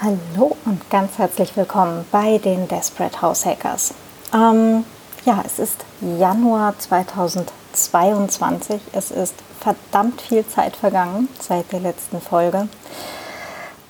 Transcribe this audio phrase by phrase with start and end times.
[0.00, 3.94] Hallo und ganz herzlich willkommen bei den Desperate House Hackers.
[4.32, 4.84] Ähm,
[5.24, 8.80] ja, es ist Januar 2022.
[8.92, 12.68] Es ist verdammt viel Zeit vergangen seit der letzten Folge.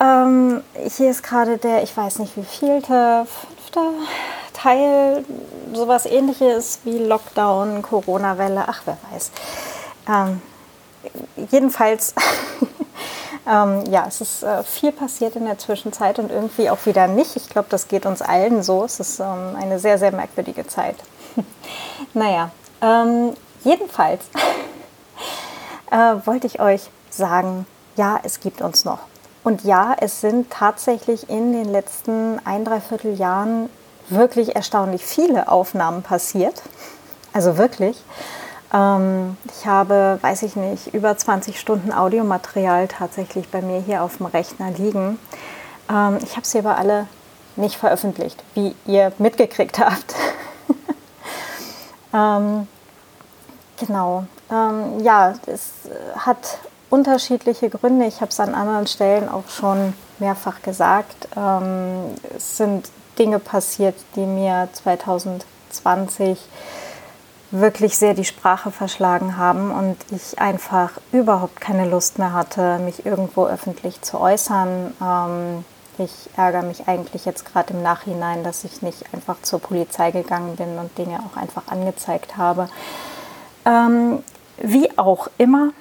[0.01, 0.63] Ähm,
[0.97, 3.81] hier ist gerade der, ich weiß nicht wie vielte, fünfte
[4.55, 5.27] Teil,
[5.75, 9.31] sowas ähnliches wie Lockdown, Corona-Welle, ach wer weiß.
[10.09, 10.41] Ähm,
[11.51, 12.15] jedenfalls
[13.49, 17.35] Ähm, ja, es ist äh, viel passiert in der Zwischenzeit und irgendwie auch wieder nicht.
[17.37, 18.85] Ich glaube, das geht uns allen so.
[18.85, 20.97] Es ist ähm, eine sehr, sehr merkwürdige Zeit.
[22.15, 22.51] naja,
[22.83, 23.33] ähm,
[23.65, 24.23] jedenfalls
[25.91, 29.01] äh, wollte ich euch sagen, ja, es gibt uns noch.
[29.45, 33.71] Und ja, es sind tatsächlich in den letzten ein, dreiviertel Jahren
[34.11, 36.63] wirklich erstaunlich viele Aufnahmen passiert.
[37.33, 37.97] Also wirklich.
[38.73, 44.19] Ähm, ich habe, weiß ich nicht, über 20 Stunden Audiomaterial tatsächlich bei mir hier auf
[44.19, 45.19] dem Rechner liegen.
[45.91, 47.07] Ähm, ich habe sie aber alle
[47.57, 50.15] nicht veröffentlicht, wie ihr mitgekriegt habt.
[52.15, 52.69] ähm,
[53.79, 54.25] genau.
[54.51, 55.73] Ja, es
[56.17, 58.07] hat unterschiedliche Gründe.
[58.07, 61.29] Ich habe es an anderen Stellen auch schon mehrfach gesagt.
[62.35, 66.39] Es sind Dinge passiert, die mir 2020
[67.51, 73.07] wirklich sehr die Sprache verschlagen haben und ich einfach überhaupt keine Lust mehr hatte, mich
[73.07, 74.95] irgendwo öffentlich zu äußern.
[75.01, 75.65] Ähm,
[75.99, 80.57] ich ärgere mich eigentlich jetzt gerade im Nachhinein, dass ich nicht einfach zur Polizei gegangen
[80.57, 82.69] bin und Dinge auch einfach angezeigt habe.
[83.65, 84.23] Ähm,
[84.59, 85.71] wie auch immer.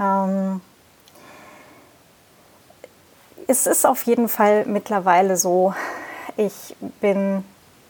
[0.00, 0.62] Ähm,
[3.46, 5.74] es ist auf jeden Fall mittlerweile so,
[6.38, 7.44] ich bin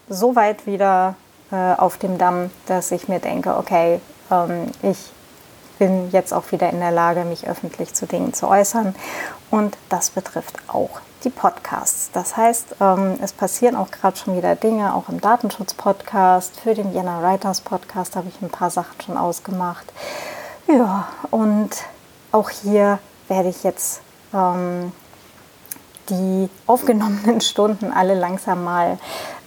[0.08, 1.14] so weit wieder
[1.52, 4.00] äh, auf dem Damm, dass ich mir denke, okay,
[4.30, 5.12] ähm, ich
[5.78, 8.94] bin jetzt auch wieder in der Lage, mich öffentlich zu Dingen zu äußern.
[9.50, 12.10] Und das betrifft auch die Podcasts.
[12.12, 16.60] Das heißt, ähm, es passieren auch gerade schon wieder Dinge, auch im Datenschutz-Podcast.
[16.60, 19.92] Für den Vienna Writers Podcast habe ich ein paar Sachen schon ausgemacht.
[20.68, 21.70] Ja, und
[22.32, 22.98] auch hier
[23.28, 24.00] werde ich jetzt
[24.32, 24.92] ähm,
[26.08, 28.98] die aufgenommenen Stunden alle langsam mal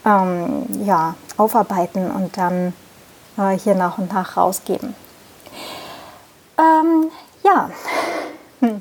[0.05, 2.73] ähm, ja, aufarbeiten und dann
[3.37, 4.95] äh, hier nach und nach rausgeben.
[6.57, 7.11] Ähm,
[7.43, 7.69] ja,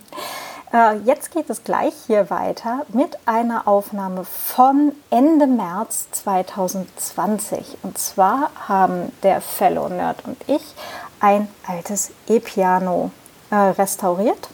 [0.72, 7.78] äh, jetzt geht es gleich hier weiter mit einer Aufnahme von Ende März 2020.
[7.82, 10.74] Und zwar haben der Fellow Nerd und ich
[11.20, 13.10] ein altes E-Piano
[13.50, 14.48] äh, restauriert.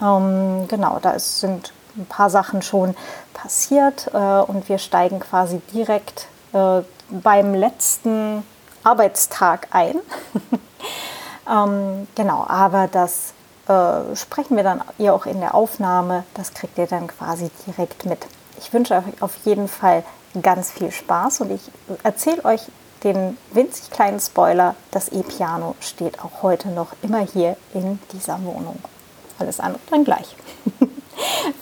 [0.00, 2.94] Ähm, genau, da sind ein paar Sachen schon
[3.32, 8.42] passiert äh, und wir steigen quasi direkt äh, beim letzten
[8.82, 9.96] Arbeitstag ein.
[11.50, 13.32] ähm, genau, aber das
[13.68, 16.24] äh, sprechen wir dann ihr auch in der Aufnahme.
[16.34, 18.26] Das kriegt ihr dann quasi direkt mit.
[18.58, 20.04] Ich wünsche euch auf jeden Fall
[20.42, 21.62] ganz viel Spaß und ich
[22.02, 22.62] erzähle euch
[23.04, 28.78] den winzig kleinen Spoiler, das E-Piano steht auch heute noch immer hier in dieser Wohnung.
[29.38, 30.36] Alles andere dann gleich.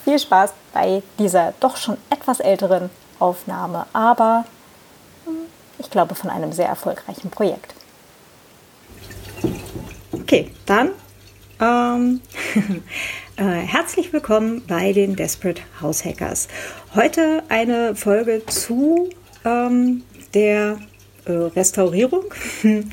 [0.04, 4.44] Viel Spaß bei dieser doch schon etwas älteren Aufnahme, aber
[5.84, 7.74] ich glaube von einem sehr erfolgreichen Projekt.
[10.12, 10.90] Okay, dann
[11.60, 12.20] ähm,
[13.36, 16.48] äh, herzlich willkommen bei den Desperate House Hackers.
[16.94, 19.10] Heute eine Folge zu
[19.44, 20.02] ähm,
[20.32, 20.78] der
[21.26, 22.24] äh, Restaurierung
[22.64, 22.84] äh,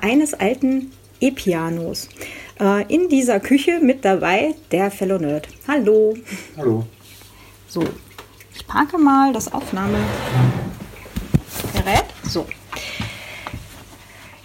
[0.00, 0.90] eines alten
[1.20, 2.08] E-Pianos.
[2.60, 5.48] Äh, in dieser Küche mit dabei der Fellow Nerd.
[5.68, 6.14] Hallo.
[6.56, 6.84] Hallo.
[7.68, 7.84] So,
[8.54, 9.52] ich parke mal das
[11.82, 12.04] Aufnahmegerät.
[12.24, 12.46] So.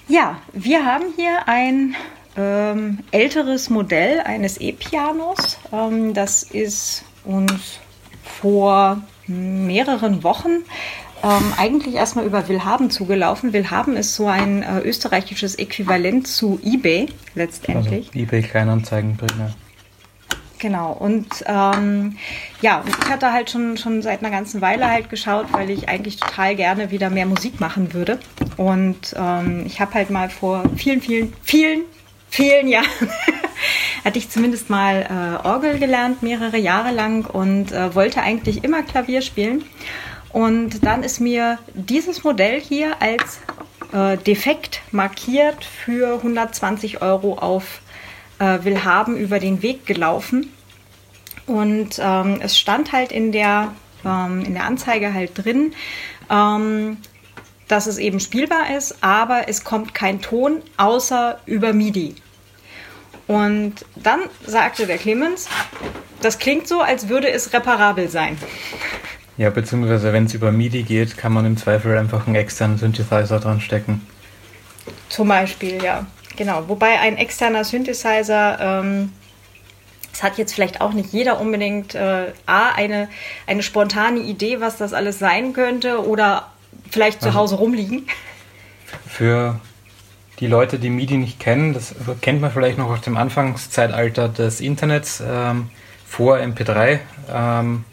[0.08, 1.96] Ja, wir haben hier ein
[2.36, 5.60] ähm, älteres Modell eines E-Pianos.
[5.72, 7.80] Ähm, das ist uns
[8.24, 10.64] vor mehreren Wochen
[11.24, 13.52] ähm, eigentlich erstmal über Willhaben zugelaufen.
[13.52, 18.08] Willhaben ist so ein äh, österreichisches Äquivalent zu eBay letztendlich.
[18.08, 19.54] Also eBay Kleinanzeigenbringer.
[20.60, 22.18] Genau, und ähm,
[22.62, 26.18] ja, ich hatte halt schon, schon seit einer ganzen Weile halt geschaut, weil ich eigentlich
[26.18, 28.18] total gerne wieder mehr Musik machen würde.
[28.56, 31.82] Und ähm, ich habe halt mal vor vielen, vielen, vielen,
[32.30, 32.88] vielen Jahren
[34.04, 35.04] hatte ich zumindest mal
[35.44, 39.64] äh, Orgel gelernt, mehrere Jahre lang und äh, wollte eigentlich immer Klavier spielen.
[40.32, 43.40] Und dann ist mir dieses Modell hier als
[43.94, 47.82] äh, defekt markiert für 120 Euro auf
[48.40, 50.52] äh, Willhaben über den Weg gelaufen.
[51.46, 53.74] Und ähm, es stand halt in der,
[54.06, 55.74] ähm, in der Anzeige halt drin,
[56.30, 56.98] ähm,
[57.68, 62.16] dass es eben spielbar ist, aber es kommt kein Ton außer über MIDI.
[63.28, 65.50] Und dann sagte der Clemens,
[66.22, 68.38] das klingt so, als würde es reparabel sein.
[69.38, 73.40] Ja, beziehungsweise wenn es über MIDI geht, kann man im Zweifel einfach einen externen Synthesizer
[73.40, 74.02] dran stecken.
[75.10, 76.08] Zum Beispiel, ja.
[76.36, 76.68] Genau.
[76.68, 79.14] Wobei ein externer Synthesizer, ähm,
[80.12, 83.08] das hat jetzt vielleicht auch nicht jeder unbedingt äh, A, eine,
[83.46, 86.48] eine spontane Idee, was das alles sein könnte, oder
[86.90, 88.08] vielleicht zu also, Hause rumliegen.
[89.08, 89.60] Für
[90.40, 94.62] die Leute, die MIDI nicht kennen, das kennt man vielleicht noch aus dem Anfangszeitalter des
[94.62, 95.70] Internets ähm,
[96.06, 97.00] vor MP3.
[97.32, 97.86] Ähm,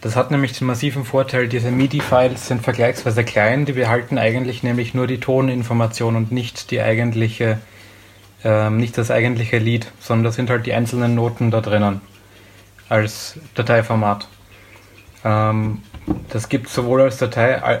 [0.00, 4.94] das hat nämlich den massiven Vorteil, diese MIDI-Files sind vergleichsweise klein, die behalten eigentlich nämlich
[4.94, 7.58] nur die Toninformation und nicht die eigentliche,
[8.44, 12.00] ähm, nicht das eigentliche Lied, sondern das sind halt die einzelnen Noten da drinnen
[12.88, 14.28] als Dateiformat.
[15.24, 15.82] Ähm,
[16.28, 17.80] das gibt es sowohl als Datei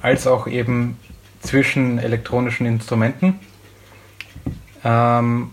[0.00, 0.98] als auch eben
[1.40, 3.38] zwischen elektronischen Instrumenten
[4.84, 5.50] ähm,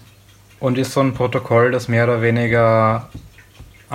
[0.60, 3.10] und ist so ein Protokoll, das mehr oder weniger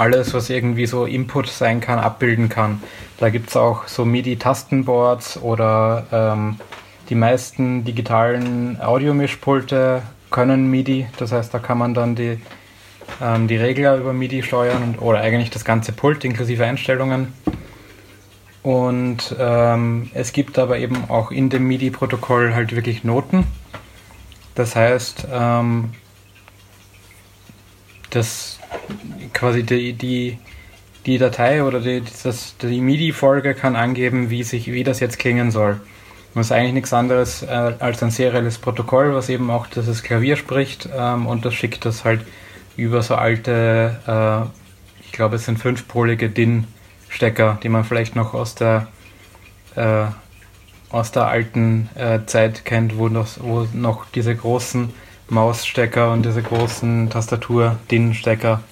[0.00, 2.82] alles, was irgendwie so Input sein kann, abbilden kann.
[3.18, 6.56] Da gibt es auch so MIDI-Tastenboards oder ähm,
[7.10, 11.06] die meisten digitalen Audiomischpulte können MIDI.
[11.18, 12.40] Das heißt, da kann man dann die,
[13.20, 17.34] ähm, die Regler über MIDI steuern und, oder eigentlich das ganze Pult inklusive Einstellungen.
[18.62, 23.46] Und ähm, es gibt aber eben auch in dem MIDI-Protokoll halt wirklich Noten.
[24.54, 25.90] Das heißt, ähm,
[28.10, 28.60] das
[29.40, 30.38] quasi die, die,
[31.06, 35.50] die Datei oder die, das, die MIDI-Folge kann angeben, wie, sich, wie das jetzt klingen
[35.50, 35.80] soll.
[36.34, 40.36] Das ist eigentlich nichts anderes äh, als ein serielles Protokoll, was eben auch dieses Klavier
[40.36, 42.20] spricht ähm, und das schickt das halt
[42.76, 46.66] über so alte, äh, ich glaube es sind fünfpolige DIN-
[47.10, 48.86] Stecker, die man vielleicht noch aus der,
[49.74, 50.04] äh,
[50.90, 54.90] aus der alten äh, Zeit kennt, wo noch, wo noch diese großen
[55.28, 58.62] Mausstecker und diese großen Tastatur-DIN-Stecker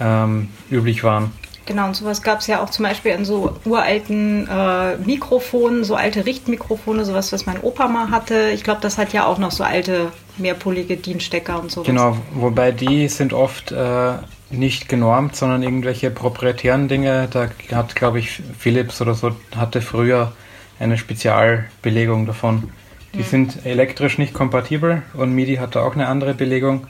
[0.00, 1.32] ähm, üblich waren.
[1.66, 5.96] Genau, und sowas gab es ja auch zum Beispiel in so uralten äh, Mikrofonen, so
[5.96, 8.50] alte Richtmikrofone, sowas, was mein Opa mal hatte.
[8.54, 11.88] Ich glaube, das hat ja auch noch so alte mehrpolige DIN-Stecker und sowas.
[11.88, 14.12] Genau, wobei die sind oft äh,
[14.50, 17.26] nicht genormt, sondern irgendwelche proprietären Dinge.
[17.32, 20.32] Da hat, glaube ich, Philips oder so, hatte früher
[20.78, 22.70] eine Spezialbelegung davon.
[23.14, 23.24] Die mhm.
[23.24, 26.86] sind elektrisch nicht kompatibel und MIDI hatte auch eine andere Belegung.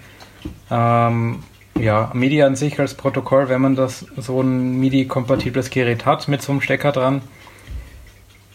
[0.71, 1.43] Ähm,
[1.79, 6.43] ja, MIDI an sich als Protokoll, wenn man das so ein MIDI-kompatibles Gerät hat mit
[6.43, 7.23] so einem Stecker dran,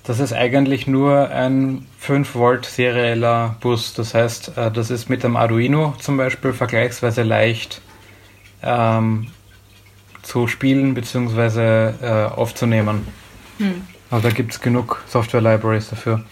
[0.04, 3.94] das ist eigentlich nur ein 5 Volt serieller Bus.
[3.94, 7.82] Das heißt, äh, das ist mit dem Arduino zum Beispiel vergleichsweise leicht
[8.64, 9.28] ähm,
[10.24, 11.92] zu spielen bzw.
[12.02, 13.08] Äh, aufzunehmen.
[13.60, 13.82] Hm.
[14.10, 16.24] Also da gibt es genug Software-Libraries dafür.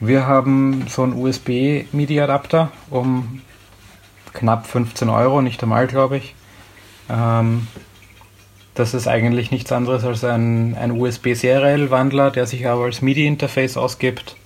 [0.00, 3.40] Wir haben so einen USB-MIDI-Adapter um
[4.36, 6.34] knapp 15 Euro, nicht einmal, glaube ich.
[7.10, 7.66] Ähm,
[8.74, 14.36] das ist eigentlich nichts anderes als ein, ein USB-Serial-Wandler, der sich aber als MIDI-Interface ausgibt.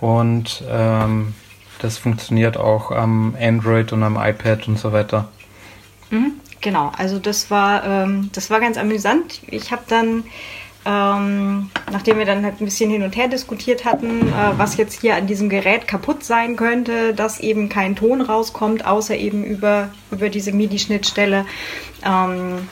[0.00, 1.34] Und ähm,
[1.80, 5.28] das funktioniert auch am Android und am iPad und so weiter.
[6.10, 6.32] Mhm,
[6.62, 9.42] genau, also das war, ähm, das war ganz amüsant.
[9.46, 10.24] Ich habe dann,
[10.86, 15.00] ähm, nachdem wir dann halt ein bisschen hin und her diskutiert hatten, äh, was jetzt
[15.00, 19.90] hier an diesem Gerät kaputt sein könnte, dass eben kein Ton rauskommt, außer eben über,
[20.10, 21.44] über diese MIDI-Schnittstelle,
[22.04, 22.68] ähm,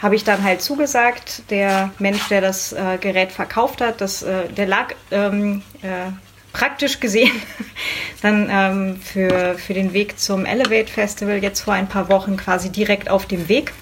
[0.00, 1.50] habe ich dann halt zugesagt.
[1.50, 6.10] Der Mensch, der das äh, Gerät verkauft hat, das, äh, der lag ähm, äh,
[6.52, 7.32] praktisch gesehen
[8.22, 12.70] dann ähm, für, für den Weg zum Elevate Festival jetzt vor ein paar Wochen quasi
[12.70, 13.72] direkt auf dem Weg.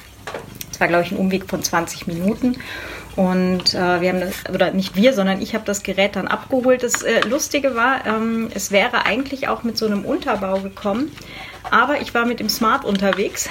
[0.69, 2.57] Das war, glaube ich, ein Umweg von 20 Minuten.
[3.17, 6.83] Und äh, wir haben das, oder nicht wir, sondern ich habe das Gerät dann abgeholt.
[6.83, 11.11] Das äh, Lustige war, ähm, es wäre eigentlich auch mit so einem Unterbau gekommen,
[11.71, 13.49] aber ich war mit dem Smart unterwegs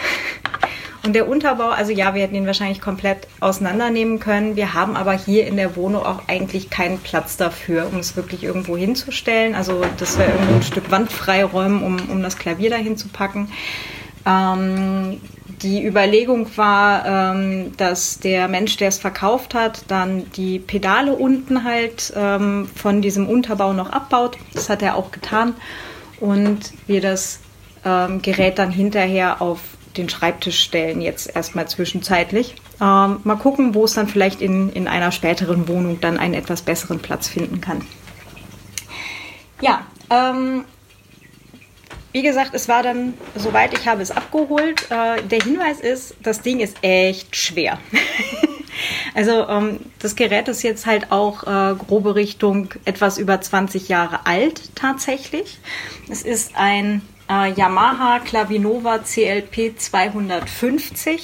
[1.03, 4.55] und der Unterbau, also ja, wir hätten ihn wahrscheinlich komplett auseinandernehmen können.
[4.55, 8.43] Wir haben aber hier in der Wohnung auch eigentlich keinen Platz dafür, um es wirklich
[8.43, 9.55] irgendwo hinzustellen.
[9.55, 13.51] Also das wäre irgendwo ein Stück Wand freiräumen, um, um das Klavier dahin zu packen.
[14.25, 15.19] Ähm,
[15.61, 21.63] die Überlegung war, ähm, dass der Mensch, der es verkauft hat, dann die Pedale unten
[21.63, 24.37] halt ähm, von diesem Unterbau noch abbaut.
[24.53, 25.55] Das hat er auch getan.
[26.19, 27.39] Und wir das
[27.85, 29.59] ähm, Gerät dann hinterher auf
[29.97, 32.55] den Schreibtisch stellen, jetzt erstmal zwischenzeitlich.
[32.81, 36.61] Ähm, mal gucken, wo es dann vielleicht in, in einer späteren Wohnung dann einen etwas
[36.61, 37.81] besseren Platz finden kann.
[39.61, 40.63] Ja, ähm,
[42.11, 44.89] wie gesagt, es war dann soweit, ich habe es abgeholt.
[44.89, 47.79] Äh, der Hinweis ist, das Ding ist echt schwer.
[49.13, 54.25] also ähm, das Gerät ist jetzt halt auch äh, grobe Richtung etwas über 20 Jahre
[54.25, 55.59] alt tatsächlich.
[56.09, 61.23] Es ist ein äh, Yamaha Clavinova CLP 250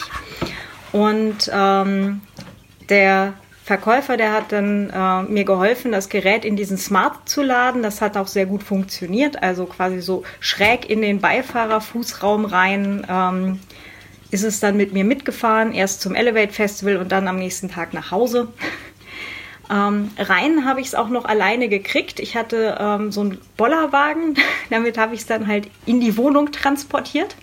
[0.91, 2.21] und ähm,
[2.89, 3.33] der
[3.65, 7.81] Verkäufer, der hat dann äh, mir geholfen, das Gerät in diesen Smart zu laden.
[7.81, 13.07] Das hat auch sehr gut funktioniert, also quasi so schräg in den Beifahrerfußraum rein.
[13.09, 13.59] Ähm,
[14.29, 17.93] ist es dann mit mir mitgefahren, erst zum Elevate Festival und dann am nächsten Tag
[17.93, 18.49] nach Hause.
[19.67, 22.19] Ähm, rein habe ich es auch noch alleine gekriegt.
[22.19, 24.35] Ich hatte ähm, so einen Bollerwagen,
[24.69, 27.35] damit habe ich es dann halt in die Wohnung transportiert.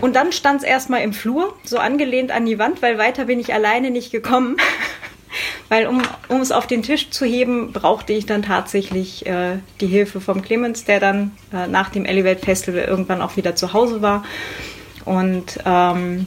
[0.00, 3.40] Und dann stand es erstmal im Flur, so angelehnt an die Wand, weil weiter bin
[3.40, 4.56] ich alleine nicht gekommen.
[5.68, 9.86] weil um, um es auf den Tisch zu heben, brauchte ich dann tatsächlich äh, die
[9.86, 14.00] Hilfe vom Clemens, der dann äh, nach dem Elevate Festival irgendwann auch wieder zu Hause
[14.00, 14.24] war.
[15.04, 16.26] Und ähm,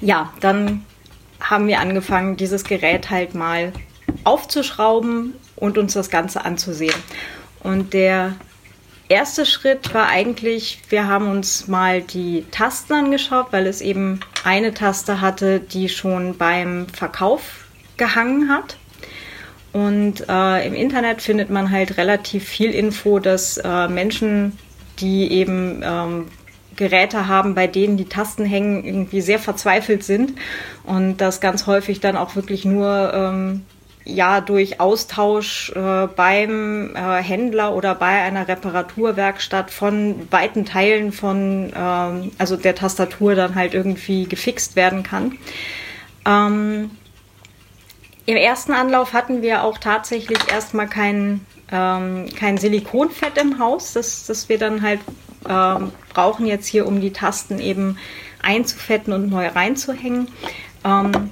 [0.00, 0.84] ja, dann
[1.40, 3.72] haben wir angefangen, dieses Gerät halt mal
[4.24, 6.94] aufzuschrauben und uns das Ganze anzusehen.
[7.60, 8.34] Und der
[9.08, 14.74] erste Schritt war eigentlich, wir haben uns mal die Tasten angeschaut, weil es eben eine
[14.74, 18.76] Taste hatte, die schon beim Verkauf gehangen hat.
[19.72, 24.56] Und äh, im Internet findet man halt relativ viel Info, dass äh, Menschen,
[25.00, 26.26] die eben ähm,
[26.76, 30.34] Geräte haben, bei denen die Tasten hängen, irgendwie sehr verzweifelt sind
[30.84, 33.62] und das ganz häufig dann auch wirklich nur ähm,
[34.04, 41.72] ja durch Austausch äh, beim äh, Händler oder bei einer Reparaturwerkstatt von weiten Teilen von
[41.74, 45.38] ähm, also der Tastatur dann halt irgendwie gefixt werden kann.
[46.26, 46.90] Ähm,
[48.26, 54.26] Im ersten Anlauf hatten wir auch tatsächlich erstmal kein, ähm, kein Silikonfett im Haus, das,
[54.26, 55.00] das wir dann halt
[55.48, 57.98] ähm, brauchen jetzt hier, um die Tasten eben
[58.42, 60.28] einzufetten und neu reinzuhängen.
[60.84, 61.30] Ähm,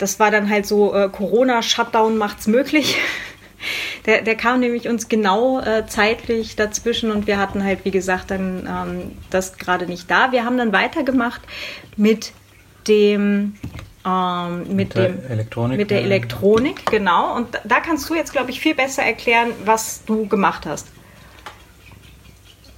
[0.00, 2.96] das war dann halt so, äh, Corona-Shutdown macht's möglich.
[4.06, 8.30] Der, der, kam nämlich uns genau äh, zeitlich dazwischen und wir hatten halt, wie gesagt,
[8.30, 10.32] dann ähm, das gerade nicht da.
[10.32, 11.42] Wir haben dann weitergemacht
[11.98, 12.32] mit
[12.88, 13.56] dem
[14.06, 17.36] ähm, mit, mit, dem, Elektronik, mit der Elektronik, genau.
[17.36, 20.88] Und da kannst du jetzt, glaube ich, viel besser erklären, was du gemacht hast.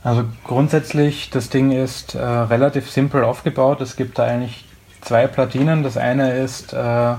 [0.03, 3.81] Also grundsätzlich, das Ding ist äh, relativ simpel aufgebaut.
[3.81, 4.65] Es gibt da eigentlich
[5.03, 5.83] zwei Platinen.
[5.83, 7.15] Das eine ist äh,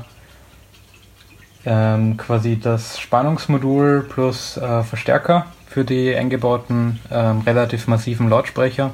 [1.65, 8.91] ähm, quasi das Spannungsmodul plus äh, Verstärker für die eingebauten ähm, relativ massiven Lautsprecher.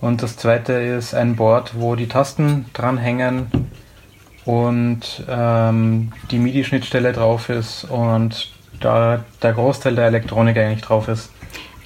[0.00, 3.46] Und das zweite ist ein Board, wo die Tasten dranhängen
[4.44, 11.30] und ähm, die MIDI-Schnittstelle drauf ist und da der Großteil der Elektronik eigentlich drauf ist.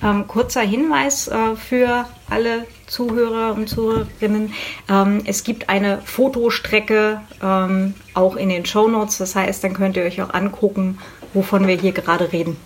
[0.03, 4.53] Ähm, kurzer Hinweis äh, für alle Zuhörer und Zuhörerinnen.
[4.91, 9.19] Ähm, es gibt eine Fotostrecke ähm, auch in den Show Notes.
[9.19, 10.99] Das heißt, dann könnt ihr euch auch angucken,
[11.33, 12.57] wovon wir hier gerade reden.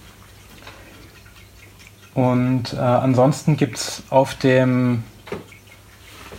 [2.15, 5.05] Und äh, ansonsten gibt es auf dem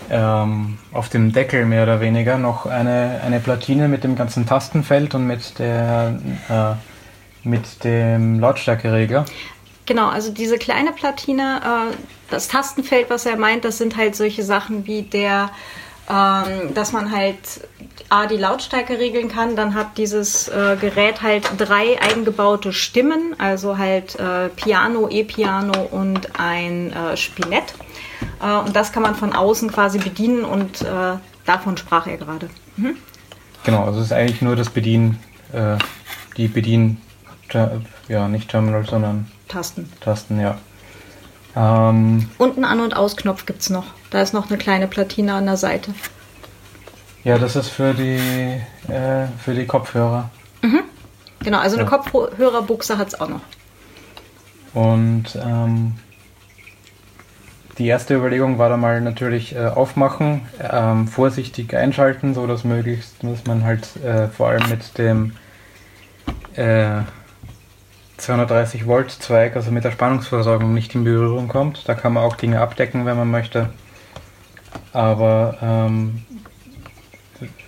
[0.09, 5.15] ähm, auf dem Deckel mehr oder weniger noch eine, eine Platine mit dem ganzen Tastenfeld
[5.15, 6.19] und mit der
[6.49, 9.25] äh, mit dem Lautstärkeregler.
[9.91, 11.59] Genau, also diese kleine Platine,
[11.91, 11.95] äh,
[12.29, 15.49] das Tastenfeld, was er meint, das sind halt solche Sachen wie der,
[16.09, 17.35] ähm, dass man halt
[18.07, 23.77] A, die Lautstärke regeln kann, dann hat dieses äh, Gerät halt drei eingebaute Stimmen, also
[23.77, 27.73] halt äh, Piano, E-Piano und ein Spinett.
[28.39, 30.85] Und das kann man von außen quasi bedienen und
[31.45, 32.49] davon sprach er gerade.
[32.77, 32.95] Mhm.
[33.65, 35.19] Genau, also es ist eigentlich nur das Bedienen,
[36.37, 37.01] die Bedien,
[38.07, 39.91] ja, nicht Terminal, sondern Tasten.
[39.99, 40.57] Tasten, ja.
[41.55, 43.85] Ähm, und einen An- und Ausknopf gibt es noch.
[44.09, 45.93] Da ist noch eine kleine Platine an der Seite.
[47.23, 50.29] Ja, das ist für die, äh, für die Kopfhörer.
[50.61, 50.81] Mhm.
[51.43, 51.97] Genau, also eine ja.
[51.97, 53.41] Kopfhörerbuchse hat es auch noch.
[54.73, 55.95] Und ähm,
[57.77, 63.15] die erste Überlegung war da mal natürlich äh, aufmachen, ähm, vorsichtig einschalten, so dass möglichst,
[63.23, 65.33] dass man halt äh, vor allem mit dem
[66.55, 67.01] äh,
[68.21, 71.87] 230 Volt Zweig, also mit der Spannungsversorgung nicht in Berührung kommt.
[71.87, 73.69] Da kann man auch Dinge abdecken, wenn man möchte.
[74.93, 76.23] Aber ähm,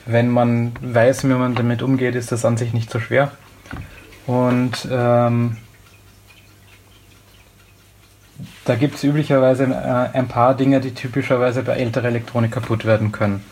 [0.05, 3.31] wenn man weiß, wie man damit umgeht, ist das an sich nicht so schwer.
[4.27, 5.57] Und ähm,
[8.65, 13.12] da gibt es üblicherweise äh, ein paar Dinge, die typischerweise bei älterer Elektronik kaputt werden
[13.12, 13.43] können.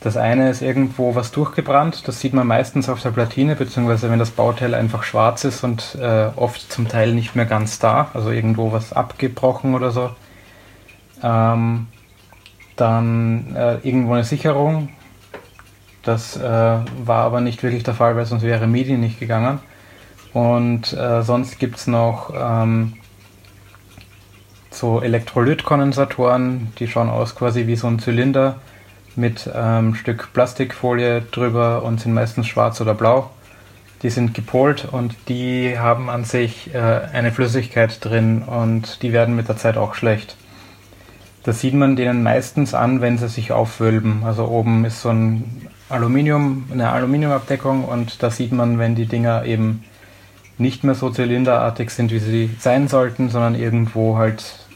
[0.00, 4.18] Das eine ist irgendwo was durchgebrannt, das sieht man meistens auf der Platine, beziehungsweise wenn
[4.18, 8.30] das Bauteil einfach schwarz ist und äh, oft zum Teil nicht mehr ganz da, also
[8.30, 10.10] irgendwo was abgebrochen oder so.
[11.22, 11.88] Ähm,
[12.76, 14.90] dann äh, irgendwo eine Sicherung,
[16.02, 19.58] das äh, war aber nicht wirklich der Fall, weil sonst wäre MIDI nicht gegangen.
[20.32, 22.92] Und äh, sonst gibt es noch ähm,
[24.70, 28.60] so Elektrolytkondensatoren, die schauen aus quasi wie so ein Zylinder
[29.16, 33.30] mit einem ähm, Stück Plastikfolie drüber und sind meistens schwarz oder blau.
[34.02, 39.34] Die sind gepolt und die haben an sich äh, eine Flüssigkeit drin und die werden
[39.34, 40.36] mit der Zeit auch schlecht.
[41.44, 44.24] Das sieht man denen meistens an, wenn sie sich aufwölben.
[44.24, 49.44] Also oben ist so ein Aluminium, eine Aluminiumabdeckung und da sieht man, wenn die Dinger
[49.44, 49.84] eben
[50.58, 54.66] nicht mehr so zylinderartig sind, wie sie sein sollten, sondern irgendwo halt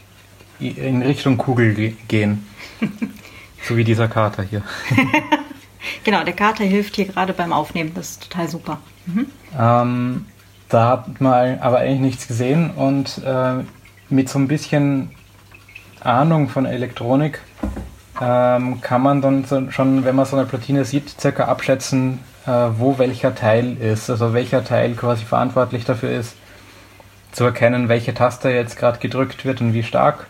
[0.59, 1.73] in Richtung Kugel
[2.07, 2.47] gehen.
[3.63, 4.61] so wie dieser Kater hier.
[6.03, 8.77] genau, der Kater hilft hier gerade beim Aufnehmen, das ist total super.
[9.05, 9.27] Mhm.
[9.57, 10.25] Ähm,
[10.69, 13.63] da hat man aber eigentlich nichts gesehen und äh,
[14.09, 15.11] mit so ein bisschen
[16.01, 17.41] Ahnung von Elektronik
[18.21, 22.51] ähm, kann man dann so, schon, wenn man so eine Platine sieht, circa abschätzen, äh,
[22.77, 26.35] wo welcher Teil ist, also welcher Teil quasi verantwortlich dafür ist,
[27.31, 30.27] zu erkennen, welche Taste jetzt gerade gedrückt wird und wie stark.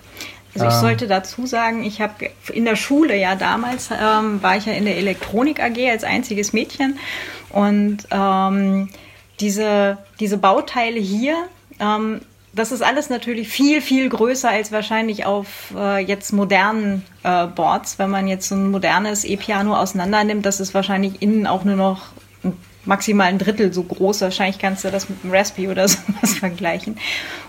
[0.54, 4.58] Also ich ähm, sollte dazu sagen, ich habe in der Schule ja damals ähm, war
[4.58, 7.00] ich ja in der Elektronik AG als einziges Mädchen
[7.50, 8.90] und ähm,
[9.40, 11.36] diese, diese Bauteile hier,
[11.80, 12.22] ähm,
[12.54, 17.98] das ist alles natürlich viel, viel größer als wahrscheinlich auf äh, jetzt modernen äh, Boards.
[17.98, 22.08] Wenn man jetzt so ein modernes E-Piano auseinandernimmt, das ist wahrscheinlich innen auch nur noch
[22.86, 24.22] maximal ein Drittel so groß.
[24.22, 26.98] Wahrscheinlich kannst du das mit einem Raspi oder sowas vergleichen.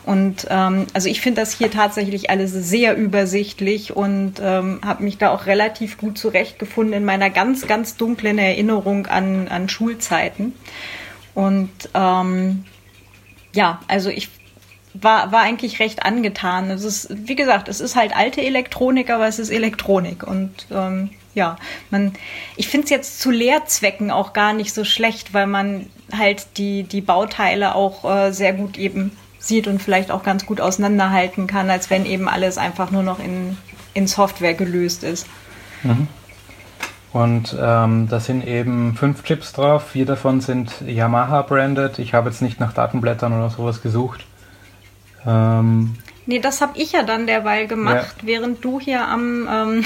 [0.04, 5.18] Und ähm, also ich finde das hier tatsächlich alles sehr übersichtlich und ähm, habe mich
[5.18, 10.54] da auch relativ gut zurechtgefunden in meiner ganz, ganz dunklen Erinnerung an, an Schulzeiten.
[11.34, 12.64] Und ähm,
[13.54, 14.28] ja, also ich
[14.94, 16.70] war, war eigentlich recht angetan.
[16.70, 20.22] Es ist, wie gesagt, es ist halt alte Elektronik, aber es ist Elektronik.
[20.26, 21.56] Und ähm, ja,
[21.90, 22.12] man,
[22.56, 25.86] ich finde es jetzt zu Lehrzwecken auch gar nicht so schlecht, weil man
[26.16, 30.60] halt die, die Bauteile auch äh, sehr gut eben sieht und vielleicht auch ganz gut
[30.60, 33.56] auseinanderhalten kann, als wenn eben alles einfach nur noch in,
[33.94, 35.26] in Software gelöst ist.
[35.82, 36.08] Mhm.
[37.12, 41.98] Und ähm, da sind eben fünf Chips drauf, vier davon sind Yamaha branded.
[41.98, 44.26] Ich habe jetzt nicht nach Datenblättern oder sowas gesucht.
[45.26, 48.26] Ähm, nee, das habe ich ja dann derweil gemacht, ja.
[48.26, 49.84] während du hier am, ähm,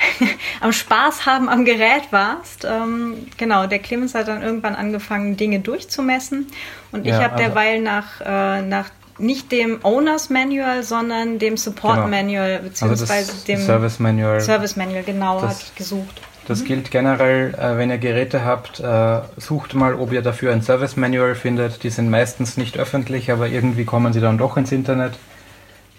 [0.60, 2.64] am Spaß haben am Gerät warst.
[2.64, 6.46] Ähm, genau, der Clemens hat dann irgendwann angefangen, Dinge durchzumessen.
[6.90, 11.56] Und ich ja, habe also, derweil nach, äh, nach nicht dem Owners Manual, sondern dem
[11.56, 12.08] Support genau.
[12.08, 14.40] Manual, beziehungsweise also dem Service Manual.
[14.40, 16.20] Service Manual, genau, habe ich gesucht.
[16.48, 16.64] Das mhm.
[16.66, 20.96] gilt generell, äh, wenn ihr Geräte habt, äh, sucht mal, ob ihr dafür ein Service
[20.96, 21.82] Manual findet.
[21.82, 25.12] Die sind meistens nicht öffentlich, aber irgendwie kommen sie dann doch ins Internet.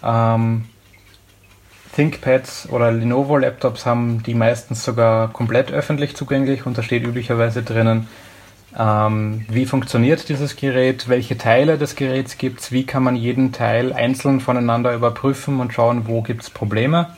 [0.04, 0.64] Ähm,
[1.94, 7.62] ThinkPads oder Lenovo Laptops haben die meistens sogar komplett öffentlich zugänglich und da steht üblicherweise
[7.62, 8.08] drinnen,
[8.76, 13.52] ähm, wie funktioniert dieses Gerät, welche Teile des Geräts gibt es, wie kann man jeden
[13.52, 17.14] Teil einzeln voneinander überprüfen und schauen, wo gibt es Probleme.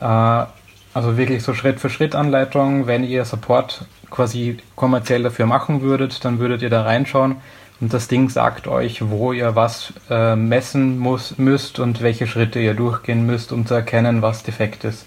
[0.00, 0.46] Äh,
[0.94, 2.86] also wirklich so Schritt für Schritt Anleitung.
[2.86, 7.36] Wenn ihr Support quasi kommerziell dafür machen würdet, dann würdet ihr da reinschauen
[7.80, 12.58] und das Ding sagt euch, wo ihr was äh, messen muss, müsst und welche Schritte
[12.58, 15.06] ihr durchgehen müsst, um zu erkennen, was defekt ist.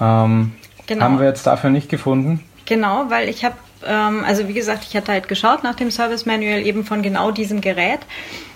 [0.00, 0.52] Ähm,
[0.86, 1.04] genau.
[1.04, 2.44] Haben wir jetzt dafür nicht gefunden?
[2.64, 6.26] Genau, weil ich habe, ähm, also wie gesagt, ich hatte halt geschaut nach dem Service
[6.26, 8.00] Manual eben von genau diesem Gerät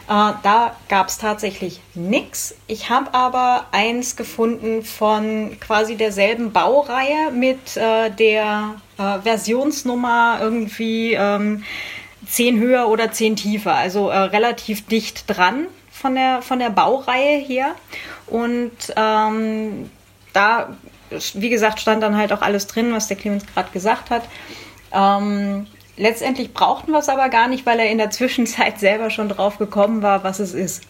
[0.09, 2.55] äh, da gab es tatsächlich nichts.
[2.69, 11.15] Ich habe aber eins gefunden von quasi derselben Baureihe mit äh, der äh, Versionsnummer irgendwie
[11.15, 11.65] ähm,
[12.27, 17.39] 10 höher oder 10 tiefer, also äh, relativ dicht dran von der, von der Baureihe
[17.39, 17.75] her.
[18.27, 19.91] Und ähm,
[20.33, 20.77] da,
[21.35, 24.23] wie gesagt, stand dann halt auch alles drin, was der Clemens gerade gesagt hat.
[24.93, 29.29] Ähm, Letztendlich brauchten wir es aber gar nicht, weil er in der Zwischenzeit selber schon
[29.29, 30.83] drauf gekommen war, was es ist.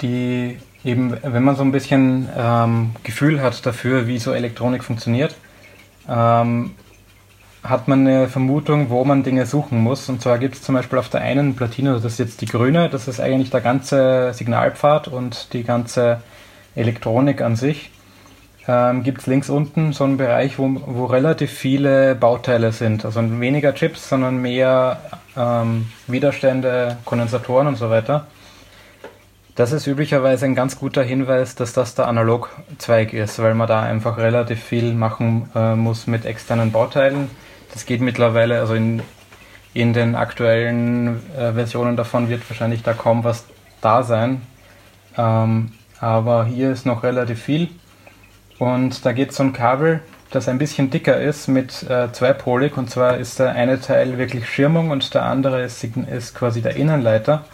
[0.00, 5.34] Die eben, wenn man so ein bisschen ähm, Gefühl hat dafür, wie so Elektronik funktioniert,
[6.08, 6.74] ähm,
[7.64, 10.08] hat man eine Vermutung, wo man Dinge suchen muss.
[10.08, 12.88] Und zwar gibt es zum Beispiel auf der einen Platine, das ist jetzt die grüne,
[12.90, 16.20] das ist eigentlich der ganze Signalpfad und die ganze
[16.76, 17.90] Elektronik an sich
[18.66, 23.04] ähm, gibt es links unten so einen Bereich, wo, wo relativ viele Bauteile sind.
[23.04, 24.98] Also weniger Chips, sondern mehr
[25.36, 28.26] ähm, Widerstände, Kondensatoren und so weiter.
[29.54, 33.82] Das ist üblicherweise ein ganz guter Hinweis, dass das der Analogzweig ist, weil man da
[33.82, 37.30] einfach relativ viel machen äh, muss mit externen Bauteilen.
[37.74, 39.02] Das geht mittlerweile, also in,
[39.74, 43.44] in den aktuellen äh, Versionen davon wird wahrscheinlich da kaum was
[43.80, 44.42] da sein.
[45.18, 47.68] Ähm, aber hier ist noch relativ viel.
[48.60, 52.76] Und da geht so ein Kabel, das ein bisschen dicker ist, mit äh, zweipolig.
[52.76, 56.76] Und zwar ist der eine Teil wirklich Schirmung und der andere ist, ist quasi der
[56.76, 57.44] Innenleiter.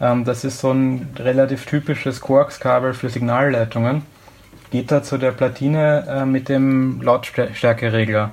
[0.00, 4.00] Ähm, das ist so ein relativ typisches Quarks-Kabel für Signalleitungen.
[4.70, 8.32] Geht da zu der Platine äh, mit dem Lautstärkeregler.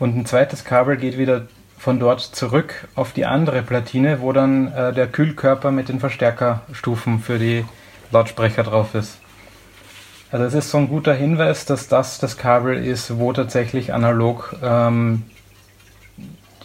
[0.00, 1.42] Und ein zweites Kabel geht wieder
[1.78, 7.20] von dort zurück auf die andere Platine, wo dann äh, der Kühlkörper mit den Verstärkerstufen
[7.20, 7.64] für die
[8.10, 9.18] Lautsprecher drauf ist.
[10.32, 14.56] Also es ist so ein guter Hinweis, dass das das Kabel ist, wo tatsächlich analog
[14.62, 15.24] ähm,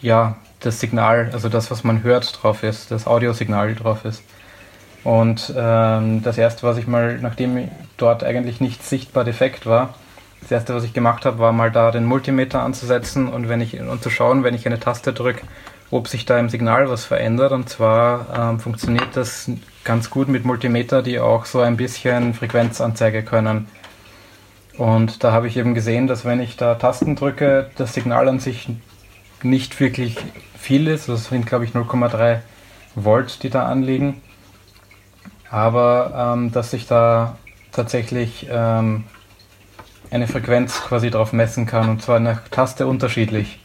[0.02, 4.24] ja, das Signal, also das, was man hört, drauf ist, das Audiosignal drauf ist.
[5.04, 9.94] Und ähm, das erste, was ich mal, nachdem dort eigentlich nichts sichtbar defekt war,
[10.42, 13.80] das erste, was ich gemacht habe, war mal da den Multimeter anzusetzen und wenn ich
[13.80, 15.42] und zu schauen, wenn ich eine Taste drücke,
[15.92, 17.52] ob sich da im Signal was verändert.
[17.52, 19.50] Und zwar ähm, funktioniert das
[19.84, 23.68] ganz gut mit Multimeter, die auch so ein bisschen Frequenzanzeige können.
[24.78, 28.40] Und da habe ich eben gesehen, dass wenn ich da Tasten drücke, das Signal an
[28.40, 28.68] sich
[29.42, 30.18] nicht wirklich
[30.58, 31.08] viel ist.
[31.08, 32.40] Das sind, glaube ich, 0,3
[32.96, 34.22] Volt, die da anliegen.
[35.50, 37.38] Aber ähm, dass sich da
[37.72, 39.06] tatsächlich ähm,
[40.12, 43.60] eine Frequenz quasi drauf messen kann und zwar nach Taste unterschiedlich.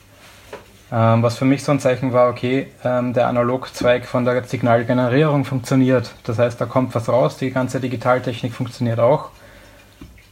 [0.92, 5.44] Ähm, was für mich so ein Zeichen war, okay, ähm, der Analogzweig von der Signalgenerierung
[5.44, 6.12] funktioniert.
[6.24, 9.30] Das heißt, da kommt was raus, die ganze Digitaltechnik funktioniert auch.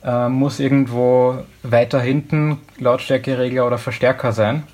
[0.05, 4.64] Ähm, muss irgendwo weiter hinten Lautstärkeregler oder Verstärker sein.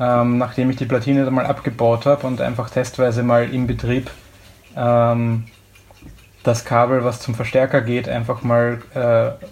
[0.00, 4.10] Ähm, nachdem ich die Platine dann mal abgebaut habe und einfach testweise mal im Betrieb
[4.76, 5.44] ähm,
[6.42, 9.44] das Kabel, was zum Verstärker geht, einfach mal äh,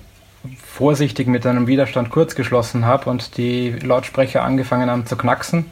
[0.65, 5.67] vorsichtig mit einem Widerstand kurz geschlossen habe und die Lautsprecher angefangen haben zu knacksen,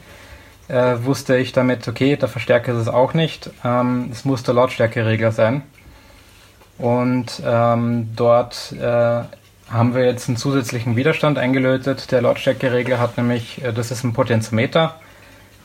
[0.68, 3.50] äh, wusste ich damit, okay, der Verstärker ist es auch nicht.
[3.64, 5.62] Ähm, es muss der Lautstärkeregler sein.
[6.78, 9.22] Und ähm, dort äh,
[9.70, 12.12] haben wir jetzt einen zusätzlichen Widerstand eingelötet.
[12.12, 14.94] Der Lautstärkeregler hat nämlich, äh, das ist ein Potentiometer.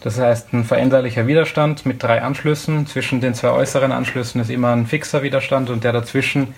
[0.02, 2.88] Das heißt, ein veränderlicher Widerstand mit drei Anschlüssen.
[2.88, 6.54] Zwischen den zwei äußeren Anschlüssen ist immer ein fixer Widerstand und der dazwischen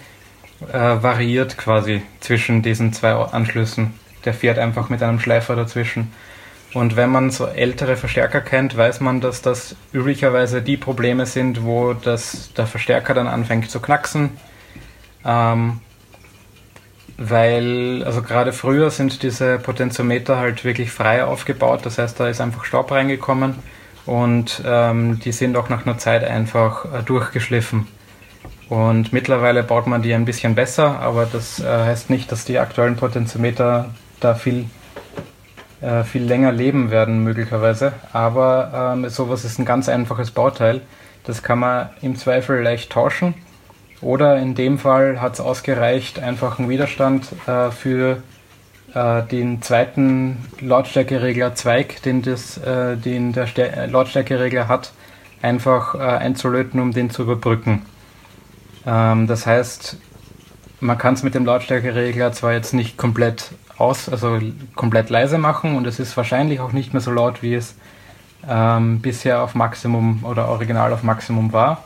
[0.71, 3.93] äh, variiert quasi zwischen diesen zwei Anschlüssen.
[4.25, 6.11] Der fährt einfach mit einem Schleifer dazwischen.
[6.73, 11.63] Und wenn man so ältere Verstärker kennt, weiß man, dass das üblicherweise die Probleme sind,
[11.63, 14.31] wo das, der Verstärker dann anfängt zu knacksen.
[15.23, 15.79] Ähm,
[17.17, 22.41] weil, also gerade früher sind diese Potentiometer halt wirklich frei aufgebaut, das heißt, da ist
[22.41, 23.55] einfach Staub reingekommen
[24.05, 27.87] und ähm, die sind auch nach einer Zeit einfach äh, durchgeschliffen.
[28.69, 32.57] Und mittlerweile baut man die ein bisschen besser, aber das äh, heißt nicht, dass die
[32.57, 34.65] aktuellen Potentiometer da viel,
[35.81, 37.93] äh, viel länger leben werden, möglicherweise.
[38.11, 40.81] Aber ähm, sowas ist ein ganz einfaches Bauteil.
[41.25, 43.35] Das kann man im Zweifel leicht tauschen.
[44.01, 48.23] Oder in dem Fall hat es ausgereicht, einfach einen Widerstand äh, für
[48.93, 54.91] äh, den zweiten Lautstärkeregler Zweig, den, das, äh, den der Lautstärkeregler hat,
[55.41, 57.83] einfach äh, einzulöten, um den zu überbrücken.
[58.85, 59.97] Ähm, das heißt,
[60.79, 64.39] man kann es mit dem Lautstärkeregler zwar jetzt nicht komplett aus, also
[64.75, 67.75] komplett leise machen und es ist wahrscheinlich auch nicht mehr so laut, wie es
[68.47, 71.83] ähm, bisher auf Maximum oder original auf Maximum war.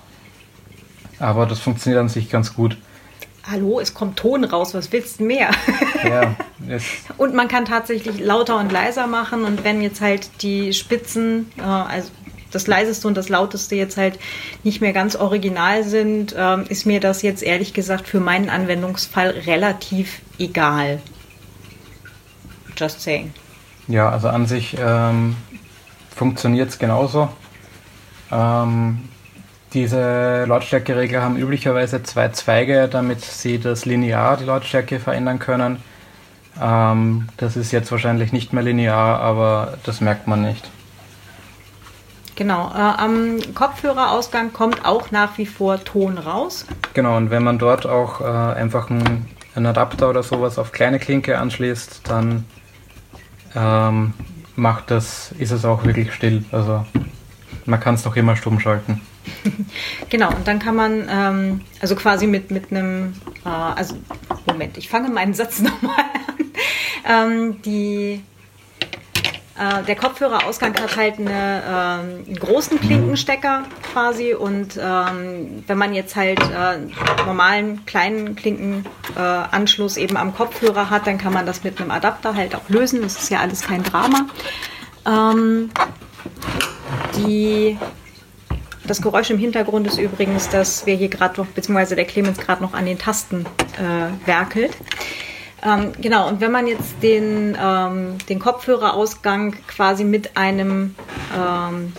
[1.20, 2.78] Aber das funktioniert an sich ganz gut.
[3.50, 5.50] Hallo, es kommt Ton raus, was willst du mehr?
[6.08, 6.36] Ja,
[7.18, 11.62] und man kann tatsächlich lauter und leiser machen und wenn jetzt halt die Spitzen, äh,
[11.62, 12.12] also
[12.52, 14.20] das leiseste und das lauteste jetzt halt
[14.64, 19.30] nicht mehr ganz original sind, ähm, ist mir das jetzt ehrlich gesagt für meinen Anwendungsfall
[19.46, 21.00] relativ egal.
[22.76, 23.34] Just saying.
[23.88, 25.36] Ja, also an sich ähm,
[26.16, 27.30] funktioniert es genauso.
[28.32, 29.00] Ähm,
[29.74, 35.84] diese Lautstärkeregler haben üblicherweise zwei Zweige, damit sie das linear die Lautstärke verändern können.
[36.62, 40.70] Ähm, das ist jetzt wahrscheinlich nicht mehr linear, aber das merkt man nicht.
[42.40, 46.66] Genau, äh, am Kopfhörerausgang kommt auch nach wie vor Ton raus.
[46.94, 49.26] Genau, und wenn man dort auch äh, einfach einen,
[49.56, 52.46] einen, Adapter oder sowas auf kleine Klinke anschließt, dann
[53.58, 54.14] ähm,
[54.56, 56.46] macht das, ist es auch wirklich still.
[56.54, 56.86] Also
[57.66, 59.02] man kann es doch immer stumm schalten.
[60.10, 63.98] genau, und dann kann man, ähm, also quasi mit, mit einem, äh, also
[64.46, 66.46] Moment, ich fange meinen Satz nochmal an.
[67.06, 68.24] Ähm, die
[69.60, 75.94] äh, der Kopfhörerausgang hat halt eine, äh, einen großen Klinkenstecker quasi und ähm, wenn man
[75.94, 76.78] jetzt halt äh,
[77.26, 82.56] normalen kleinen Klinkenanschluss eben am Kopfhörer hat, dann kann man das mit einem Adapter halt
[82.56, 83.02] auch lösen.
[83.02, 84.28] Das ist ja alles kein Drama.
[85.06, 85.72] Ähm,
[87.18, 87.78] die
[88.86, 92.64] das Geräusch im Hintergrund ist übrigens, dass wir hier gerade noch, beziehungsweise der Clemens gerade
[92.64, 93.46] noch an den Tasten
[93.78, 94.72] äh, werkelt.
[95.64, 100.96] Ähm, genau, und wenn man jetzt den, ähm, den Kopfhörerausgang quasi mit einem
[101.38, 101.94] ähm,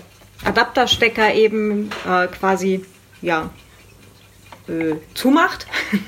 [0.44, 2.84] Adapterstecker eben äh, quasi
[3.22, 3.50] ja,
[4.68, 5.66] äh, zumacht.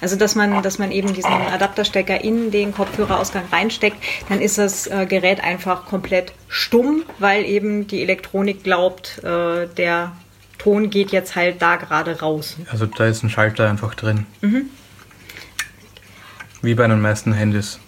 [0.00, 3.96] Also dass man, dass man eben diesen Adapterstecker in den Kopfhörerausgang reinsteckt,
[4.28, 10.12] dann ist das äh, Gerät einfach komplett stumm, weil eben die Elektronik glaubt, äh, der
[10.58, 12.56] Ton geht jetzt halt da gerade raus.
[12.70, 14.26] Also da ist ein Schalter einfach drin.
[14.40, 14.70] Mhm.
[16.66, 17.78] Wie bei den meisten Handys.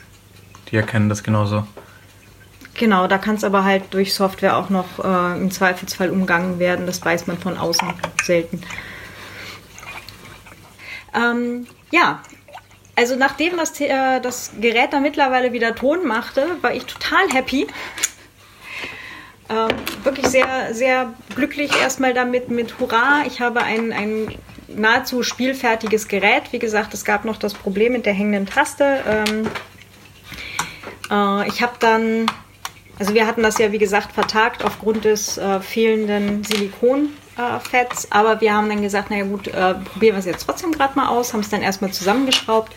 [0.71, 1.67] Die erkennen das genauso.
[2.75, 6.87] Genau, da kann es aber halt durch Software auch noch äh, im Zweifelsfall umgangen werden.
[6.87, 7.89] Das weiß man von außen
[8.23, 8.63] selten.
[11.13, 12.23] Ähm, ja,
[12.95, 17.67] also nachdem das, äh, das Gerät da mittlerweile wieder Ton machte, war ich total happy.
[19.49, 23.25] Ähm, wirklich sehr, sehr glücklich erstmal damit mit Hurra.
[23.27, 26.53] Ich habe ein, ein nahezu spielfertiges Gerät.
[26.53, 29.03] Wie gesagt, es gab noch das Problem mit der hängenden Taste.
[29.07, 29.47] Ähm,
[31.11, 32.31] äh, ich habe dann,
[32.99, 37.11] also wir hatten das ja wie gesagt vertagt aufgrund des äh, fehlenden Silikon
[37.71, 38.11] Fats.
[38.11, 41.07] Aber wir haben dann gesagt, naja gut, äh, probieren wir es jetzt trotzdem gerade mal
[41.07, 42.73] aus, haben es dann erstmal zusammengeschraubt.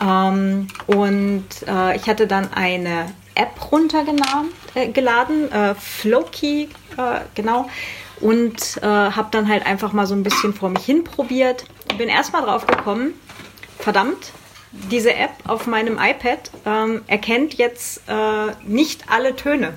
[0.00, 6.68] Ähm, und äh, ich hatte dann eine App runtergeladen, äh, äh, Flowkey,
[7.34, 7.68] genau.
[8.20, 11.64] Und äh, habe dann halt einfach mal so ein bisschen vor mich hin probiert.
[11.98, 13.14] Bin erstmal drauf gekommen,
[13.78, 14.32] verdammt,
[14.72, 19.74] diese App auf meinem iPad ähm, erkennt jetzt äh, nicht alle Töne.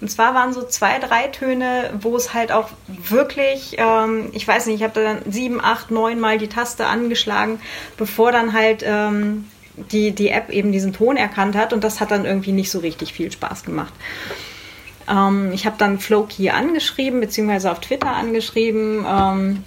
[0.00, 4.66] Und zwar waren so zwei, drei Töne, wo es halt auch wirklich, ähm, ich weiß
[4.66, 7.60] nicht, ich habe dann sieben, acht, neun Mal die Taste angeschlagen,
[7.96, 9.48] bevor dann halt ähm,
[9.92, 11.72] die, die App eben diesen Ton erkannt hat.
[11.72, 13.92] Und das hat dann irgendwie nicht so richtig viel Spaß gemacht.
[15.08, 19.64] Ähm, ich habe dann Flowkey angeschrieben, beziehungsweise auf Twitter angeschrieben ähm,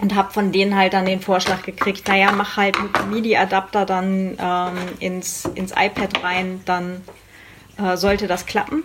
[0.00, 2.76] und habe von denen halt dann den Vorschlag gekriegt, naja, mach halt
[3.10, 7.02] MIDI-Adapter dann ähm, ins, ins iPad rein, dann
[7.78, 8.84] äh, sollte das klappen.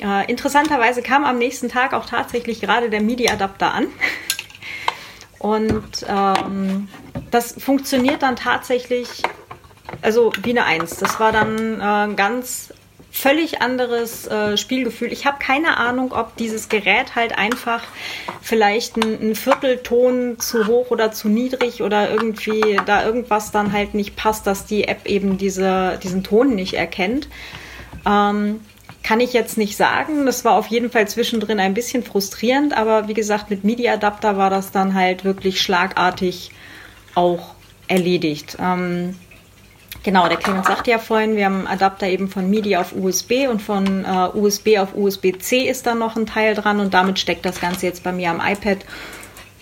[0.00, 3.86] Äh, interessanterweise kam am nächsten Tag auch tatsächlich gerade der MIDI-Adapter an.
[5.38, 6.88] Und ähm,
[7.30, 9.22] das funktioniert dann tatsächlich,
[10.02, 10.96] also wie eine Eins.
[10.96, 12.72] Das war dann äh, ganz
[13.10, 15.12] völlig anderes äh, Spielgefühl.
[15.12, 17.82] Ich habe keine Ahnung, ob dieses Gerät halt einfach
[18.40, 23.94] vielleicht ein, ein, Viertelton zu hoch oder zu niedrig oder irgendwie da irgendwas dann halt
[23.94, 27.28] nicht passt, dass die App eben diese, diesen Ton nicht erkennt.
[28.06, 28.60] Ähm,
[29.02, 30.26] kann ich jetzt nicht sagen.
[30.26, 34.50] Das war auf jeden Fall zwischendrin ein bisschen frustrierend, aber wie gesagt, mit MIDI-Adapter war
[34.50, 36.50] das dann halt wirklich schlagartig
[37.14, 37.54] auch
[37.88, 38.56] erledigt.
[38.60, 39.16] Ähm,
[40.02, 43.60] genau, der Clemens sagte ja vorhin, wir haben Adapter eben von MIDI auf USB und
[43.60, 47.60] von äh, USB auf USB-C ist dann noch ein Teil dran und damit steckt das
[47.60, 48.78] Ganze jetzt bei mir am iPad.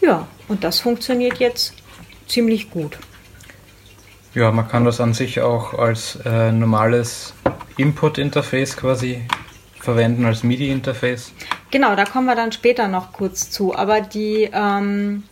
[0.00, 1.74] Ja, und das funktioniert jetzt
[2.26, 2.98] ziemlich gut.
[4.34, 7.34] Ja, man kann das an sich auch als äh, normales
[7.76, 9.22] Input-Interface quasi
[9.80, 11.32] verwenden, als MIDI-Interface.
[11.70, 13.74] Genau, da kommen wir dann später noch kurz zu.
[13.74, 15.24] Aber die ähm,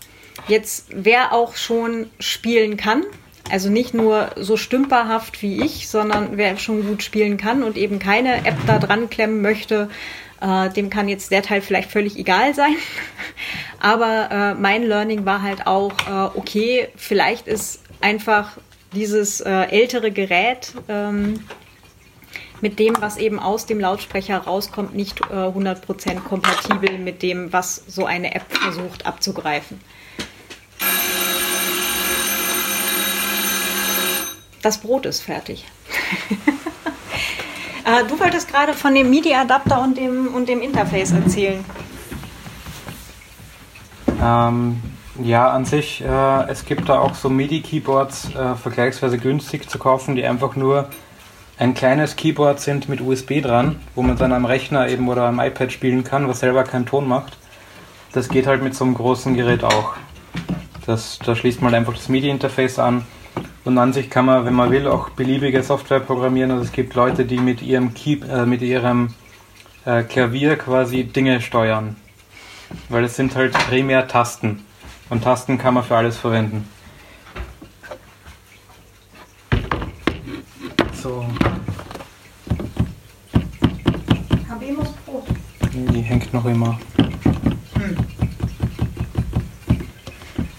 [0.49, 3.05] jetzt, wer auch schon spielen kann,
[3.50, 7.98] also nicht nur so stümperhaft wie ich, sondern wer schon gut spielen kann und eben
[7.98, 9.88] keine App da dran klemmen möchte,
[10.40, 12.76] äh, dem kann jetzt der Teil vielleicht völlig egal sein.
[13.80, 18.56] Aber äh, mein Learning war halt auch, äh, okay, vielleicht ist einfach
[18.92, 21.40] dieses äh, ältere Gerät ähm,
[22.61, 27.82] mit dem, was eben aus dem Lautsprecher rauskommt, nicht äh, 100% kompatibel mit dem, was
[27.87, 29.80] so eine App versucht abzugreifen.
[34.66, 35.64] Das Brot ist fertig.
[37.85, 41.64] äh, du wolltest gerade von dem MIDI-Adapter und dem, und dem Interface erzählen.
[44.20, 44.83] Ähm,
[45.22, 50.16] ja, an sich, äh, es gibt da auch so MIDI-Keyboards äh, vergleichsweise günstig zu kaufen,
[50.16, 50.88] die einfach nur
[51.59, 55.38] ein kleines Keyboard sind mit USB dran, wo man dann am Rechner eben oder am
[55.38, 57.38] iPad spielen kann, was selber keinen Ton macht.
[58.14, 59.94] Das geht halt mit so einem großen Gerät auch.
[60.87, 63.07] Das, da schließt man einfach das MIDI-Interface an
[63.66, 66.52] und an sich kann man, wenn man will, auch beliebige Software programmieren.
[66.52, 69.12] Also es gibt Leute, die mit ihrem, Key, äh, mit ihrem
[69.85, 71.96] äh, Klavier quasi Dinge steuern.
[72.88, 74.64] Weil es sind halt primär Tasten.
[75.11, 76.68] Und Tasten kann man für alles verwenden.
[81.02, 81.26] So.
[84.48, 85.24] Habemus Brot.
[85.72, 86.79] Die hängt noch immer.
[87.74, 88.15] Hm.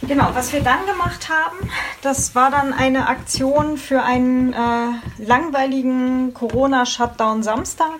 [0.07, 1.69] Genau, was wir dann gemacht haben,
[2.01, 4.57] das war dann eine Aktion für einen äh,
[5.17, 7.99] langweiligen Corona-Shutdown Samstag.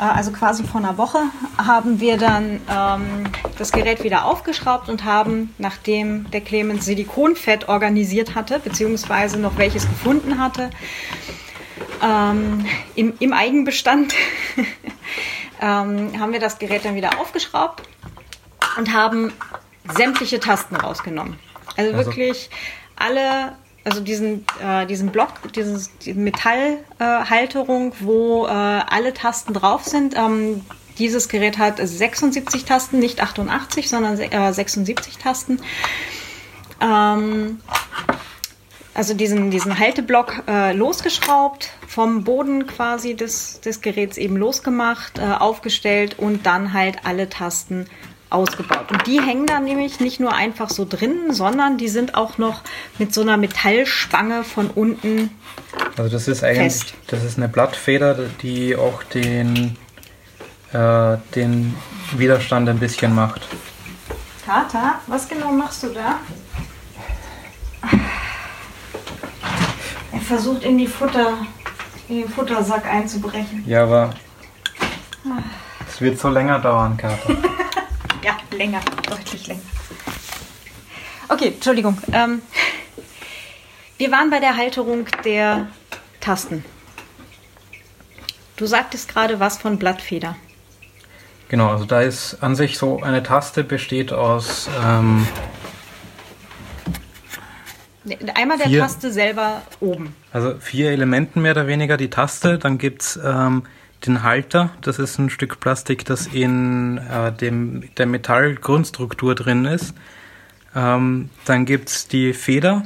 [0.00, 1.20] Äh, also quasi vor einer Woche,
[1.58, 3.24] haben wir dann ähm,
[3.56, 9.88] das Gerät wieder aufgeschraubt und haben, nachdem der Clemens Silikonfett organisiert hatte, beziehungsweise noch welches
[9.88, 10.70] gefunden hatte,
[12.02, 14.12] ähm, im, im, Eigenbestand,
[15.60, 17.82] ähm, haben wir das Gerät dann wieder aufgeschraubt
[18.76, 19.32] und haben
[19.90, 21.38] sämtliche Tasten rausgenommen.
[21.76, 22.50] Also, also wirklich
[22.96, 29.84] alle, also diesen, äh, diesen Block, dieses, diese Metallhalterung, äh, wo äh, alle Tasten drauf
[29.84, 30.16] sind.
[30.16, 30.64] Ähm,
[30.98, 35.58] dieses Gerät hat 76 Tasten, nicht 88, sondern äh, 76 Tasten.
[36.80, 37.60] Ähm,
[38.94, 45.22] also diesen, diesen Halteblock äh, losgeschraubt, vom Boden quasi des, des Geräts eben losgemacht, äh,
[45.22, 47.86] aufgestellt und dann halt alle Tasten
[48.32, 48.90] ausgebaut.
[48.90, 52.62] Und die hängen dann nämlich nicht nur einfach so drin, sondern die sind auch noch
[52.98, 55.30] mit so einer Metallspange von unten.
[55.96, 56.94] Also das ist eigentlich, fest.
[57.08, 59.76] das ist eine Blattfeder, die auch den,
[60.72, 61.74] äh, den
[62.16, 63.42] Widerstand ein bisschen macht.
[64.44, 66.18] Tata, was genau machst du da?
[70.12, 71.38] Er versucht in die Futter,
[72.08, 73.64] in den Futtersack einzubrechen.
[73.66, 74.14] Ja, aber
[75.88, 77.36] es wird so länger dauern, Kater.
[78.52, 79.60] länger, deutlich länger.
[81.28, 81.98] Okay, Entschuldigung.
[82.12, 82.42] Ähm,
[83.98, 85.68] wir waren bei der Halterung der
[86.20, 86.64] Tasten.
[88.56, 90.36] Du sagtest gerade was von Blattfeder.
[91.48, 95.26] Genau, also da ist an sich so eine Taste besteht aus ähm,
[98.34, 100.14] Einmal der vier, Taste selber oben.
[100.32, 102.58] Also vier Elementen mehr oder weniger die Taste.
[102.58, 103.62] Dann gibt es ähm,
[104.06, 104.70] den Halter.
[104.80, 109.94] Das ist ein Stück Plastik, das in äh, dem, der Metallgrundstruktur drin ist.
[110.74, 112.82] Ähm, dann gibt es die Feder.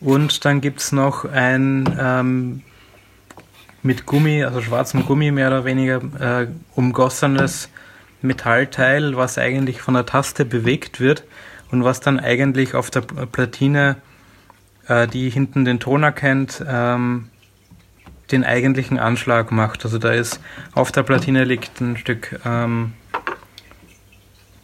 [0.00, 2.62] Und dann gibt es noch ein ähm,
[3.82, 7.68] mit Gummi, also schwarzem Gummi mehr oder weniger äh, umgossenes
[8.22, 11.24] Metallteil, was eigentlich von der Taste bewegt wird
[11.70, 13.96] und was dann eigentlich auf der Platine,
[14.88, 17.28] äh, die hinten den Ton erkennt, ähm,
[18.34, 19.84] den eigentlichen Anschlag macht.
[19.84, 20.40] Also da ist
[20.74, 22.92] auf der Platine liegt ein Stück ähm,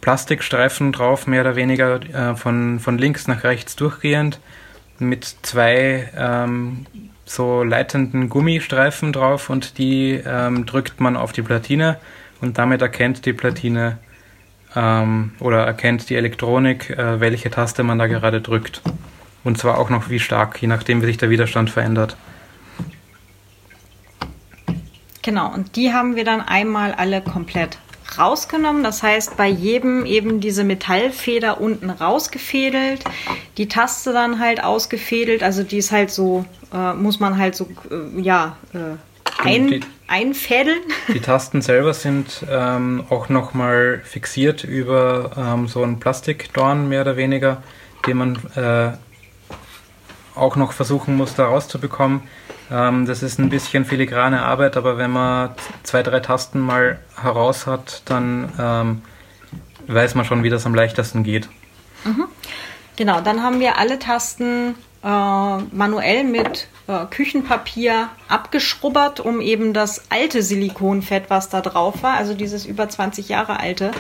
[0.01, 4.41] Plastikstreifen drauf, mehr oder weniger äh, von, von links nach rechts durchgehend,
[4.99, 6.87] mit zwei ähm,
[7.25, 11.99] so leitenden Gummistreifen drauf und die ähm, drückt man auf die Platine
[12.41, 13.99] und damit erkennt die Platine
[14.75, 18.83] ähm, oder erkennt die Elektronik, äh, welche Taste man da gerade drückt.
[19.45, 22.17] Und zwar auch noch wie stark, je nachdem, wie sich der Widerstand verändert.
[25.23, 27.79] Genau, und die haben wir dann einmal alle komplett
[28.19, 28.83] rausgenommen.
[28.83, 33.05] Das heißt, bei jedem eben diese Metallfeder unten rausgefädelt,
[33.57, 35.43] die Taste dann halt ausgefädelt.
[35.43, 38.97] Also die ist halt so, äh, muss man halt so, äh, ja, äh,
[39.43, 40.81] ein, die, einfädeln.
[41.09, 47.17] Die Tasten selber sind ähm, auch nochmal fixiert über ähm, so einen Plastikdorn mehr oder
[47.17, 47.63] weniger,
[48.07, 48.93] den man äh,
[50.41, 52.23] auch noch versuchen muss, da rauszubekommen.
[52.71, 55.51] Ähm, das ist ein bisschen filigrane Arbeit, aber wenn man
[55.83, 59.03] zwei, drei Tasten mal heraus hat, dann ähm,
[59.87, 61.49] weiß man schon, wie das am leichtesten geht.
[62.05, 62.27] Mhm.
[62.97, 70.11] Genau, dann haben wir alle Tasten äh, manuell mit äh, Küchenpapier abgeschrubbert, um eben das
[70.11, 73.93] alte Silikonfett, was da drauf war, also dieses über 20 Jahre alte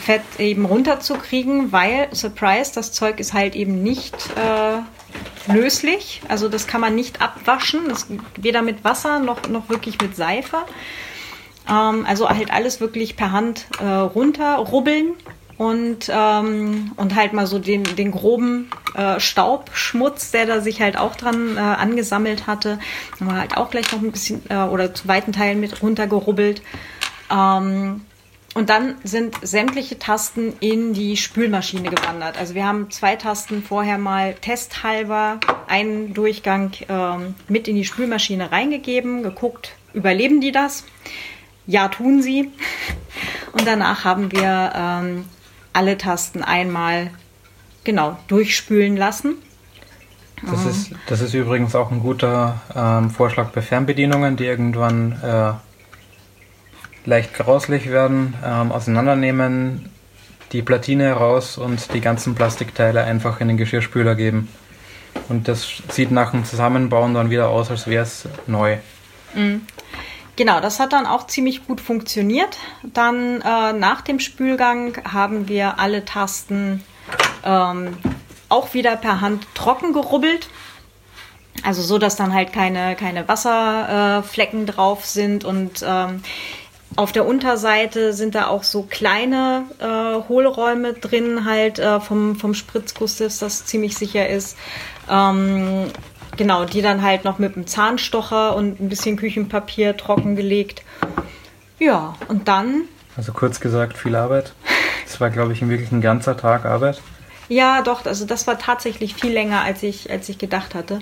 [0.00, 4.80] Fett eben runterzukriegen, weil, Surprise, das Zeug ist halt eben nicht äh,
[5.46, 6.20] löslich.
[6.28, 10.58] Also das kann man nicht abwaschen, das, weder mit Wasser noch, noch wirklich mit Seife.
[11.68, 15.14] Ähm, also halt alles wirklich per Hand äh, runterrubbeln
[15.56, 20.98] und, ähm, und halt mal so den, den groben äh, Staubschmutz, der da sich halt
[20.98, 22.78] auch dran äh, angesammelt hatte,
[23.18, 26.62] haben wir halt auch gleich noch ein bisschen äh, oder zu weiten Teilen mit runtergerubbelt.
[27.30, 28.02] Ähm,
[28.54, 32.38] und dann sind sämtliche Tasten in die Spülmaschine gewandert.
[32.38, 38.52] Also wir haben zwei Tasten vorher mal testhalber einen Durchgang ähm, mit in die Spülmaschine
[38.52, 40.84] reingegeben, geguckt, überleben die das?
[41.66, 42.52] Ja, tun sie.
[43.52, 45.24] Und danach haben wir ähm,
[45.72, 47.10] alle Tasten einmal
[47.82, 49.36] genau durchspülen lassen.
[50.48, 55.52] Das ist, das ist übrigens auch ein guter ähm, Vorschlag bei Fernbedienungen, die irgendwann äh,
[57.04, 59.90] leicht grauslich werden, ähm, auseinandernehmen,
[60.52, 64.48] die Platine raus und die ganzen Plastikteile einfach in den Geschirrspüler geben.
[65.28, 68.78] Und das sieht nach dem Zusammenbauen dann wieder aus, als wäre es neu.
[69.34, 69.62] Mhm.
[70.36, 72.58] Genau, das hat dann auch ziemlich gut funktioniert.
[72.82, 76.82] Dann äh, nach dem Spülgang haben wir alle Tasten
[77.44, 77.96] ähm,
[78.48, 80.48] auch wieder per Hand trocken gerubbelt.
[81.62, 86.22] Also so, dass dann halt keine, keine Wasserflecken äh, drauf sind und ähm,
[86.96, 92.54] auf der Unterseite sind da auch so kleine äh, Hohlräume drin, halt äh, vom, vom
[92.54, 94.56] Spritzguss, dass das ziemlich sicher ist.
[95.10, 95.90] Ähm,
[96.36, 100.82] Genau, die dann halt noch mit einem Zahnstocher und ein bisschen Küchenpapier trockengelegt.
[101.78, 102.82] Ja, und dann
[103.16, 104.52] Also kurz gesagt, viel Arbeit.
[105.04, 107.00] Das war, glaube ich, wirklich ein ganzer Tag Arbeit.
[107.48, 111.00] Ja, doch, also das war tatsächlich viel länger, als ich, als ich gedacht hatte.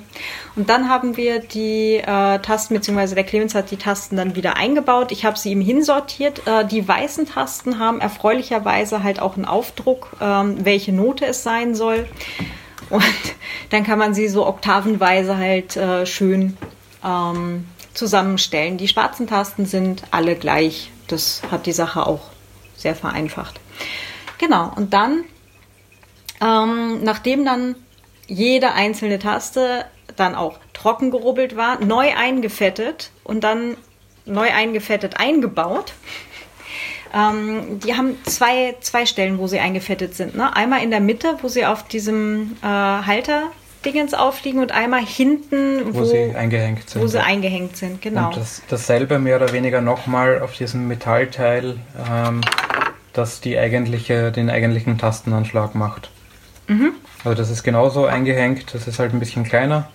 [0.57, 4.57] Und dann haben wir die äh, Tasten, beziehungsweise der Clemens hat die Tasten dann wieder
[4.57, 5.13] eingebaut.
[5.13, 6.47] Ich habe sie ihm hinsortiert.
[6.47, 11.75] Äh, die weißen Tasten haben erfreulicherweise halt auch einen Aufdruck, ähm, welche Note es sein
[11.75, 12.09] soll.
[12.91, 13.05] Und
[13.71, 16.57] dann kann man sie so oktavenweise halt äh, schön
[17.05, 18.79] ähm, zusammenstellen.
[18.79, 20.91] Die schwarzen Tasten sind alle gleich.
[21.07, 22.31] Das hat die Sache auch
[22.77, 23.61] sehr vereinfacht.
[24.39, 25.25] Genau, und dann
[26.43, 27.77] ähm, nachdem dann
[28.27, 29.85] jede einzelne Taste
[30.17, 33.77] dann auch trocken gerubbelt war, neu eingefettet und dann
[34.25, 35.95] neu eingefettet eingebaut.
[37.15, 40.35] Ähm, die haben zwei, zwei Stellen, wo sie eingefettet sind.
[40.35, 40.57] Ne?
[40.57, 43.51] Einmal in der Mitte, wo sie auf diesem äh, Halter
[43.85, 47.03] Dingens aufliegen und einmal hinten, wo, wo, sie eingehängt sind.
[47.03, 48.29] Wo sie eingehängt sind, genau.
[48.29, 51.77] Und das, dasselbe mehr oder weniger nochmal auf diesem Metallteil,
[52.11, 52.43] ähm,
[53.13, 56.11] das die eigentliche, den eigentlichen Tastenanschlag macht.
[56.73, 56.93] Mhm.
[57.25, 59.91] Also das ist genauso eingehängt, das ist halt ein bisschen kleiner.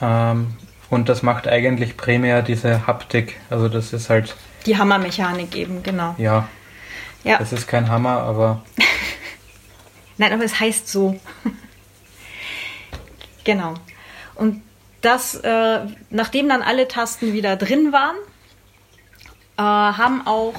[0.00, 0.54] Ähm,
[0.90, 3.40] und das macht eigentlich primär diese Haptik.
[3.50, 4.36] Also das ist halt.
[4.66, 6.14] Die Hammermechanik eben, genau.
[6.18, 6.48] Ja.
[7.24, 7.38] Ja.
[7.38, 8.62] Das ist kein Hammer, aber.
[10.18, 11.18] Nein, aber es heißt so.
[13.44, 13.74] genau.
[14.34, 14.62] Und
[15.00, 15.80] das, äh,
[16.10, 18.16] nachdem dann alle Tasten wieder drin waren,
[19.56, 20.54] äh, haben auch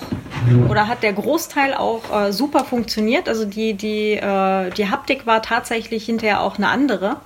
[0.70, 3.28] oder hat der Großteil auch äh, super funktioniert.
[3.28, 7.18] Also die, die, äh, die Haptik war tatsächlich hinterher auch eine andere.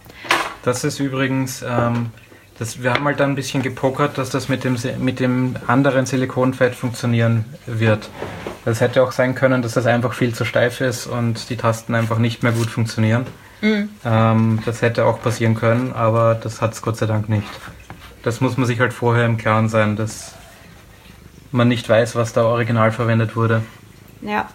[0.63, 2.11] Das ist übrigens, ähm,
[2.59, 6.05] das, wir haben halt dann ein bisschen gepokert, dass das mit dem, mit dem anderen
[6.05, 8.09] Silikonfett funktionieren wird.
[8.65, 11.95] Es hätte auch sein können, dass das einfach viel zu steif ist und die Tasten
[11.95, 13.25] einfach nicht mehr gut funktionieren.
[13.61, 13.89] Mhm.
[14.05, 17.47] Ähm, das hätte auch passieren können, aber das hat es Gott sei Dank nicht.
[18.23, 20.35] Das muss man sich halt vorher im Klaren sein, dass
[21.51, 23.61] man nicht weiß, was da original verwendet wurde.
[24.21, 24.49] Ja.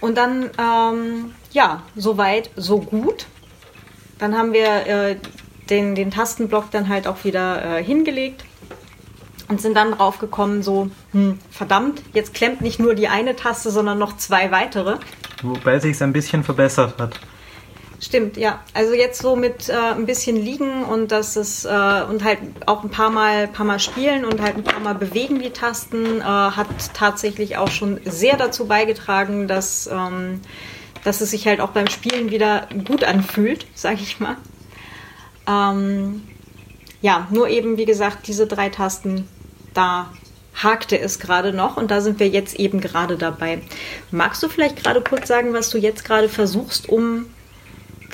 [0.00, 3.26] Und dann, ähm, ja, soweit, so gut.
[4.18, 5.16] Dann haben wir äh,
[5.70, 8.44] den, den Tastenblock dann halt auch wieder äh, hingelegt
[9.48, 13.70] und sind dann drauf gekommen, so, hm, verdammt, jetzt klemmt nicht nur die eine Taste,
[13.70, 14.96] sondern noch zwei weitere.
[15.42, 17.20] Wobei sich es ein bisschen verbessert hat.
[18.04, 18.60] Stimmt, ja.
[18.74, 22.82] Also jetzt so mit äh, ein bisschen liegen und das ist äh, und halt auch
[22.82, 26.24] ein paar Mal, paar Mal spielen und halt ein paar Mal bewegen die Tasten äh,
[26.24, 30.40] hat tatsächlich auch schon sehr dazu beigetragen, dass ähm,
[31.04, 34.36] dass es sich halt auch beim Spielen wieder gut anfühlt, sag ich mal.
[35.46, 36.22] Ähm,
[37.02, 39.28] ja, nur eben wie gesagt diese drei Tasten
[39.74, 40.10] da
[40.60, 43.62] hakte es gerade noch und da sind wir jetzt eben gerade dabei.
[44.10, 47.26] Magst du vielleicht gerade kurz sagen, was du jetzt gerade versuchst, um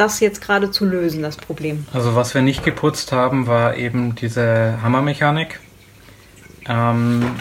[0.00, 1.86] das jetzt gerade zu lösen, das Problem?
[1.92, 5.60] Also was wir nicht geputzt haben, war eben diese Hammermechanik.
[6.68, 7.36] Ähm,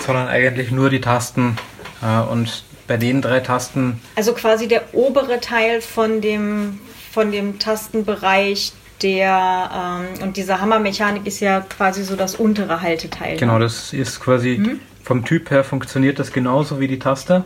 [0.00, 1.56] sondern eigentlich nur die Tasten
[2.02, 4.00] äh, und bei den drei Tasten.
[4.16, 6.80] Also quasi der obere Teil von dem,
[7.12, 8.72] von dem Tastenbereich,
[9.02, 9.70] der
[10.18, 13.36] ähm, und diese Hammermechanik ist ja quasi so das untere Halteteil.
[13.36, 14.80] Genau, das ist quasi mhm.
[15.04, 17.44] vom Typ her funktioniert das genauso wie die Taste.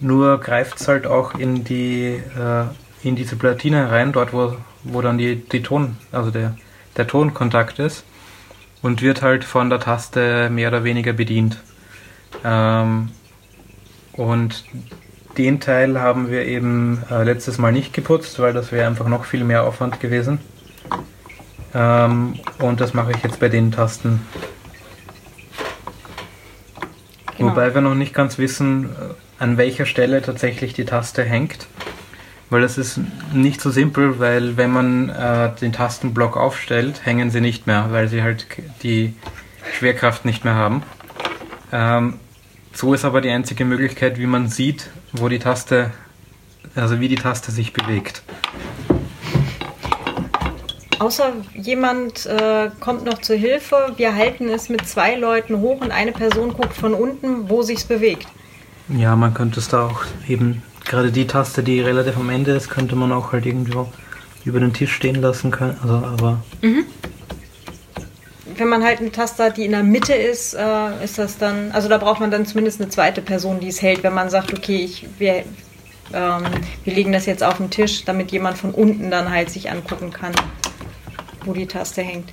[0.00, 2.64] Nur greift es halt auch in die äh,
[3.02, 6.56] in diese Platine rein, dort wo, wo dann die, die Ton, also der,
[6.96, 8.04] der Tonkontakt ist
[8.82, 11.58] und wird halt von der Taste mehr oder weniger bedient.
[12.44, 13.10] Ähm,
[14.12, 14.64] und
[15.36, 19.24] den Teil haben wir eben äh, letztes Mal nicht geputzt, weil das wäre einfach noch
[19.24, 20.40] viel mehr Aufwand gewesen.
[21.74, 24.26] Ähm, und das mache ich jetzt bei den Tasten.
[27.36, 27.50] Genau.
[27.50, 31.66] Wobei wir noch nicht ganz wissen, äh, an welcher Stelle tatsächlich die Taste hängt.
[32.50, 33.00] Weil das ist
[33.32, 38.08] nicht so simpel, weil wenn man äh, den Tastenblock aufstellt, hängen sie nicht mehr, weil
[38.08, 38.46] sie halt
[38.82, 39.14] die
[39.72, 40.82] Schwerkraft nicht mehr haben.
[41.72, 42.14] Ähm,
[42.72, 45.90] so ist aber die einzige Möglichkeit, wie man sieht, wo die Taste,
[46.74, 48.22] also wie die Taste sich bewegt.
[50.98, 55.92] Außer jemand äh, kommt noch zur Hilfe, wir halten es mit zwei Leuten hoch und
[55.92, 58.26] eine Person guckt von unten, wo sich's bewegt.
[58.88, 62.70] Ja, man könnte es da auch eben, gerade die Taste, die relativ am Ende ist,
[62.70, 63.88] könnte man auch halt irgendwo
[64.44, 65.76] über den Tisch stehen lassen können.
[65.82, 66.42] Also, aber.
[66.62, 66.84] Mhm.
[68.56, 71.70] Wenn man halt eine Taste hat, die in der Mitte ist, äh, ist das dann,
[71.72, 74.52] also da braucht man dann zumindest eine zweite Person, die es hält, wenn man sagt,
[74.52, 75.44] okay, ich, wir,
[76.12, 76.44] ähm,
[76.82, 80.12] wir legen das jetzt auf den Tisch, damit jemand von unten dann halt sich angucken
[80.12, 80.32] kann,
[81.44, 82.32] wo die Taste hängt.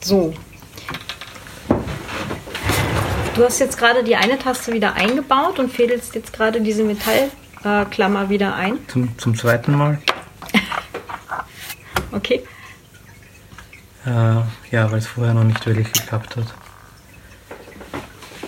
[0.00, 0.34] So,
[3.38, 8.24] Du hast jetzt gerade die eine Taste wieder eingebaut und fädelst jetzt gerade diese Metallklammer
[8.24, 8.78] äh, wieder ein.
[8.88, 10.00] Zum, zum zweiten Mal.
[12.10, 12.42] okay.
[14.04, 14.10] Äh,
[14.72, 16.52] ja, weil es vorher noch nicht wirklich geklappt hat.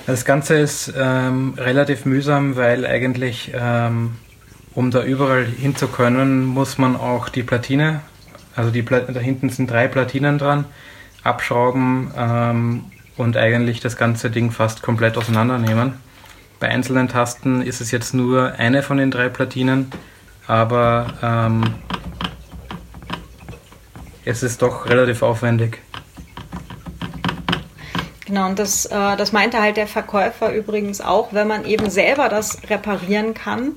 [0.06, 4.16] Das Ganze ist ähm, relativ mühsam, weil eigentlich, ähm,
[4.74, 8.00] um da überall hin zu können, muss man auch die Platine,
[8.56, 10.64] also die Pla da hinten sind drei Platinen dran,
[11.22, 12.84] abschrauben ähm,
[13.20, 16.00] und eigentlich das ganze Ding fast komplett auseinandernehmen.
[16.58, 19.90] Bei einzelnen Tasten ist es jetzt nur eine von den drei Platinen,
[20.46, 21.74] aber ähm,
[24.24, 25.78] es ist doch relativ aufwendig.
[28.26, 32.28] Genau, und das, äh, das meinte halt der Verkäufer übrigens auch, wenn man eben selber
[32.28, 33.72] das reparieren kann,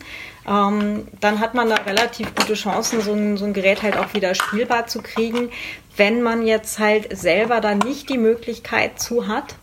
[0.48, 4.14] ähm, dann hat man da relativ gute Chancen, so ein, so ein Gerät halt auch
[4.14, 5.50] wieder spielbar zu kriegen.
[5.96, 9.56] Wenn man jetzt halt selber da nicht die Möglichkeit zu hat,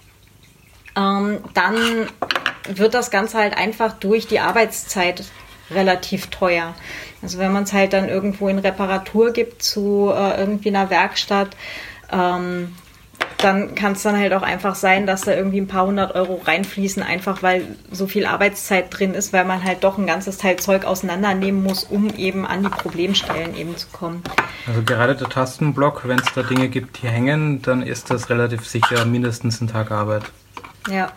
[0.96, 2.08] ähm, dann
[2.68, 5.24] wird das Ganze halt einfach durch die Arbeitszeit
[5.70, 6.74] relativ teuer.
[7.22, 11.56] Also wenn man es halt dann irgendwo in Reparatur gibt zu äh, irgendwie einer Werkstatt,
[12.10, 12.74] ähm,
[13.42, 16.40] dann kann es dann halt auch einfach sein, dass da irgendwie ein paar hundert Euro
[16.44, 20.56] reinfließen, einfach weil so viel Arbeitszeit drin ist, weil man halt doch ein ganzes Teil
[20.56, 24.22] Zeug auseinandernehmen muss, um eben an die Problemstellen eben zu kommen.
[24.66, 28.66] Also gerade der Tastenblock, wenn es da Dinge gibt, die hängen, dann ist das relativ
[28.66, 30.24] sicher mindestens ein Tag Arbeit.
[30.88, 31.12] Ja,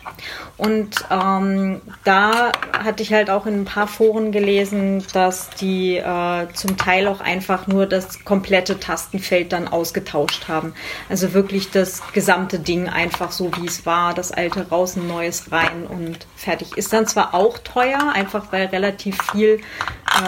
[0.58, 6.48] und ähm, da hatte ich halt auch in ein paar Foren gelesen, dass die äh,
[6.54, 10.74] zum Teil auch einfach nur das komplette Tastenfeld dann ausgetauscht haben.
[11.08, 15.50] Also wirklich das gesamte Ding einfach so, wie es war, das alte raus, ein neues
[15.52, 16.76] rein und fertig.
[16.76, 19.62] Ist dann zwar auch teuer, einfach weil relativ viel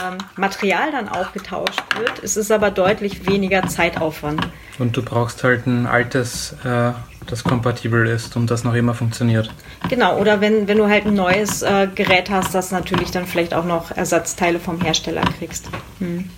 [0.02, 2.24] ähm, Material dann auch getauscht wird.
[2.24, 4.48] Es ist aber deutlich weniger Zeitaufwand.
[4.80, 6.56] Und du brauchst halt ein altes...
[6.64, 6.94] Äh
[7.28, 9.52] das kompatibel ist und das noch immer funktioniert.
[9.90, 13.54] Genau, oder wenn, wenn du halt ein neues äh, Gerät hast, das natürlich dann vielleicht
[13.54, 15.70] auch noch Ersatzteile vom Hersteller kriegst.
[16.00, 16.30] Hm.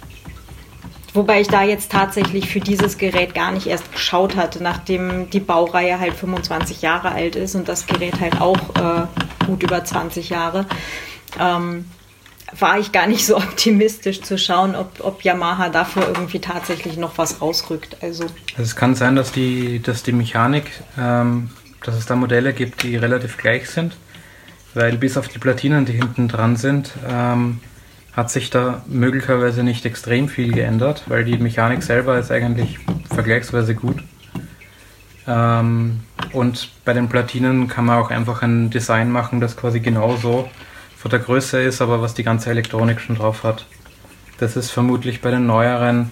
[1.13, 5.39] Wobei ich da jetzt tatsächlich für dieses Gerät gar nicht erst geschaut hatte, nachdem die
[5.39, 10.29] Baureihe halt 25 Jahre alt ist und das Gerät halt auch äh, gut über 20
[10.29, 10.67] Jahre.
[11.39, 11.85] Ähm,
[12.59, 17.17] war ich gar nicht so optimistisch zu schauen, ob, ob Yamaha dafür irgendwie tatsächlich noch
[17.17, 17.97] was rausrückt.
[18.01, 20.65] Also, also es kann sein, dass die, dass die Mechanik,
[20.99, 21.49] ähm,
[21.83, 23.95] dass es da Modelle gibt, die relativ gleich sind,
[24.73, 27.59] weil bis auf die Platinen, die hinten dran sind, ähm,
[28.13, 32.79] hat sich da möglicherweise nicht extrem viel geändert, weil die Mechanik selber ist eigentlich
[33.13, 34.03] vergleichsweise gut.
[35.27, 35.99] Ähm,
[36.33, 40.49] und bei den Platinen kann man auch einfach ein Design machen, das quasi genauso
[41.07, 43.65] von der Größe ist, aber was die ganze Elektronik schon drauf hat.
[44.39, 46.11] Das ist vermutlich bei den neueren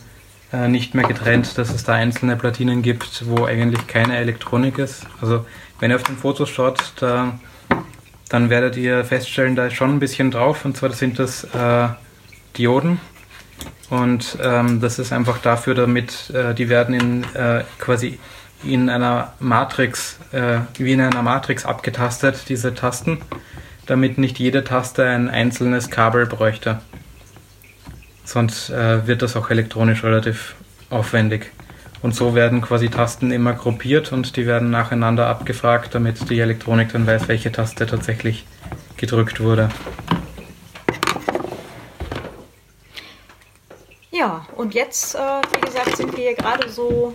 [0.54, 5.06] äh, nicht mehr getrennt, dass es da einzelne Platinen gibt, wo eigentlich keine Elektronik ist.
[5.20, 5.46] Also
[5.82, 7.38] wenn ihr auf den Fotos schaut, da,
[8.30, 10.64] dann werdet ihr feststellen, da ist schon ein bisschen drauf.
[10.64, 11.90] Und zwar sind das äh,
[12.58, 13.02] Dioden.
[13.90, 18.18] Und ähm, das ist einfach dafür, damit äh, die werden in äh, quasi
[18.64, 23.20] in einer Matrix, äh, wie in einer Matrix abgetastet, diese Tasten
[23.86, 26.80] damit nicht jede Taste ein einzelnes Kabel bräuchte.
[28.24, 30.56] Sonst äh, wird das auch elektronisch relativ
[30.90, 31.52] aufwendig.
[32.02, 36.92] Und so werden quasi Tasten immer gruppiert und die werden nacheinander abgefragt, damit die Elektronik
[36.92, 38.46] dann weiß, welche Taste tatsächlich
[38.98, 39.70] gedrückt wurde.
[44.12, 47.14] Ja, und jetzt, äh, wie gesagt, sind wir hier gerade so,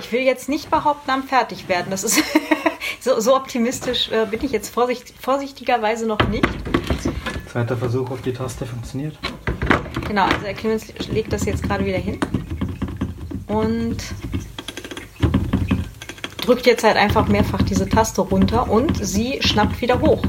[0.00, 1.90] ich will jetzt nicht behaupten, am fertig werden.
[1.90, 2.22] Das ist
[3.00, 6.48] so, so optimistisch äh, bin ich jetzt vorsicht, vorsichtigerweise noch nicht.
[7.50, 9.18] Zweiter Versuch auf die Taste funktioniert.
[10.06, 12.18] Genau, also der Clemens legt das jetzt gerade wieder hin
[13.46, 13.98] und
[16.42, 20.22] drückt jetzt halt einfach mehrfach diese Taste runter und sie schnappt wieder hoch.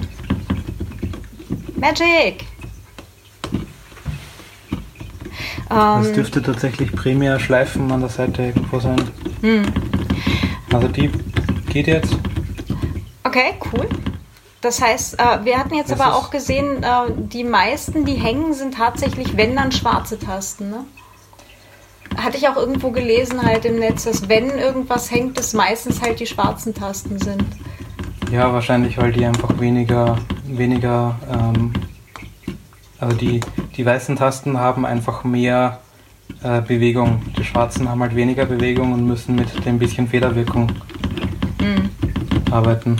[1.76, 2.46] Magic!
[5.72, 9.02] Das ähm, dürfte tatsächlich primär Schleifen an der Seite irgendwo sein.
[9.42, 9.64] Hm.
[10.74, 11.10] Also die
[11.70, 12.14] geht jetzt.
[13.24, 13.88] Okay, cool.
[14.60, 18.54] Das heißt, äh, wir hatten jetzt das aber auch gesehen, äh, die meisten, die hängen,
[18.54, 20.70] sind tatsächlich, wenn dann schwarze Tasten.
[20.70, 20.84] Ne?
[22.18, 26.20] Hatte ich auch irgendwo gelesen halt im Netz, dass wenn irgendwas hängt, es meistens halt
[26.20, 27.46] die schwarzen Tasten sind.
[28.30, 31.74] Ja, wahrscheinlich, weil die einfach weniger, weniger, ähm,
[33.02, 33.41] also die,
[33.76, 35.80] die weißen Tasten haben einfach mehr
[36.43, 37.24] äh, Bewegung.
[37.36, 40.72] Die schwarzen haben halt weniger Bewegung und müssen mit dem bisschen Federwirkung
[41.60, 41.89] mhm.
[42.52, 42.97] arbeiten.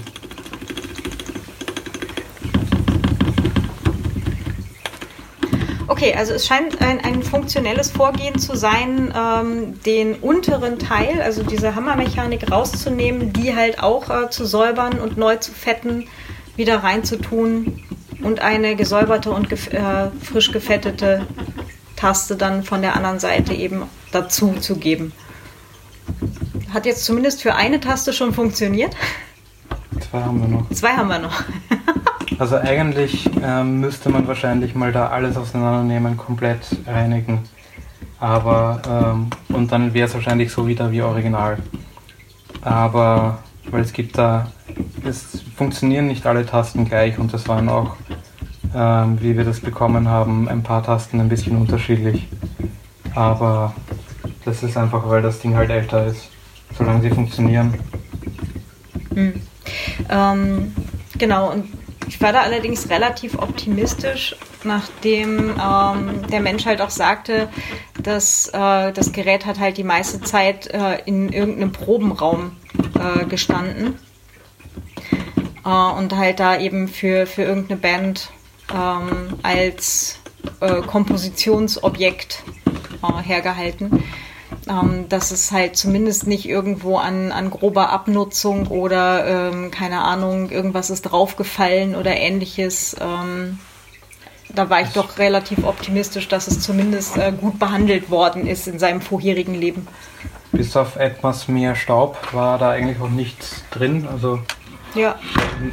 [5.88, 11.44] Okay, also es scheint ein, ein funktionelles Vorgehen zu sein, ähm, den unteren Teil, also
[11.44, 16.08] diese Hammermechanik rauszunehmen, die halt auch äh, zu säubern und neu zu fetten,
[16.56, 17.84] wieder reinzutun
[18.24, 21.26] und eine gesäuberte und gef äh, frisch gefettete
[21.96, 25.14] Taste dann von der anderen Seite eben dazu zu geben.
[26.74, 28.96] hat jetzt zumindest für eine Taste schon funktioniert.
[30.00, 30.70] Zwei haben wir noch.
[30.72, 31.44] Zwei haben wir noch.
[32.40, 37.44] also eigentlich ähm, müsste man wahrscheinlich mal da alles auseinandernehmen, komplett reinigen.
[38.20, 41.58] Aber, ähm, und dann wäre es wahrscheinlich so wieder wie original.
[42.62, 44.52] Aber, weil es gibt da,
[45.06, 47.96] es funktionieren nicht alle Tasten gleich und das waren auch,
[48.76, 52.28] ähm, wie wir das bekommen haben, ein paar Tasten ein bisschen unterschiedlich.
[53.14, 53.74] Aber
[54.46, 56.30] das ist einfach, weil das Ding halt älter ist.
[56.78, 57.74] Solange sie funktionieren.
[59.14, 59.34] Hm.
[60.10, 60.76] Ähm,
[61.18, 61.66] genau, und
[62.08, 67.50] ich war da allerdings relativ optimistisch, nachdem ähm, der Mensch halt auch sagte,
[68.02, 72.58] dass äh, das Gerät hat halt die meiste Zeit äh, in irgendeinem Probenraum
[73.00, 74.00] äh, gestanden.
[75.66, 78.30] Äh, und halt da eben für, für irgendeine Band
[78.74, 80.20] ähm, als
[80.60, 82.44] äh, Kompositionsobjekt
[83.04, 84.04] äh, hergehalten
[84.72, 90.50] ähm, dass es halt zumindest nicht irgendwo an, an grober Abnutzung oder ähm, keine Ahnung,
[90.50, 92.96] irgendwas ist draufgefallen oder ähnliches.
[93.02, 93.60] Ähm,
[94.54, 98.80] da war ich doch relativ optimistisch, dass es zumindest äh, gut behandelt worden ist in
[98.80, 99.88] seinem vorherigen Leben.
[100.52, 104.08] Bis auf etwas mehr Staub war da eigentlich auch nichts drin.
[104.12, 104.40] Also
[104.94, 105.16] ja.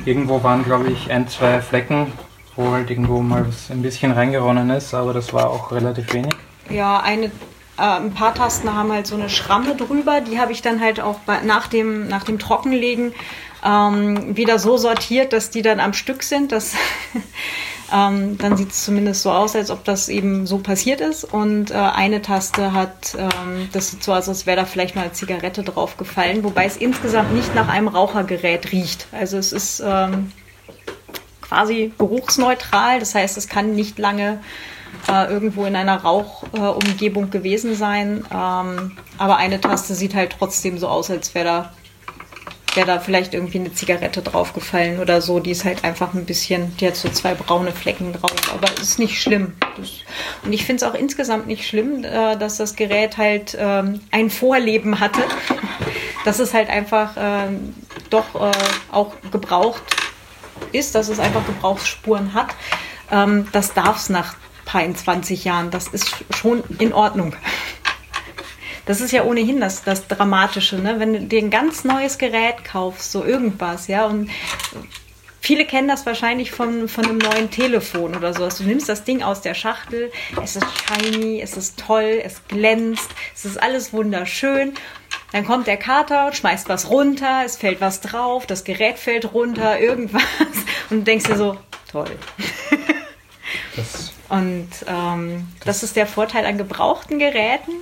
[0.05, 2.13] irgendwo waren, glaube ich, ein, zwei Flecken,
[2.55, 6.33] wo halt irgendwo mal was ein bisschen reingeronnen ist, aber das war auch relativ wenig.
[6.71, 7.31] Ja, eine
[7.79, 10.21] äh, ein paar Tasten haben halt so eine Schramme drüber.
[10.21, 13.15] Die habe ich dann halt auch bei, nach, dem, nach dem Trockenlegen
[13.65, 16.53] ähm, wieder so sortiert, dass die dann am Stück sind.
[16.53, 16.75] Das,
[17.93, 21.25] ähm, dann sieht es zumindest so aus, als ob das eben so passiert ist.
[21.25, 25.03] Und äh, eine Taste hat, ähm, das sieht so aus, als wäre da vielleicht mal
[25.03, 29.07] eine Zigarette drauf gefallen, wobei es insgesamt nicht nach einem Rauchergerät riecht.
[29.13, 30.33] Also es ist ähm,
[31.41, 32.99] quasi geruchsneutral.
[32.99, 34.41] Das heißt, es kann nicht lange
[35.09, 38.25] äh, irgendwo in einer Rauchumgebung gewesen sein.
[38.33, 41.73] Ähm, aber eine Taste sieht halt trotzdem so aus, als wäre da,
[42.75, 45.41] wär da vielleicht irgendwie eine Zigarette draufgefallen oder so.
[45.41, 48.53] Die ist halt einfach ein bisschen, die hat so zwei braune Flecken drauf.
[48.53, 49.55] Aber es ist nicht schlimm.
[49.77, 49.91] Das,
[50.45, 54.31] und ich finde es auch insgesamt nicht schlimm, äh, dass das Gerät halt ähm, ein
[54.31, 55.23] Vorleben hatte.
[56.25, 57.75] dass es halt einfach ähm,
[58.11, 58.53] doch äh,
[58.93, 59.83] auch gebraucht
[60.73, 62.49] ist, dass es einfach Gebrauchsspuren hat.
[63.11, 64.35] Ähm, das darf es nach
[64.69, 65.71] paar in 20 Jahren.
[65.71, 67.35] Das ist schon in Ordnung.
[68.87, 70.99] Das ist ja ohnehin das, das Dramatische, ne?
[70.99, 74.31] wenn du dir ein ganz neues Gerät kaufst, so irgendwas, ja, und
[75.43, 78.57] viele kennen das wahrscheinlich von, von einem neuen Telefon oder sowas.
[78.57, 80.11] Du nimmst das Ding aus der Schachtel,
[80.43, 84.73] es ist shiny, es ist toll, es glänzt, es ist alles wunderschön.
[85.33, 89.79] Dann kommt der Kater, schmeißt was runter, es fällt was drauf, das Gerät fällt runter,
[89.79, 90.23] irgendwas.
[90.89, 91.59] Und du denkst dir so,
[91.91, 92.11] toll.
[93.77, 97.73] Das und ähm, das, ist der Vorteil an gebrauchten Geräten.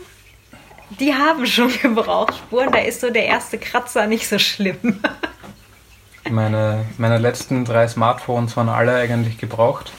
[1.01, 5.01] Die haben schon Gebrauchsspuren, da ist so der erste Kratzer nicht so schlimm.
[6.31, 9.93] meine, meine letzten drei Smartphones waren alle eigentlich gebraucht,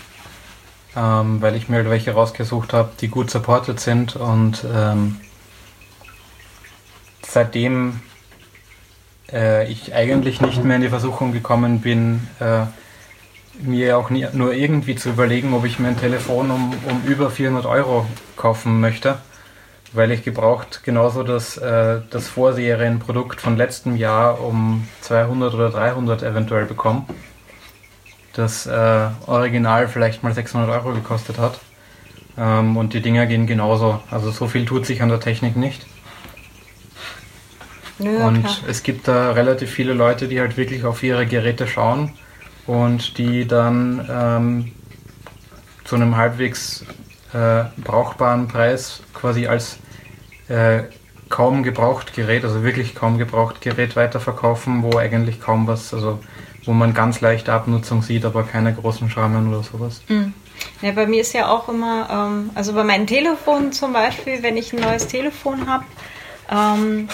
[0.96, 5.20] ähm, weil ich mir halt welche rausgesucht habe, die gut supported sind und ähm,
[7.26, 8.02] seitdem
[9.32, 12.66] äh, ich eigentlich nicht mehr in die Versuchung gekommen bin, äh,
[13.62, 17.66] mir auch nie, nur irgendwie zu überlegen, ob ich mein Telefon um, um über 400
[17.66, 18.06] Euro
[18.36, 19.18] kaufen möchte,
[19.94, 26.24] weil ich gebraucht genauso das, äh, das Vorserienprodukt von letztem Jahr um 200 oder 300
[26.24, 27.06] eventuell bekomme.
[28.34, 31.60] Das äh, Original vielleicht mal 600 Euro gekostet hat.
[32.38, 34.00] Ähm, und die Dinger gehen genauso.
[34.12, 35.88] Also so viel tut sich an der Technik nicht.
[37.98, 38.56] Ja, und klar.
[38.68, 42.14] es gibt da relativ viele Leute, die halt wirklich auf ihre Geräte schauen
[42.68, 44.72] und die dann ähm,
[45.86, 46.86] zu einem halbwegs
[47.34, 49.80] äh, brauchbaren Preis quasi als
[50.50, 50.84] äh,
[51.30, 56.20] kaum gebraucht Gerät, also wirklich kaum gebraucht Gerät weiterverkaufen, wo eigentlich kaum was, also
[56.66, 60.02] wo man ganz leichte Abnutzung sieht, aber keine großen Schrammen oder sowas.
[60.08, 60.34] Mhm.
[60.82, 64.58] Ja, bei mir ist ja auch immer, ähm, also bei meinen Telefonen zum Beispiel, wenn
[64.58, 65.86] ich ein neues Telefon habe,
[66.50, 67.08] ähm,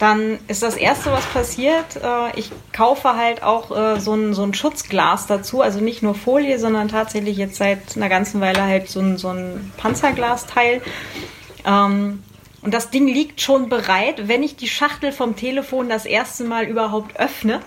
[0.00, 4.42] dann ist das Erste, was passiert, äh, ich kaufe halt auch äh, so, ein, so
[4.42, 8.88] ein Schutzglas dazu, also nicht nur Folie, sondern tatsächlich jetzt seit einer ganzen Weile halt
[8.88, 10.80] so ein, so ein Panzerglasteil.
[11.66, 12.22] Ähm,
[12.62, 16.64] und das Ding liegt schon bereit, wenn ich die Schachtel vom Telefon das erste Mal
[16.64, 17.60] überhaupt öffne.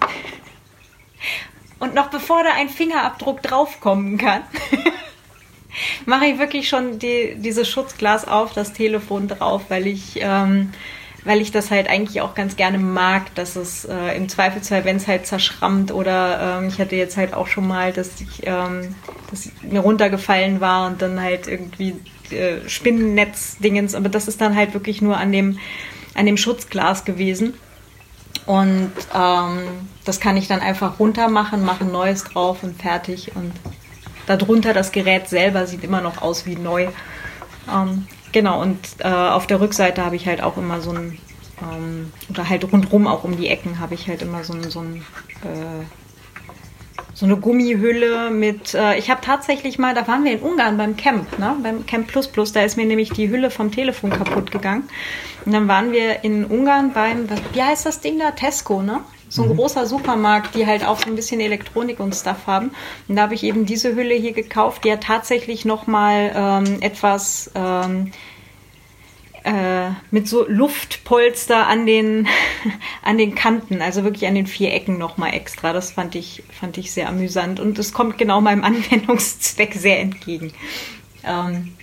[1.78, 4.42] Und noch bevor da ein Fingerabdruck draufkommen kann,
[6.08, 10.74] mache ich wirklich schon die, dieses Schutzglas auf das Telefon drauf, weil ich ähm,
[11.26, 14.98] weil ich das halt eigentlich auch ganz gerne mag, dass es äh, im Zweifelsfall, wenn
[14.98, 18.96] es halt zerschrammt oder ähm, ich hatte jetzt halt auch schon mal, dass ich ähm,
[19.30, 21.96] dass mir runtergefallen war und dann halt irgendwie
[22.32, 25.60] äh, Spinnennetz-Dingens, aber das ist dann halt wirklich nur an dem
[26.14, 27.54] an dem Schutzglas gewesen.
[28.46, 29.60] Und ähm,
[30.04, 33.32] das kann ich dann einfach runter machen, mache neues drauf und fertig.
[33.36, 33.54] Und
[34.26, 36.88] darunter das Gerät selber sieht immer noch aus wie neu.
[37.74, 41.18] Ähm, genau, und äh, auf der Rückseite habe ich halt auch immer so ein,
[41.62, 44.82] ähm, oder halt rundrum auch um die Ecken habe ich halt immer so ein, so
[44.82, 44.98] ein
[45.44, 45.86] äh,
[47.14, 48.74] so eine Gummihülle mit.
[48.74, 51.56] Äh, ich habe tatsächlich mal, da waren wir in Ungarn beim Camp, ne?
[51.62, 54.90] beim Camp Plus Plus, da ist mir nämlich die Hülle vom Telefon kaputt gegangen.
[55.46, 58.32] Und dann waren wir in Ungarn beim, was, wie heißt das Ding da?
[58.32, 59.02] Tesco, ne?
[59.34, 59.56] So ein mhm.
[59.56, 62.70] großer Supermarkt, die halt auch so ein bisschen Elektronik und Stuff haben.
[63.08, 67.50] Und da habe ich eben diese Hülle hier gekauft, die hat tatsächlich nochmal ähm, etwas.
[67.56, 68.12] Ähm,
[69.44, 72.28] äh, mit so Luftpolster an den,
[73.02, 75.74] an den Kanten, also wirklich an den vier Ecken nochmal extra.
[75.74, 80.54] Das fand ich, fand ich sehr amüsant und es kommt genau meinem Anwendungszweck sehr entgegen.
[81.26, 81.74] Ähm,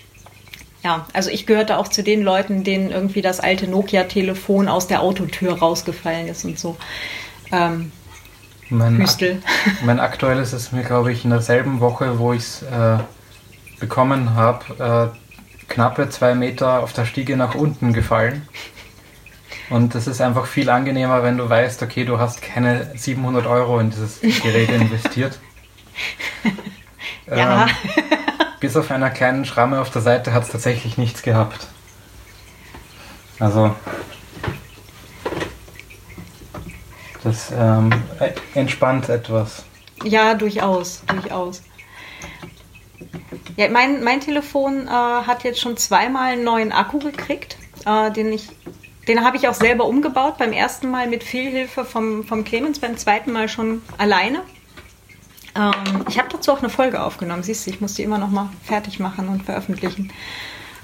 [0.85, 5.03] ja, also ich gehörte auch zu den Leuten, denen irgendwie das alte Nokia-Telefon aus der
[5.03, 6.79] Autotür rausgefallen ist und so.
[7.53, 7.93] Ähm,
[8.69, 9.19] mein, ak
[9.85, 12.99] mein aktuelles ist mir, glaube ich, in derselben Woche, wo ich es äh,
[13.81, 18.49] bekommen habe, äh, knappe zwei Meter auf der Stiege nach unten gefallen.
[19.71, 23.79] Und das ist einfach viel angenehmer, wenn du weißt, okay, du hast keine 700 Euro
[23.79, 25.39] in dieses Gerät investiert.
[27.27, 27.67] ja.
[27.67, 27.71] Ähm,
[28.59, 31.69] bis auf einer kleinen Schramme auf der Seite hat es tatsächlich nichts gehabt.
[33.39, 33.75] Also
[37.23, 37.91] das ähm,
[38.55, 39.65] entspannt etwas.
[40.05, 41.63] Ja, durchaus, durchaus.
[43.57, 48.33] Ja, mein, mein Telefon äh, hat jetzt schon zweimal einen neuen Akku gekriegt, äh, den
[48.33, 48.49] ich
[49.09, 50.39] den habe ich auch selber umgebaut.
[50.39, 54.43] Beim ersten Mal mit viel Hilfe vom, vom Clemens, beim zweiten Mal schon alleine.
[55.57, 57.43] Ähm, ich habe dazu auch eine Folge aufgenommen.
[57.43, 60.13] Siehst du, ich muss die immer noch mal fertig machen und veröffentlichen.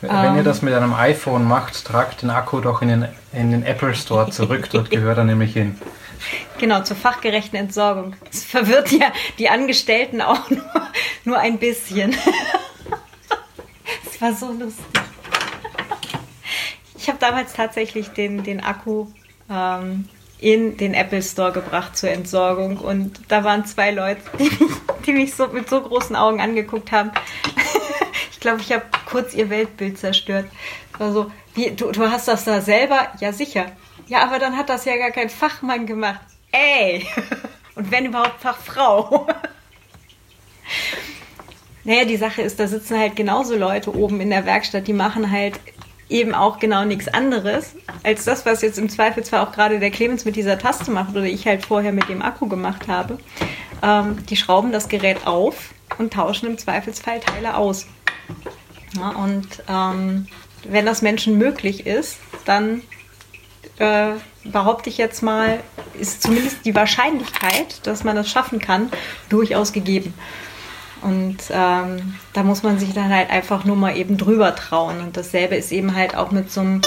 [0.01, 3.51] Wenn ähm, ihr das mit einem iPhone macht, tragt den Akku doch in den, in
[3.51, 4.69] den Apple Store zurück.
[4.73, 5.79] Dort gehört er nämlich hin.
[6.59, 8.15] Genau, zur fachgerechten Entsorgung.
[8.25, 10.91] Das verwirrt ja die Angestellten auch nur,
[11.25, 12.17] nur ein bisschen.
[14.05, 14.85] Das war so lustig.
[16.97, 19.07] Ich habe damals tatsächlich den, den Akku
[19.51, 20.09] ähm,
[20.39, 24.73] in den Apple Store gebracht zur Entsorgung und da waren zwei Leute, die mich,
[25.07, 27.13] die mich so mit so großen Augen angeguckt haben.
[28.33, 30.47] Ich glaube, ich habe kurz ihr Weltbild zerstört.
[30.99, 33.09] war so, wie, du, du hast das da selber?
[33.21, 33.67] Ja, sicher.
[34.07, 36.21] Ja, aber dann hat das ja gar kein Fachmann gemacht.
[36.53, 37.07] Ey!
[37.75, 39.27] Und wenn überhaupt Fachfrau.
[41.85, 45.31] Naja, die Sache ist, da sitzen halt genauso Leute oben in der Werkstatt, die machen
[45.31, 45.61] halt
[46.09, 50.25] eben auch genau nichts anderes als das, was jetzt im Zweifelsfall auch gerade der Clemens
[50.25, 53.19] mit dieser Taste macht oder ich halt vorher mit dem Akku gemacht habe.
[53.85, 57.87] Ähm, die schrauben das Gerät auf und tauschen im Zweifelsfall Teile aus.
[58.97, 60.27] Ja, und ähm,
[60.65, 62.83] wenn das Menschen möglich ist, dann
[63.79, 64.13] äh,
[64.45, 65.61] behaupte ich jetzt mal,
[65.99, 68.91] ist zumindest die Wahrscheinlichkeit, dass man das schaffen kann,
[69.29, 70.15] durchaus gegeben.
[71.03, 75.01] Und ähm, da muss man sich dann halt einfach nur mal eben drüber trauen.
[75.01, 76.81] Und dasselbe ist eben halt auch mit so einem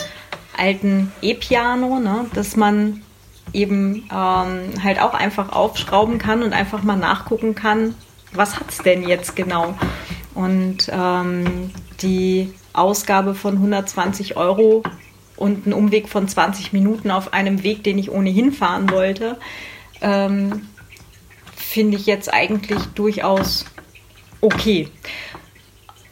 [0.58, 2.26] alten E-Piano, ne?
[2.34, 3.02] dass man
[3.54, 7.96] eben ähm, halt auch einfach aufschrauben kann und einfach mal nachgucken kann,
[8.34, 9.76] was hat es denn jetzt genau.
[10.36, 11.72] Und ähm,
[12.02, 14.84] die Ausgabe von 120 Euro
[15.40, 19.38] und ein Umweg von 20 Minuten auf einem Weg, den ich ohnehin fahren wollte,
[20.02, 20.68] ähm,
[21.56, 23.66] finde ich jetzt eigentlich durchaus
[24.42, 24.90] okay.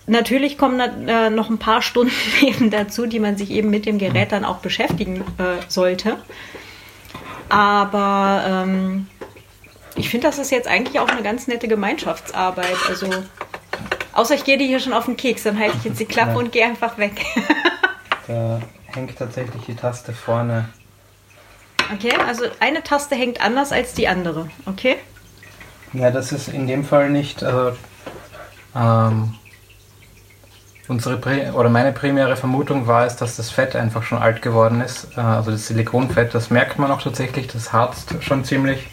[0.05, 3.97] Natürlich kommen äh, noch ein paar Stunden eben dazu, die man sich eben mit dem
[3.97, 6.17] Gerät dann auch beschäftigen äh, sollte.
[7.49, 9.07] Aber ähm,
[9.95, 12.77] ich finde, das ist jetzt eigentlich auch eine ganz nette Gemeinschaftsarbeit.
[12.87, 13.07] Also,
[14.13, 16.31] außer ich gehe dir hier schon auf den Keks, dann halte ich jetzt die Klappe
[16.31, 16.37] ja.
[16.37, 17.25] und gehe einfach weg.
[18.27, 18.61] da
[18.97, 20.67] hängt tatsächlich die Taste vorne.
[21.93, 24.97] Okay, also eine Taste hängt anders als die andere, okay?
[25.93, 27.43] Ja, das ist in dem Fall nicht.
[27.43, 27.77] Also
[28.75, 29.35] ähm,
[30.89, 35.15] unsere oder meine primäre Vermutung war es, dass das Fett einfach schon alt geworden ist.
[35.15, 38.87] Äh, also das Silikonfett, das merkt man auch tatsächlich, das harzt schon ziemlich.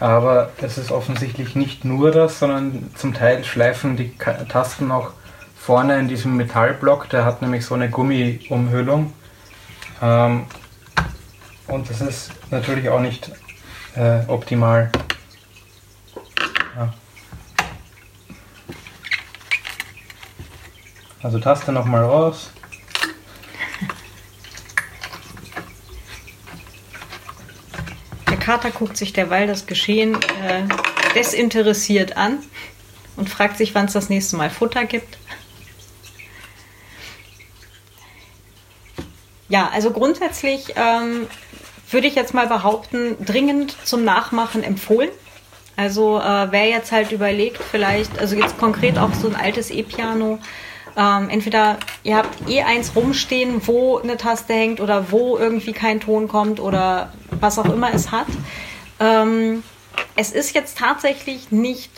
[0.00, 4.16] Aber es ist offensichtlich nicht nur das, sondern zum Teil schleifen die
[4.48, 5.10] Tasten auch
[5.64, 9.12] vorne in diesem Metallblock, der hat nämlich so eine Gummiumhüllung.
[10.02, 10.46] Ähm,
[11.68, 13.30] und das ist natürlich auch nicht
[13.94, 14.90] äh, optimal.
[16.76, 16.92] Ja.
[21.22, 22.50] Also Taste nochmal raus.
[28.28, 30.64] Der Kater guckt sich derweil das Geschehen äh,
[31.14, 32.38] desinteressiert an
[33.14, 35.21] und fragt sich, wann es das nächste Mal Futter gibt.
[39.48, 41.26] Ja, also grundsätzlich ähm,
[41.90, 45.10] würde ich jetzt mal behaupten, dringend zum Nachmachen empfohlen.
[45.76, 50.38] Also äh, wer jetzt halt überlegt, vielleicht, also jetzt konkret auch so ein altes E-Piano,
[50.96, 56.00] ähm, entweder ihr habt eh eins rumstehen, wo eine Taste hängt oder wo irgendwie kein
[56.00, 58.26] Ton kommt oder was auch immer es hat.
[59.00, 59.62] Ähm,
[60.16, 61.90] es ist jetzt tatsächlich nicht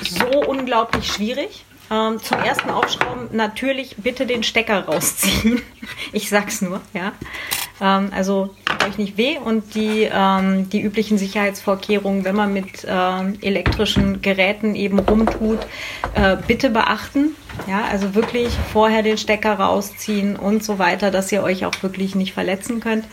[0.00, 1.64] so unglaublich schwierig.
[1.90, 5.62] Ähm, zum ersten Aufschrauben natürlich bitte den Stecker rausziehen.
[6.12, 7.12] ich sag's nur, ja.
[7.80, 8.54] Ähm, also
[8.86, 14.74] euch nicht weh und die, ähm, die üblichen Sicherheitsvorkehrungen, wenn man mit äh, elektrischen Geräten
[14.74, 15.60] eben rumtut,
[16.14, 17.34] äh, bitte beachten.
[17.66, 22.14] Ja, also wirklich vorher den Stecker rausziehen und so weiter, dass ihr euch auch wirklich
[22.14, 23.04] nicht verletzen könnt.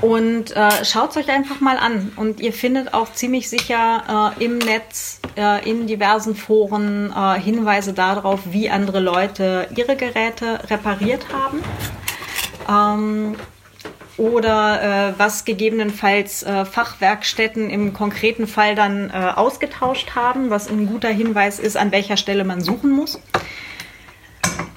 [0.00, 2.12] Und äh, schaut es euch einfach mal an.
[2.16, 7.92] Und ihr findet auch ziemlich sicher äh, im Netz, äh, in diversen Foren äh, Hinweise
[7.92, 11.62] darauf, wie andere Leute ihre Geräte repariert haben.
[12.68, 13.36] Ähm,
[14.16, 21.08] oder äh, was gegebenenfalls äh, Fachwerkstätten im konkreten Fall dann ausgetauscht haben, was ein guter
[21.08, 23.20] Hinweis ist, an welcher Stelle man suchen muss.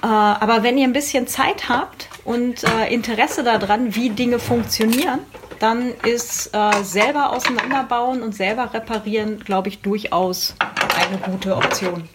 [0.00, 5.20] Aber wenn ihr ein bisschen Zeit habt, und äh, Interesse daran, wie Dinge funktionieren,
[5.58, 12.08] dann ist äh, selber auseinanderbauen und selber reparieren, glaube ich, durchaus eine gute Option.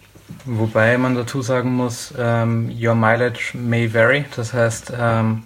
[0.46, 4.26] Wobei man dazu sagen muss, ähm, your mileage may vary.
[4.36, 5.44] Das heißt, ähm,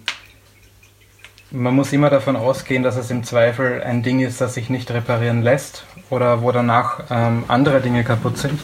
[1.50, 4.90] man muss immer davon ausgehen, dass es im Zweifel ein Ding ist, das sich nicht
[4.90, 8.60] reparieren lässt oder wo danach ähm, andere Dinge kaputt sind.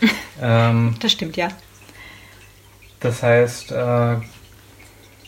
[0.40, 1.48] Ähm, das stimmt, ja.
[3.00, 4.16] Das heißt, äh,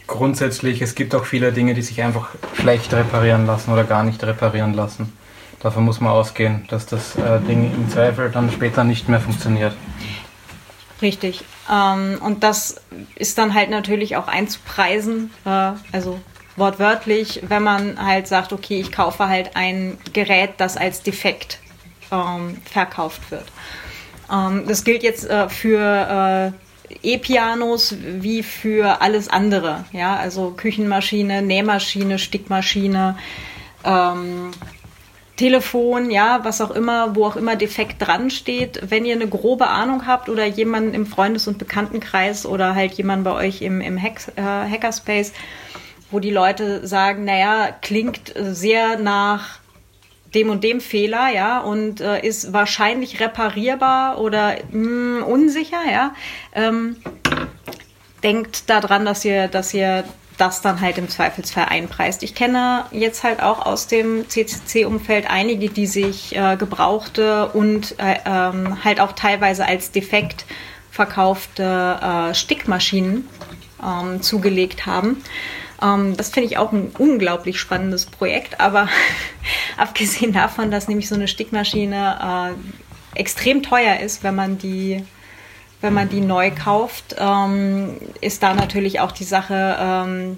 [0.06, 4.22] grundsätzlich, es gibt auch viele Dinge, die sich einfach schlecht reparieren lassen oder gar nicht
[4.24, 5.12] reparieren lassen.
[5.60, 9.74] Davon muss man ausgehen, dass das äh, Ding im Zweifel dann später nicht mehr funktioniert.
[11.02, 11.44] Richtig.
[11.70, 12.80] Ähm, und das
[13.14, 16.18] ist dann halt natürlich auch einzupreisen, äh, also
[16.56, 21.58] wortwörtlich, wenn man halt sagt, okay, ich kaufe halt ein Gerät, das als defekt
[22.10, 23.46] ähm, verkauft wird.
[24.32, 26.69] Ähm, das gilt jetzt äh, für äh,
[27.02, 29.84] E-Pianos wie für alles andere.
[29.92, 33.16] Ja, also Küchenmaschine, Nähmaschine, Stickmaschine,
[33.84, 34.50] ähm,
[35.36, 38.90] Telefon, ja, was auch immer, wo auch immer defekt dran steht.
[38.90, 43.24] Wenn ihr eine grobe Ahnung habt oder jemanden im Freundes- und Bekanntenkreis oder halt jemand
[43.24, 45.32] bei euch im, im Hack, äh, Hackerspace,
[46.10, 49.60] wo die Leute sagen, naja, klingt sehr nach
[50.34, 56.14] dem und dem Fehler, ja, und äh, ist wahrscheinlich reparierbar oder mh, hm, unsicher, ja.
[56.54, 56.96] Ähm,
[58.22, 60.04] denkt daran, dass ihr, dass ihr
[60.40, 62.22] das dann halt im Zweifelsfall einpreist.
[62.22, 68.16] Ich kenne jetzt halt auch aus dem CCC-Umfeld einige, die sich äh, gebrauchte und äh,
[68.24, 70.46] ähm, halt auch teilweise als defekt
[70.90, 73.28] verkaufte äh, Stickmaschinen
[73.82, 75.22] ähm, zugelegt haben.
[75.82, 78.88] Ähm, das finde ich auch ein unglaublich spannendes Projekt, aber
[79.76, 82.54] abgesehen davon, dass nämlich so eine Stickmaschine
[83.14, 85.04] äh, extrem teuer ist, wenn man die
[85.82, 90.36] wenn man die neu kauft, ähm, ist da natürlich auch die Sache ähm,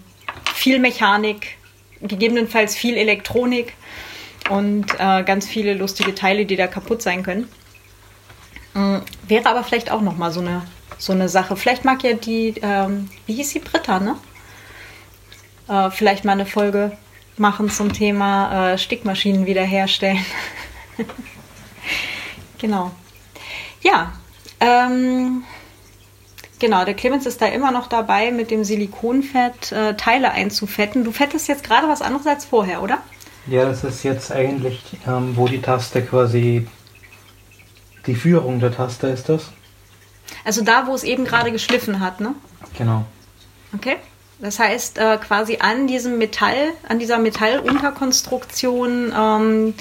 [0.55, 1.57] viel Mechanik,
[2.01, 3.73] gegebenenfalls viel Elektronik
[4.51, 7.49] und äh, ganz viele lustige Teile, die da kaputt sein können.
[8.77, 10.63] Ähm, wäre aber vielleicht auch noch mal so eine
[10.99, 11.57] so eine Sache.
[11.57, 14.17] Vielleicht mag ja die, ähm, wie hieß sie, Britta, ne?
[15.69, 16.93] Äh, vielleicht mal eine Folge
[17.37, 20.25] machen zum Thema äh, Stickmaschinen wiederherstellen.
[22.59, 22.91] genau.
[23.81, 24.13] Ja,
[24.61, 25.43] ähm,
[26.59, 31.05] genau, der Clemens ist da immer noch dabei, mit dem Silikonfett äh, Teile einzufetten.
[31.05, 32.99] Du fettest jetzt gerade was anderes als vorher, oder?
[33.47, 36.69] Ja, das ist jetzt eigentlich, ähm, wo die Taste quasi,
[38.07, 39.51] die Führung der Taste ist das.
[40.45, 42.35] Also da, wo es eben gerade geschliffen hat, ne?
[42.79, 43.05] Genau.
[43.75, 43.97] Okay.
[44.39, 49.75] Das heißt, äh, quasi an diesem Metall, an dieser Metallunterkonstruktion ähm,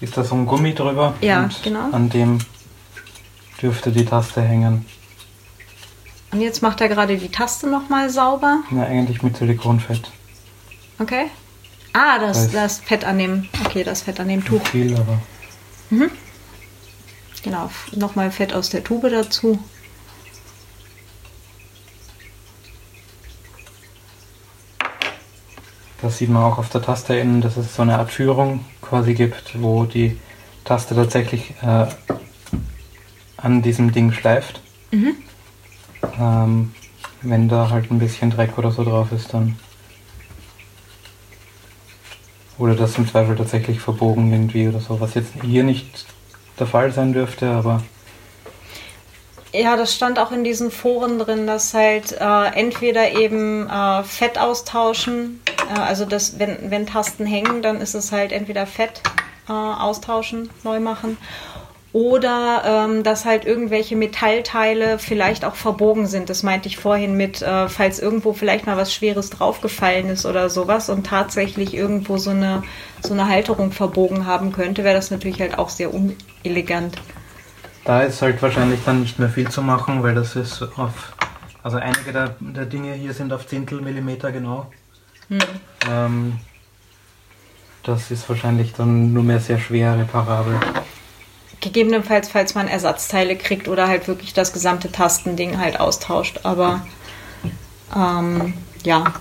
[0.00, 1.14] ist da so ein Gummi drüber.
[1.20, 1.90] Ja, genau.
[1.92, 2.38] An dem
[3.60, 4.86] dürfte die Taste hängen.
[6.30, 8.64] Und jetzt macht er gerade die Taste nochmal sauber.
[8.70, 10.10] Ja, eigentlich mit Silikonfett.
[10.98, 11.26] Okay.
[11.92, 14.66] Ah, das, das, Fett an dem, okay, das Fett an dem Tuch.
[14.66, 15.20] Viel, aber.
[15.90, 16.10] Mhm.
[17.42, 19.58] Genau, nochmal Fett aus der Tube dazu.
[26.04, 29.14] Das sieht man auch auf der Taste innen, dass es so eine Art Führung quasi
[29.14, 30.18] gibt, wo die
[30.62, 31.86] Taste tatsächlich äh,
[33.38, 34.60] an diesem Ding schleift.
[34.90, 35.16] Mhm.
[36.20, 36.74] Ähm,
[37.22, 39.58] wenn da halt ein bisschen Dreck oder so drauf ist, dann
[42.58, 46.04] oder das im Zweifel tatsächlich verbogen irgendwie oder so, was jetzt hier nicht
[46.58, 47.82] der Fall sein dürfte, aber
[49.54, 54.36] Ja, das stand auch in diesen Foren drin, dass halt äh, entweder eben äh, Fett
[54.38, 55.40] austauschen,
[55.72, 59.00] also das, wenn, wenn Tasten hängen, dann ist es halt entweder Fett
[59.48, 61.16] äh, austauschen, neu machen,
[61.94, 66.28] oder ähm, dass halt irgendwelche Metallteile vielleicht auch verbogen sind.
[66.28, 70.50] Das meinte ich vorhin mit, äh, falls irgendwo vielleicht mal was Schweres draufgefallen ist oder
[70.50, 72.64] sowas und tatsächlich irgendwo so eine,
[73.00, 76.96] so eine Halterung verbogen haben könnte, wäre das natürlich halt auch sehr unelegant.
[77.84, 81.14] Da ist halt wahrscheinlich dann nicht mehr viel zu machen, weil das ist auf,
[81.62, 84.66] also einige der, der Dinge hier sind auf Zehntel Millimeter genau.
[85.28, 85.38] Hm.
[85.88, 86.38] Ähm,
[87.82, 90.58] das ist wahrscheinlich dann nur mehr sehr schwer reparabel.
[91.60, 96.40] Gegebenenfalls, falls man Ersatzteile kriegt oder halt wirklich das gesamte Tastending halt austauscht.
[96.44, 96.86] Aber
[97.94, 98.54] ähm,
[98.84, 99.14] ja.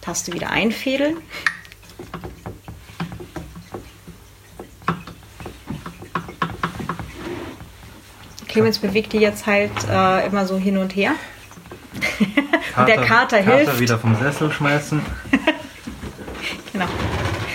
[0.00, 1.18] Taste wieder einfädeln.
[8.50, 11.12] Clemens bewegt die jetzt halt äh, immer so hin und her.
[12.74, 13.66] Kater, der Kater hilft.
[13.66, 15.00] Kater wieder vom Sessel schmeißen.
[16.72, 16.86] genau.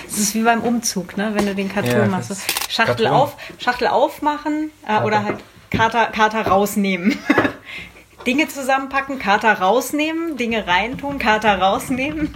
[0.06, 1.32] Das ist wie beim Umzug, ne?
[1.34, 2.34] wenn du den Karton ja, machst.
[2.70, 5.40] Schachtel, auf, Schachtel aufmachen äh, oder halt
[5.70, 7.18] Kater, Kater rausnehmen.
[8.26, 12.34] Dinge zusammenpacken, Kater rausnehmen, Dinge reintun, Kater rausnehmen.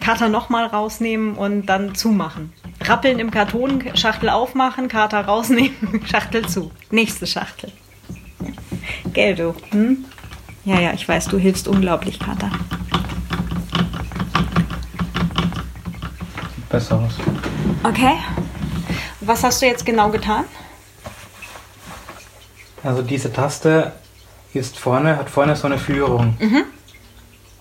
[0.00, 2.52] Kater nochmal rausnehmen und dann zumachen.
[2.82, 6.70] Rappeln im Karton, Schachtel aufmachen, Kater rausnehmen, Schachtel zu.
[6.90, 7.72] Nächste Schachtel.
[9.12, 9.54] Gell, du?
[9.70, 10.04] Hm?
[10.64, 12.50] Ja, ja, ich weiß, du hilfst unglaublich, Kater.
[16.68, 17.14] Besser aus.
[17.82, 18.16] Okay.
[19.20, 20.44] Was hast du jetzt genau getan?
[22.82, 23.92] Also diese Taste
[24.54, 26.36] ist vorne, hat vorne so eine Führung.
[26.38, 26.64] Mhm.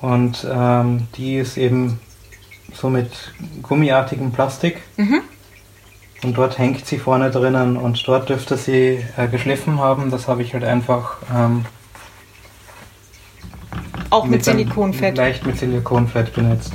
[0.02, 2.00] Und ähm, die ist eben
[2.74, 3.12] so mit
[3.62, 4.82] gummiartigem Plastik.
[4.98, 5.22] Mhm.
[6.22, 10.12] Und dort hängt sie vorne drinnen und dort dürfte sie äh, geschliffen haben.
[10.12, 11.18] Das habe ich halt einfach.
[11.34, 11.66] Ähm,
[14.10, 15.18] Auch mit, mit Silikonfett?
[15.18, 16.74] Leicht mit Silikonfett benutzt.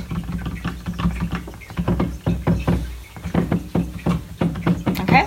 [5.01, 5.25] Okay.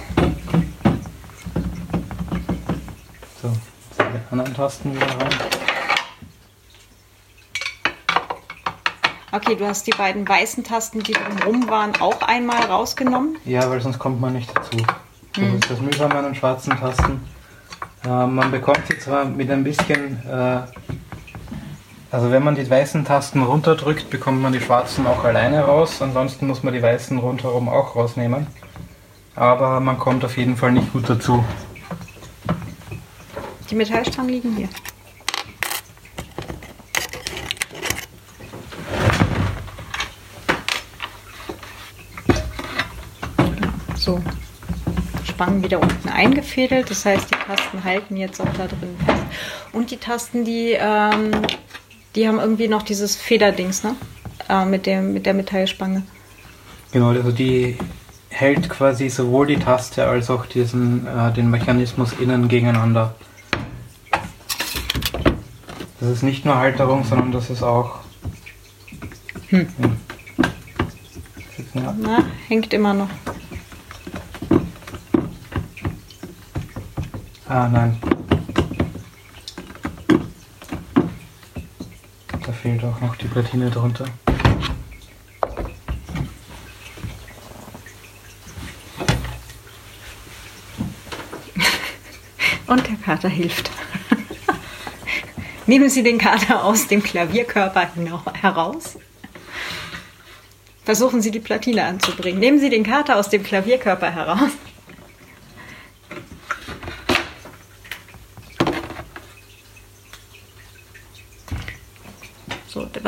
[3.40, 5.57] So, jetzt die anderen Tasten wieder rein.
[9.30, 13.36] Okay, du hast die beiden weißen Tasten, die drumherum waren, auch einmal rausgenommen?
[13.44, 14.78] Ja, weil sonst kommt man nicht dazu.
[15.34, 15.54] Das hm.
[15.56, 17.20] ist das Mühsame an den schwarzen Tasten.
[18.06, 20.60] Äh, man bekommt sie zwar mit ein bisschen, äh,
[22.10, 26.00] also wenn man die weißen Tasten runterdrückt, bekommt man die schwarzen auch alleine raus.
[26.00, 28.46] Ansonsten muss man die weißen rundherum auch rausnehmen.
[29.34, 31.44] Aber man kommt auf jeden Fall nicht gut dazu.
[33.70, 34.68] Die Metallstangen liegen hier.
[44.08, 44.22] So
[45.24, 46.90] Spangen wieder unten eingefädelt.
[46.90, 49.22] Das heißt, die Tasten halten jetzt auch da drin fest.
[49.72, 51.30] Und die Tasten, die, ähm,
[52.14, 53.94] die haben irgendwie noch dieses Federdings, ne?
[54.48, 56.04] Äh, mit, dem, mit der Metallspange.
[56.92, 57.76] Genau, also die
[58.30, 63.14] hält quasi sowohl die Taste als auch diesen, äh, den Mechanismus innen gegeneinander.
[66.00, 67.98] Das ist nicht nur Halterung, sondern das ist auch.
[69.48, 69.68] Hm.
[71.74, 71.94] Ja.
[72.00, 73.10] Na, hängt immer noch.
[77.50, 77.98] Ah, nein.
[82.44, 84.04] Da fehlt auch noch die Platine drunter.
[92.66, 93.70] Und der Kater hilft.
[95.66, 97.88] Nehmen Sie den Kater aus dem Klavierkörper
[98.42, 98.98] heraus.
[100.84, 102.40] Versuchen Sie die Platine anzubringen.
[102.40, 104.50] Nehmen Sie den Kater aus dem Klavierkörper heraus.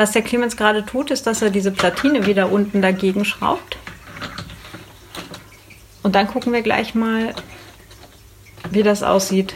[0.01, 3.77] Was der Clemens gerade tut, ist, dass er diese Platine wieder unten dagegen schraubt.
[6.01, 7.35] Und dann gucken wir gleich mal,
[8.71, 9.53] wie das aussieht.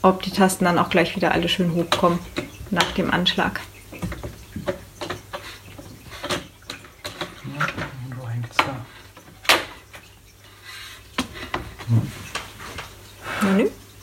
[0.00, 2.20] Ob die Tasten dann auch gleich wieder alle schön hochkommen
[2.70, 3.60] nach dem Anschlag.
[8.16, 8.76] wo hängt's da?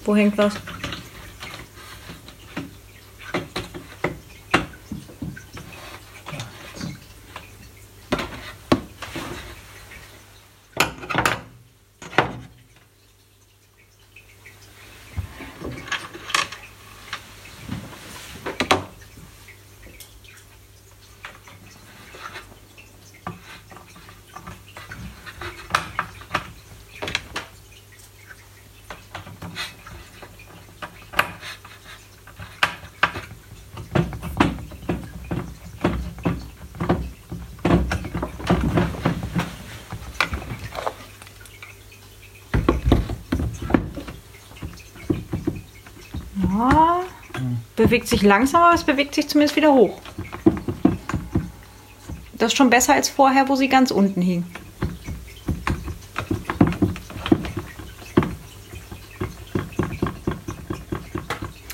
[0.06, 0.54] Wo hängt was?
[47.76, 50.00] Bewegt sich langsam, aber es bewegt sich zumindest wieder hoch.
[52.34, 54.46] Das ist schon besser als vorher, wo sie ganz unten hing.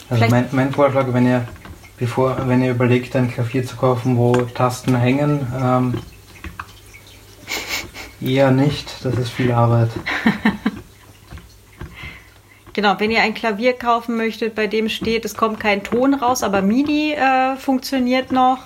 [0.09, 1.47] Also mein, mein Vorschlag, wenn ihr
[2.01, 5.93] bevor, wenn ihr überlegt, ein Klavier zu kaufen, wo Tasten hängen, ähm,
[8.21, 9.05] eher nicht.
[9.05, 9.91] Das ist viel Arbeit.
[12.81, 16.41] Genau, wenn ihr ein Klavier kaufen möchtet, bei dem steht, es kommt kein Ton raus,
[16.41, 18.57] aber MIDI äh, funktioniert noch,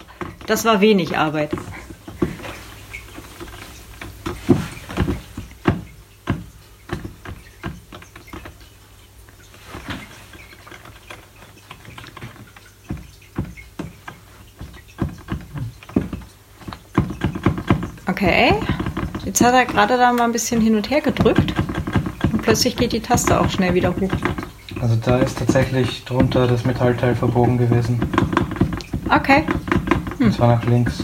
[0.48, 1.52] das war wenig Arbeit.
[18.08, 18.54] Okay,
[19.26, 21.65] jetzt hat er gerade da mal ein bisschen hin und her gedrückt
[22.46, 24.12] plötzlich geht die Taste auch schnell wieder hoch.
[24.80, 28.00] Also da ist tatsächlich drunter das Metallteil verbogen gewesen.
[29.10, 29.44] Okay.
[30.20, 30.28] Hm.
[30.28, 31.04] Das war nach links.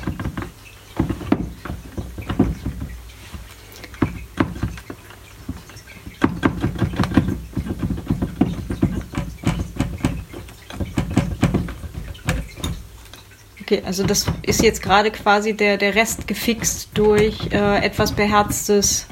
[13.61, 19.07] Okay, also das ist jetzt gerade quasi der, der Rest gefixt durch äh, etwas beherztes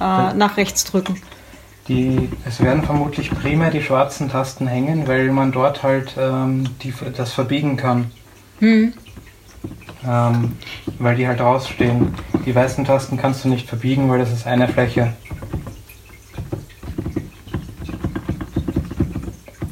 [0.00, 1.20] äh, nach rechts drücken.
[1.88, 6.94] Die, es werden vermutlich primär die schwarzen Tasten hängen, weil man dort halt ähm, die,
[7.16, 8.10] das verbiegen kann.
[8.60, 8.92] Hm.
[10.06, 10.56] Ähm,
[10.98, 12.14] weil die halt rausstehen.
[12.46, 15.12] Die weißen Tasten kannst du nicht verbiegen, weil das ist eine Fläche.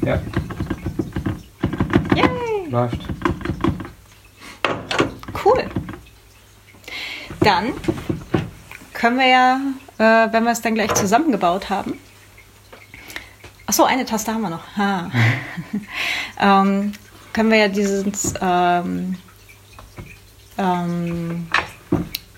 [0.01, 0.19] Ja.
[2.15, 2.69] Yay.
[2.69, 2.99] Läuft.
[5.43, 5.63] Cool.
[7.39, 7.67] Dann
[8.93, 9.59] können wir ja
[9.99, 11.99] äh, wenn wir es dann gleich zusammengebaut haben.
[13.67, 14.63] Achso, eine Taste haben wir noch.
[14.75, 15.11] Mhm.
[16.39, 16.91] ähm,
[17.33, 19.15] können wir ja dieses ähm,
[20.57, 21.47] ähm,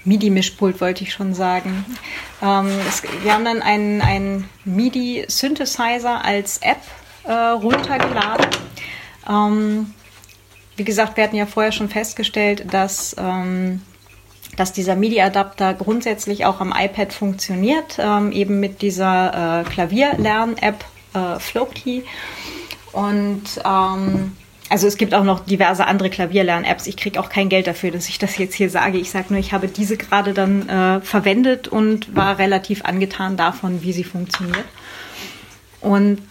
[0.04, 1.86] MIDI-Mischpult, wollte ich schon sagen.
[2.42, 6.82] Ähm, es, wir haben dann einen, einen MIDI-Synthesizer als App
[7.24, 8.48] äh, runtergeladen.
[9.30, 9.94] Ähm,
[10.76, 13.82] wie gesagt, wir hatten ja vorher schon festgestellt, dass ähm,
[14.62, 20.86] dass dieser MIDI-Adapter grundsätzlich auch am iPad funktioniert, ähm, eben mit dieser äh, Klavierlern-App
[21.16, 22.04] äh, Flowkey.
[22.92, 24.34] Und ähm,
[24.70, 26.86] also es gibt auch noch diverse andere Klavierlern-Apps.
[26.86, 29.00] Ich kriege auch kein Geld dafür, dass ich das jetzt hier sage.
[29.00, 33.82] Ich sage nur, ich habe diese gerade dann äh, verwendet und war relativ angetan davon,
[33.82, 34.66] wie sie funktioniert.
[35.82, 36.22] Und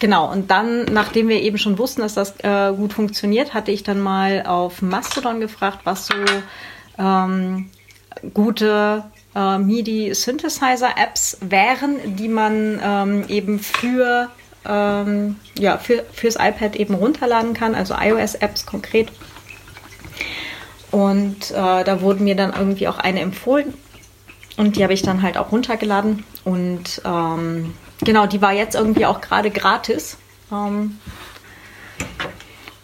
[0.00, 3.84] Genau, und dann, nachdem wir eben schon wussten, dass das äh, gut funktioniert, hatte ich
[3.84, 6.14] dann mal auf Mastodon gefragt, was so
[6.98, 7.70] ähm,
[8.32, 14.28] gute äh, MIDI-Synthesizer-Apps wären, die man ähm, eben für,
[14.64, 19.10] ähm, ja, für, fürs iPad eben runterladen kann, also iOS-Apps konkret.
[20.90, 23.74] Und äh, da wurde mir dann irgendwie auch eine empfohlen
[24.56, 26.24] und die habe ich dann halt auch runtergeladen.
[26.44, 30.16] Und ähm, genau, die war jetzt irgendwie auch gerade gratis.
[30.52, 30.98] Ähm,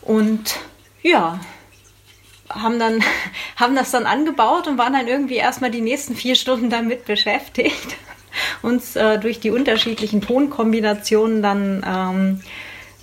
[0.03, 0.57] und
[1.03, 1.39] ja,
[2.51, 3.03] haben dann
[3.57, 7.97] haben das dann angebaut und waren dann irgendwie erstmal die nächsten vier Stunden damit beschäftigt,
[8.63, 12.41] uns äh, durch die unterschiedlichen Tonkombinationen dann ähm,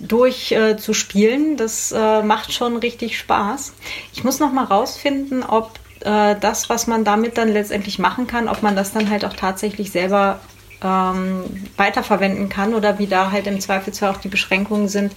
[0.00, 1.54] durchzuspielen.
[1.54, 3.74] Äh, das äh, macht schon richtig Spaß.
[4.12, 8.48] Ich muss noch mal rausfinden, ob äh, das, was man damit dann letztendlich machen kann,
[8.48, 10.40] ob man das dann halt auch tatsächlich selber
[10.82, 11.44] ähm,
[11.76, 15.12] weiterverwenden kann oder wie da halt im Zweifelsfall auch die Beschränkungen sind,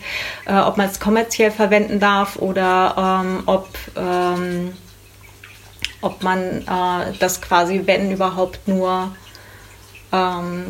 [0.45, 4.73] äh, ob man es kommerziell verwenden darf oder ähm, ob, ähm,
[6.01, 9.15] ob man äh, das quasi, wenn überhaupt nur
[10.11, 10.65] ähm,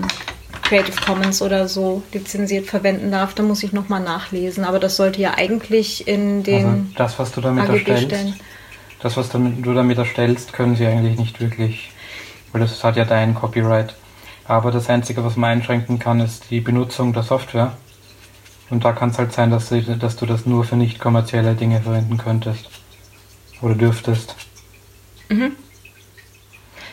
[0.63, 3.33] Creative Commons oder so lizenziert verwenden darf.
[3.33, 4.63] Da muss ich nochmal nachlesen.
[4.63, 8.39] Aber das sollte ja eigentlich in den also das, was du damit AGB erstellst, stellen.
[9.01, 11.91] Das, was du damit erstellst, können sie eigentlich nicht wirklich,
[12.51, 13.95] weil das hat ja dein Copyright.
[14.45, 17.77] Aber das Einzige, was man einschränken kann, ist die Benutzung der Software.
[18.69, 21.55] Und da kann es halt sein, dass du, dass du das nur für nicht kommerzielle
[21.55, 22.69] Dinge verwenden könntest.
[23.61, 24.35] Oder dürftest.
[25.29, 25.55] Mhm.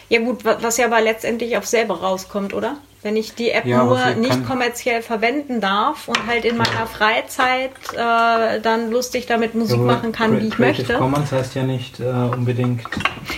[0.09, 2.79] Ja gut, was ja aber letztendlich auf selber rauskommt, oder?
[3.03, 7.71] Wenn ich die App ja, nur nicht kommerziell verwenden darf und halt in meiner Freizeit
[7.93, 10.95] äh, dann lustig damit Musik ja, machen kann, wie ich Creative möchte.
[10.95, 12.83] Commons heißt ja nicht äh, unbedingt.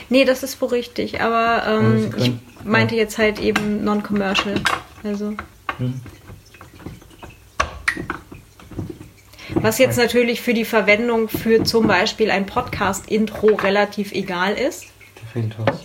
[0.08, 2.32] Nee, das ist wohl richtig, aber ähm, ja, ich
[2.64, 4.54] meinte jetzt halt eben non-commercial.
[5.04, 5.34] Also.
[5.76, 6.00] Hm.
[9.54, 14.86] Was jetzt natürlich für die Verwendung für zum Beispiel ein Podcast-Intro relativ egal ist.
[15.16, 15.80] Da fehlt was.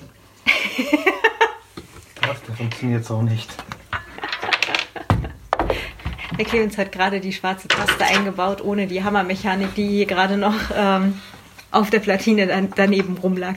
[2.21, 3.49] Das funktioniert so nicht.
[6.37, 11.19] Der Clemens hat gerade die schwarze Taste eingebaut, ohne die Hammermechanik, die gerade noch ähm,
[11.71, 13.55] auf der Platine dann, daneben rumlag.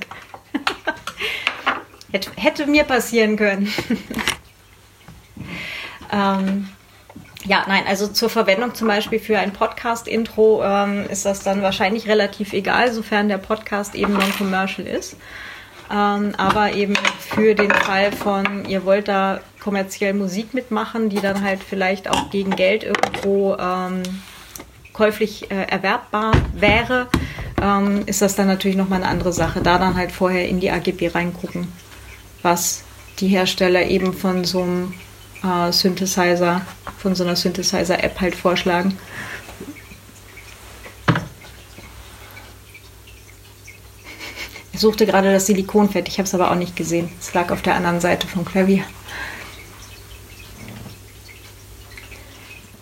[2.12, 3.68] hätte, hätte mir passieren können.
[6.12, 6.68] ähm,
[7.44, 12.06] ja, nein, also zur Verwendung zum Beispiel für ein Podcast-Intro ähm, ist das dann wahrscheinlich
[12.06, 15.16] relativ egal, sofern der Podcast eben non-commercial ist.
[15.90, 21.42] Ähm, aber eben für den Fall von, ihr wollt da kommerziell Musik mitmachen, die dann
[21.42, 24.02] halt vielleicht auch gegen Geld irgendwo ähm,
[24.92, 27.08] käuflich äh, erwerbbar wäre,
[27.62, 29.60] ähm, ist das dann natürlich nochmal eine andere Sache.
[29.62, 31.72] Da dann halt vorher in die AGB reingucken,
[32.42, 32.82] was
[33.20, 34.94] die Hersteller eben von so einem
[35.42, 36.62] äh, Synthesizer,
[36.98, 38.98] von so einer Synthesizer-App halt vorschlagen.
[44.78, 47.08] Ich suchte gerade das Silikonfett, ich habe es aber auch nicht gesehen.
[47.18, 48.84] Es lag auf der anderen Seite vom Klavier.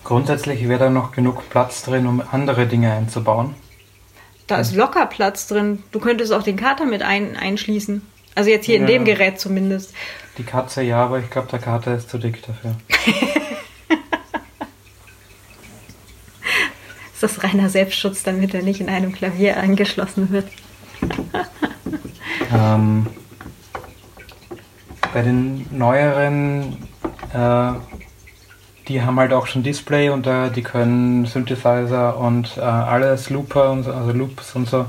[0.05, 3.55] Grundsätzlich wäre da noch genug Platz drin, um andere Dinge einzubauen.
[4.47, 5.85] Da ist locker Platz drin.
[5.91, 8.03] Du könntest auch den Kater mit ein, einschließen.
[8.35, 8.83] Also jetzt hier ja.
[8.83, 9.95] in dem Gerät zumindest.
[10.37, 12.77] Die Katze ja, aber ich glaube, der Kater ist zu dick dafür.
[17.15, 20.47] ist das reiner Selbstschutz, damit er nicht in einem Klavier angeschlossen wird?
[22.55, 23.07] ähm,
[25.13, 26.77] bei den neueren,
[27.33, 27.73] äh,
[28.89, 33.71] die haben halt auch schon Display und äh, die können Synthesizer und äh, alles Looper
[33.71, 34.87] und also Loops und so.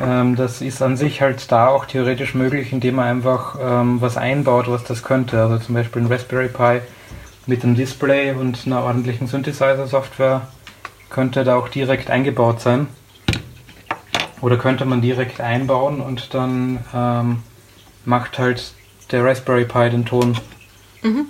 [0.00, 4.16] Ähm, das ist an sich halt da auch theoretisch möglich, indem man einfach ähm, was
[4.16, 5.40] einbaut, was das könnte.
[5.40, 6.80] Also zum Beispiel ein Raspberry Pi
[7.46, 10.42] mit einem Display und einer ordentlichen Synthesizer-Software
[11.10, 12.86] könnte da auch direkt eingebaut sein.
[14.42, 17.42] Oder könnte man direkt einbauen und dann ähm,
[18.04, 18.74] macht halt
[19.10, 20.36] der Raspberry Pi den Ton.
[21.02, 21.26] Mhm.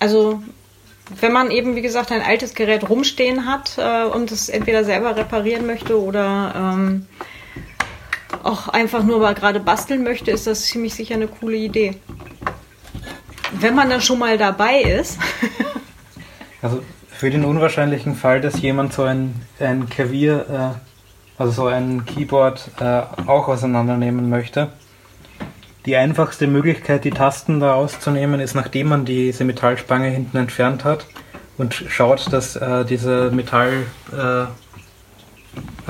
[0.00, 0.42] Also
[1.20, 5.16] wenn man eben, wie gesagt, ein altes Gerät rumstehen hat äh, und es entweder selber
[5.16, 7.06] reparieren möchte oder ähm,
[8.42, 11.96] auch einfach nur mal gerade basteln möchte, ist das ziemlich sicher eine coole Idee.
[13.52, 15.18] Wenn man dann schon mal dabei ist.
[16.62, 20.89] also für den unwahrscheinlichen Fall, dass jemand so ein, ein Klavier äh,
[21.40, 24.68] also so ein Keyboard äh, auch auseinandernehmen möchte.
[25.86, 31.06] Die einfachste Möglichkeit, die Tasten da rauszunehmen, ist, nachdem man diese Metallspange hinten entfernt hat
[31.56, 34.42] und schaut, dass äh, dieser Metall, äh,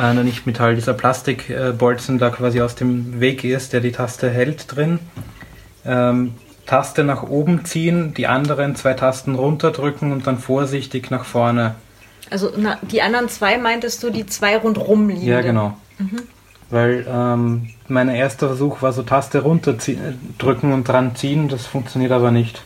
[0.00, 4.76] äh, nicht Metall, dieser Plastikbolzen da quasi aus dem Weg ist, der die Taste hält
[4.76, 5.00] drin.
[5.84, 6.34] Ähm,
[6.66, 11.74] Taste nach oben ziehen, die anderen zwei Tasten runterdrücken und dann vorsichtig nach vorne
[12.30, 15.26] also na, die anderen zwei meintest du, die zwei rundrum liegen?
[15.26, 15.76] Ja, genau.
[15.98, 16.22] Mhm.
[16.70, 19.76] Weil ähm, mein erster Versuch war so Taste runter
[20.38, 22.62] drücken und dran ziehen, das funktioniert aber nicht.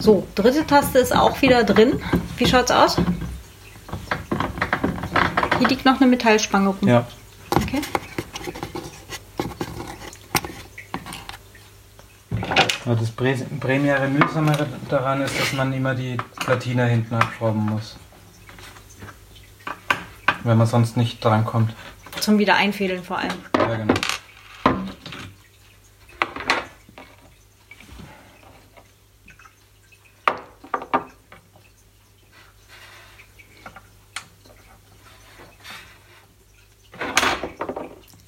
[0.00, 2.00] So, dritte Taste ist auch wieder drin.
[2.36, 2.96] Wie schaut's aus?
[5.58, 6.88] Hier liegt noch eine Metallspange rum.
[6.88, 7.06] Ja.
[7.54, 7.80] Okay.
[12.84, 17.96] Das primäre Mühsamere daran ist, dass man immer die Platine hinten abschrauben muss.
[20.42, 21.74] Wenn man sonst nicht drankommt.
[22.20, 23.32] Zum Wiedereinfädeln vor allem.
[23.56, 23.94] Ja, genau.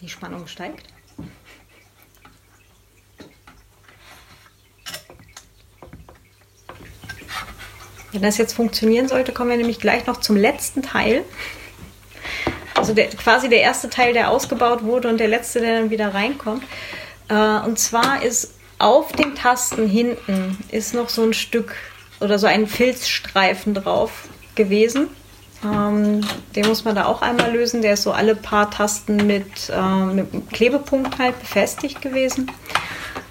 [0.01, 0.96] Die Spannung steigt.
[8.17, 11.23] Wenn das jetzt funktionieren sollte, kommen wir nämlich gleich noch zum letzten Teil.
[12.75, 16.15] Also der, quasi der erste Teil, der ausgebaut wurde und der letzte, der dann wieder
[16.15, 16.63] reinkommt.
[17.29, 21.75] Äh, und zwar ist auf den Tasten hinten ist noch so ein Stück
[22.21, 25.09] oder so ein Filzstreifen drauf gewesen.
[25.65, 26.21] Ähm,
[26.55, 27.83] den muss man da auch einmal lösen.
[27.83, 32.51] Der ist so alle paar Tasten mit, äh, mit Klebepunkt halt befestigt gewesen.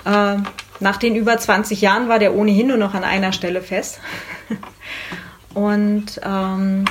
[0.06, 0.38] Äh,
[0.80, 4.00] nach den über 20 Jahren war der ohnehin nur noch an einer Stelle fest.
[5.54, 6.86] Und ähm,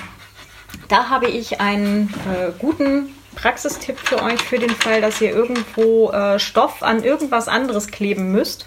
[0.88, 6.10] da habe ich einen äh, guten Praxistipp für euch für den Fall, dass ihr irgendwo
[6.10, 8.66] äh, Stoff an irgendwas anderes kleben müsst.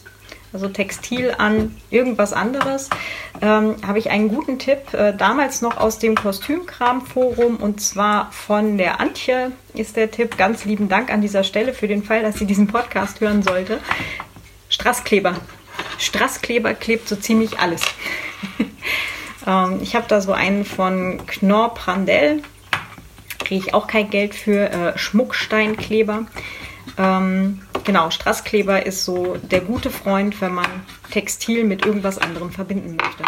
[0.53, 2.89] Also Textil an irgendwas anderes,
[3.41, 8.77] ähm, habe ich einen guten Tipp, äh, damals noch aus dem Kostümkram-Forum und zwar von
[8.77, 10.37] der Antje ist der Tipp.
[10.37, 13.79] Ganz lieben Dank an dieser Stelle für den Fall, dass sie diesen Podcast hören sollte.
[14.69, 15.35] Strasskleber.
[15.97, 17.81] Strasskleber klebt so ziemlich alles.
[19.47, 22.43] ähm, ich habe da so einen von Knorr Prandell.
[23.39, 24.69] Kriege ich auch kein Geld für.
[24.69, 26.27] Äh, Schmucksteinkleber.
[26.97, 30.67] Ähm, genau, Strasskleber ist so der gute Freund, wenn man
[31.11, 33.23] Textil mit irgendwas anderem verbinden möchte.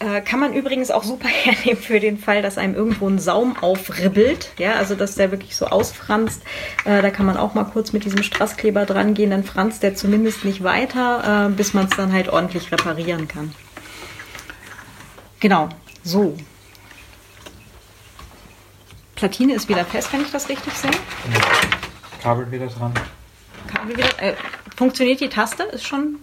[0.00, 3.56] Äh, kann man übrigens auch super hernehmen für den Fall, dass einem irgendwo ein Saum
[3.60, 6.42] aufribbelt, ja, also dass der wirklich so ausfranst.
[6.86, 9.94] Äh, da kann man auch mal kurz mit diesem Strasskleber dran gehen, dann franzt der
[9.94, 13.54] zumindest nicht weiter, äh, bis man es dann halt ordentlich reparieren kann.
[15.40, 15.70] Genau,
[16.04, 16.36] so.
[19.14, 20.90] Platine ist wieder fest, wenn ich das richtig sehe.
[22.22, 22.92] Kabel wieder dran.
[23.66, 24.22] Kabel wieder.
[24.22, 24.34] Äh,
[24.76, 25.62] funktioniert die Taste?
[25.64, 26.16] Ist schon.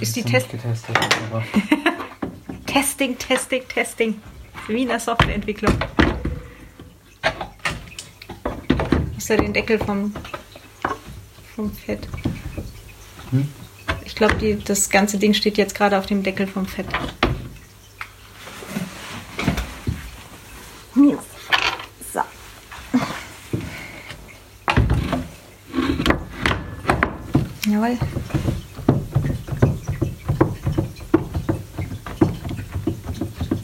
[0.00, 0.50] Ist die Test.
[0.50, 0.96] getestet,
[2.66, 4.22] Testing, Testing, Testing.
[4.66, 5.72] Wie in der Softwareentwicklung.
[9.16, 10.14] Hast du den Deckel vom,
[11.54, 12.06] vom Fett?
[13.30, 13.48] Hm?
[14.04, 16.86] Ich glaube, das ganze Ding steht jetzt gerade auf dem Deckel vom Fett.
[22.12, 22.20] So.
[27.70, 27.96] Jawohl.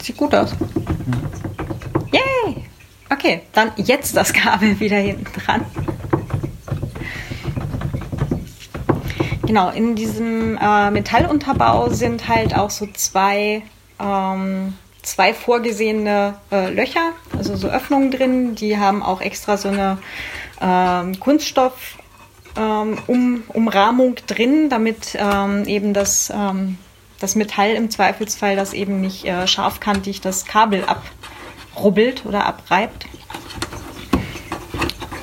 [0.01, 0.55] Sieht gut aus.
[2.13, 2.67] Yay!
[3.11, 5.65] Okay, dann jetzt das Kabel wieder hinten dran.
[9.47, 13.63] Genau, in diesem äh, Metallunterbau sind halt auch so zwei,
[13.99, 17.13] ähm, zwei vorgesehene äh, Löcher,
[17.51, 18.55] also so Öffnungen drin.
[18.55, 19.99] Die haben auch extra so eine
[20.61, 21.99] ähm, Kunststoff
[22.57, 26.79] ähm, um, Umrahmung drin, damit ähm, eben das, ähm,
[27.21, 33.07] das Metall im Zweifelsfall das eben nicht äh, scharfkantig das Kabel abrubbelt oder abreibt.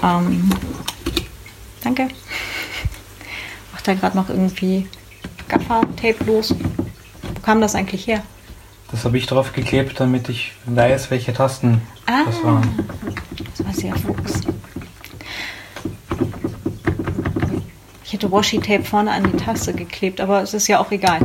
[0.04, 0.50] Ähm,
[1.84, 2.08] danke.
[3.72, 4.88] Macht da gerade noch irgendwie
[5.48, 6.56] Gaffer-Tape los.
[7.36, 8.24] Wo kam das eigentlich her?
[8.92, 12.24] Das habe ich drauf geklebt, damit ich weiß, welche Tasten Ah.
[12.26, 12.88] das waren.
[13.58, 14.42] Das war sehr Fuchs.
[18.04, 21.20] Ich hätte Washi-Tape vorne an die Taste geklebt, aber es ist ja auch egal.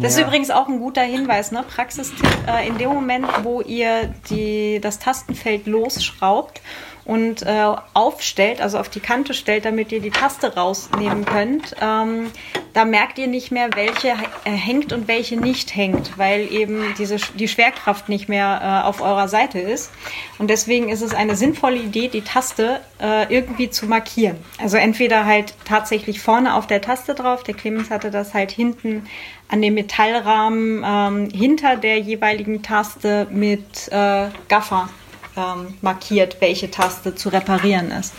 [0.00, 0.26] Das ist Ja.
[0.26, 1.62] übrigens auch ein guter Hinweis, ne?
[1.62, 2.26] Praxistipp.
[2.48, 6.60] Äh, in dem Moment, wo ihr die, das Tastenfeld losschraubt
[7.04, 12.30] und äh, aufstellt, also auf die Kante stellt, damit ihr die Taste rausnehmen könnt, ähm,
[12.74, 14.08] da merkt ihr nicht mehr, welche
[14.44, 19.00] äh, hängt und welche nicht hängt, weil eben diese, die Schwerkraft nicht mehr äh, auf
[19.02, 19.90] eurer Seite ist.
[20.38, 24.36] Und deswegen ist es eine sinnvolle Idee, die Taste äh, irgendwie zu markieren.
[24.58, 29.06] Also entweder halt tatsächlich vorne auf der Taste drauf, der Clemens hatte das halt hinten
[29.48, 34.88] an dem Metallrahmen ähm, hinter der jeweiligen Taste mit äh, Gaffer
[35.36, 38.14] ähm, markiert, welche Taste zu reparieren ist.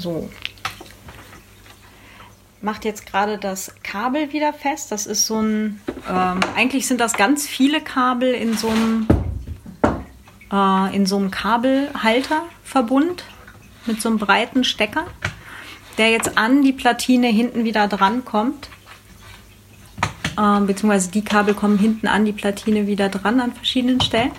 [0.00, 0.30] So.
[2.62, 4.92] Macht jetzt gerade das Kabel wieder fest.
[4.92, 5.80] Das ist so ein.
[6.08, 9.08] Ähm, eigentlich sind das ganz viele Kabel in so einem,
[10.52, 13.24] äh, in so einem Kabelhalterverbund
[13.86, 15.06] mit so einem breiten Stecker,
[15.98, 18.68] der jetzt an die Platine hinten wieder dran kommt.
[20.40, 24.30] Ähm, beziehungsweise die Kabel kommen hinten an die Platine wieder dran an verschiedenen Stellen,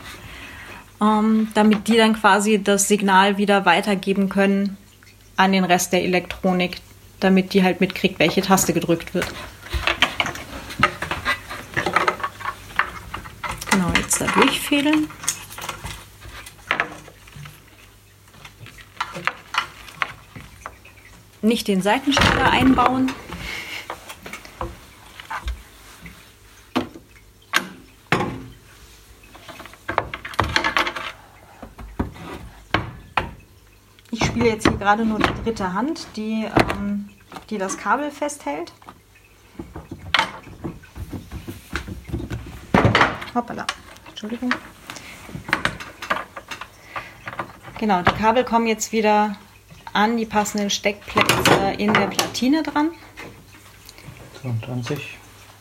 [1.00, 4.78] ähm, damit die dann quasi das Signal wieder weitergeben können
[5.38, 6.78] an den Rest der Elektronik,
[7.20, 9.28] damit die halt mitkriegt, welche Taste gedrückt wird.
[13.70, 15.08] Genau, jetzt da durchfädeln.
[21.44, 23.12] Nicht den Seitenstecker einbauen.
[34.14, 37.10] Ich spiele jetzt hier gerade nur die dritte Hand, die, ähm,
[37.52, 38.74] die das Kabel festhält.
[43.36, 43.68] Hoppala.
[44.10, 44.52] Entschuldigung.
[47.80, 49.36] Genau, die Kabel kommen jetzt wieder
[49.94, 52.90] an die passenden Steckplätze in der Platine dran.
[54.42, 55.18] Und an sich.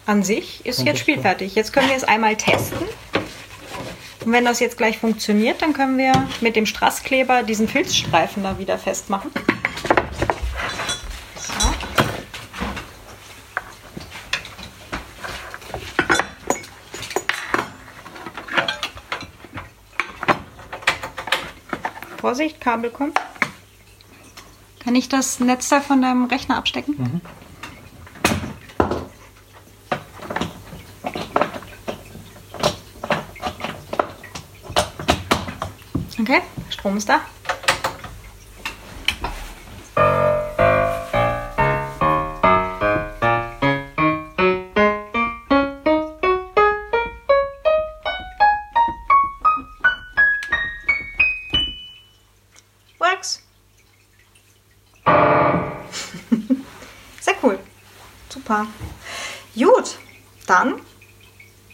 [0.07, 1.55] An sich ist jetzt spielfertig.
[1.55, 2.79] Jetzt können wir es einmal testen.
[4.25, 8.59] Und wenn das jetzt gleich funktioniert, dann können wir mit dem Strasskleber diesen Filzstreifen da
[8.59, 9.31] wieder festmachen.
[22.19, 23.19] Vorsicht, Kabel kommt.
[24.85, 27.23] Kann ich das Netzteil von deinem Rechner abstecken?
[36.31, 37.23] Okay, Strom ist da.
[53.01, 53.43] Works.
[57.21, 57.59] Sehr cool.
[58.29, 58.69] Super.
[59.57, 59.99] Gut,
[60.47, 60.81] dann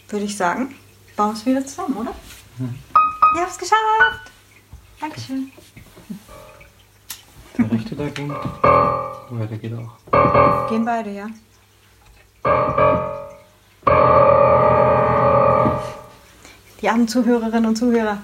[0.09, 0.73] würde ich sagen,
[1.15, 2.15] bauen wir es wieder zusammen, oder?
[2.57, 2.73] Hm.
[3.35, 4.26] Ich hab's geschafft!
[4.99, 5.51] Dankeschön.
[7.57, 8.29] Der rechte da ging.
[8.29, 10.69] Ja, der geht auch.
[10.69, 11.27] Gehen beide, ja.
[16.81, 18.19] Die armen Zuhörerinnen und Zuhörer.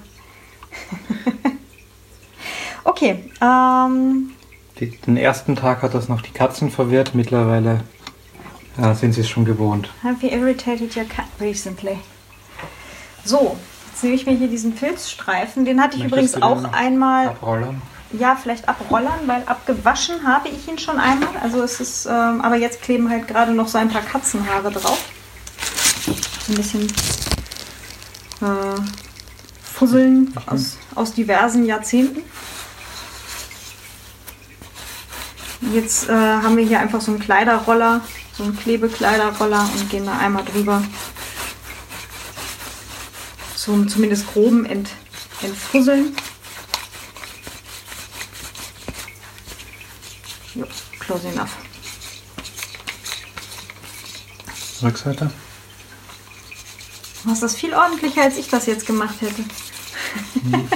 [2.84, 4.32] okay, ähm,
[4.80, 7.16] den ersten Tag hat das noch die Katzen verwirrt.
[7.16, 7.84] Mittlerweile
[8.78, 9.90] ja, sind sie es schon gewohnt.
[10.04, 12.00] have you irritated your cat recently?
[13.24, 13.58] So,
[14.04, 15.66] nehme ich mir hier diesen Pilzstreifen.
[15.66, 17.82] Den hatte ich Möchtest übrigens auch einmal, Abrollern.
[18.12, 21.30] ja, vielleicht abrollern, weil abgewaschen habe ich ihn schon einmal.
[21.42, 25.04] Also es ist, ähm, aber jetzt kleben halt gerade noch so ein paar Katzenhaare drauf.
[26.50, 26.88] Ein bisschen
[28.42, 28.82] äh,
[29.64, 32.22] Fusseln aus, aus diversen Jahrzehnten.
[35.74, 38.02] Jetzt äh, haben wir hier einfach so einen Kleiderroller,
[38.34, 40.84] so einen Klebekleiderroller und gehen da einmal drüber.
[43.64, 44.90] Zum zumindest groben Ent,
[45.42, 46.14] Entfusseln.
[50.54, 50.66] Jo,
[51.00, 51.52] close enough.
[54.82, 55.32] Rückseite.
[57.24, 59.46] Du hast das viel ordentlicher, als ich das jetzt gemacht hätte.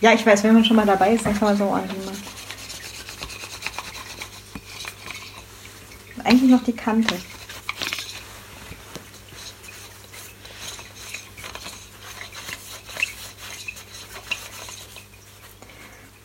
[0.00, 2.22] ja, ich weiß, wenn man schon mal dabei ist, dann kann man so ordentlich machen.
[6.24, 7.16] Eigentlich noch die Kante.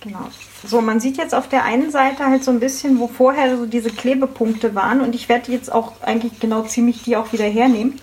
[0.01, 0.29] Genau.
[0.71, 3.65] So, man sieht jetzt auf der einen Seite halt so ein bisschen, wo vorher so
[3.65, 5.01] diese Klebepunkte waren.
[5.01, 7.99] Und ich werde jetzt auch eigentlich genau ziemlich die auch wieder hernehmen.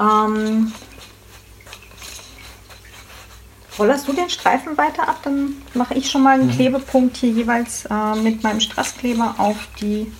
[0.00, 0.72] Ähm,
[3.78, 7.84] rollerst du den Streifen weiter ab, dann mache ich schon mal einen Klebepunkt hier jeweils
[7.90, 10.10] äh, mit meinem Strasskleber auf die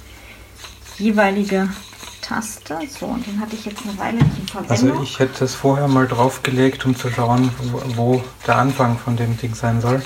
[0.98, 1.70] jeweilige
[2.20, 2.80] Taste.
[3.00, 4.90] So, und den hatte ich jetzt eine Weile nicht in Verwendung.
[4.98, 7.50] Also ich hätte es vorher mal draufgelegt, um zu schauen,
[7.96, 10.02] wo der Anfang von dem Ding sein soll.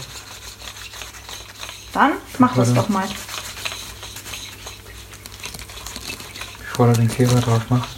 [1.93, 3.07] Dann mach das doch mal.
[6.59, 7.97] Bevor du den Kleber drauf machst.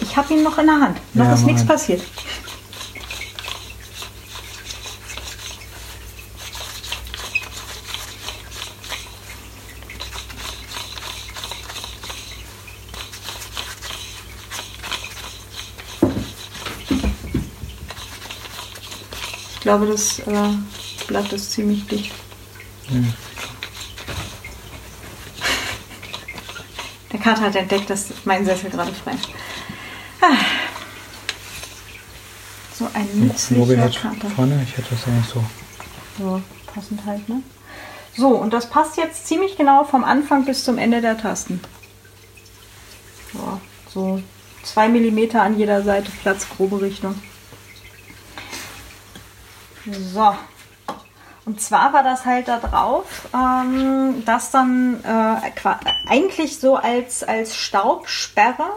[0.00, 1.00] Ich habe ihn noch in der Hand.
[1.14, 2.02] Noch Ja, ist nichts passiert.
[19.54, 20.54] Ich glaube, das äh,
[21.06, 22.12] Blatt ist ziemlich dicht.
[27.12, 29.28] Der Kater hat entdeckt, dass mein Sessel gerade frei ist.
[30.20, 30.36] Ah.
[32.78, 34.30] So ein nützlicher hat Kater.
[34.30, 35.44] vorne, ich hätte das eigentlich so.
[36.18, 37.42] So, passend halt, ne?
[38.16, 41.60] So, und das passt jetzt ziemlich genau vom Anfang bis zum Ende der Tasten.
[43.32, 43.60] So,
[43.92, 44.22] so
[44.62, 47.14] zwei Millimeter an jeder Seite Platz, grobe Richtung.
[50.12, 50.34] So.
[51.46, 57.56] Und zwar war das halt da drauf, ähm, dass dann äh, eigentlich so als, als
[57.56, 58.68] Staubsperre,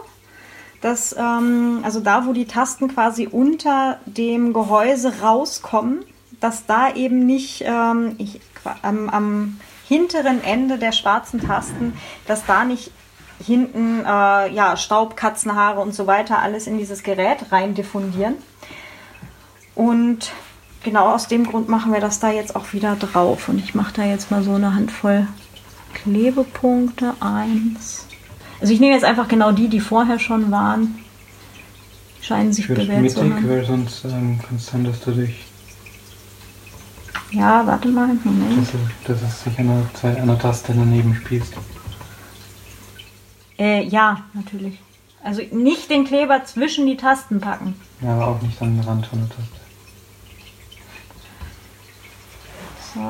[0.80, 6.04] dass, ähm, also da, wo die Tasten quasi unter dem Gehäuse rauskommen,
[6.40, 8.40] dass da eben nicht ähm, ich,
[8.82, 11.94] am, am hinteren Ende der schwarzen Tasten,
[12.26, 12.90] dass da nicht
[13.44, 18.36] hinten äh, ja, Staub, Katzenhaare und so weiter alles in dieses Gerät rein diffundieren.
[19.74, 20.32] Und
[20.84, 23.48] genau aus dem Grund machen wir das da jetzt auch wieder drauf.
[23.48, 25.26] Und ich mache da jetzt mal so eine Handvoll
[25.94, 27.14] Klebepunkte.
[27.20, 28.06] Eins.
[28.60, 30.96] Also ich nehme jetzt einfach genau die, die vorher schon waren.
[32.20, 33.48] Scheinen sich bewährt zu haben.
[33.48, 35.44] weil sonst ähm, kann es sein, dass du dich,
[37.32, 38.08] Ja, warte mal.
[38.24, 38.58] Moment.
[38.62, 39.54] dass, du- dass es sich
[39.94, 41.52] zwei- einer Taste daneben spießt.
[43.58, 44.78] Äh, ja, natürlich.
[45.22, 47.74] Also nicht den Kleber zwischen die Tasten packen.
[48.02, 49.63] Ja, aber auch nicht an den Rand von der Taste.
[52.94, 53.00] So.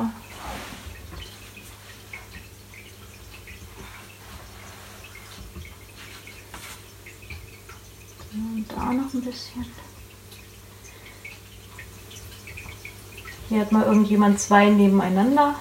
[8.33, 9.65] Und da noch ein bisschen.
[13.47, 15.55] Hier hat mal irgendjemand zwei nebeneinander.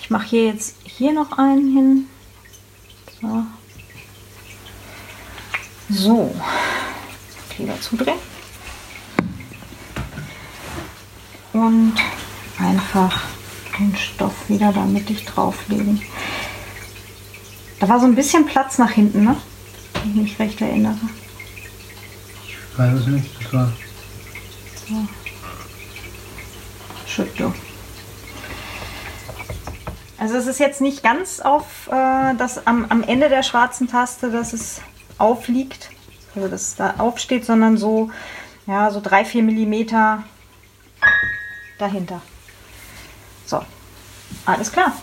[0.00, 2.08] Ich mache hier jetzt hier noch einen hin.
[3.20, 3.46] So.
[5.90, 6.34] So.
[7.50, 8.29] Kleber zudrehen.
[11.60, 11.94] Und
[12.58, 13.22] einfach
[13.78, 16.02] den Stoff wieder da mittig drauflegen.
[17.78, 19.36] Da war so ein bisschen Platz nach hinten, ne?
[19.94, 20.98] Wenn ich mich recht erinnere.
[22.46, 23.72] Ich weiß es nicht, das war.
[27.06, 27.52] Schüttel.
[30.18, 34.30] Also es ist jetzt nicht ganz auf äh, das am, am Ende der schwarzen Taste,
[34.30, 34.82] dass es
[35.16, 35.90] aufliegt,
[36.34, 38.10] also dass es da aufsteht, sondern so,
[38.66, 40.22] ja, so drei, vier Millimeter
[41.80, 42.22] dahinter.
[43.46, 43.60] So,
[44.46, 44.96] alles klar.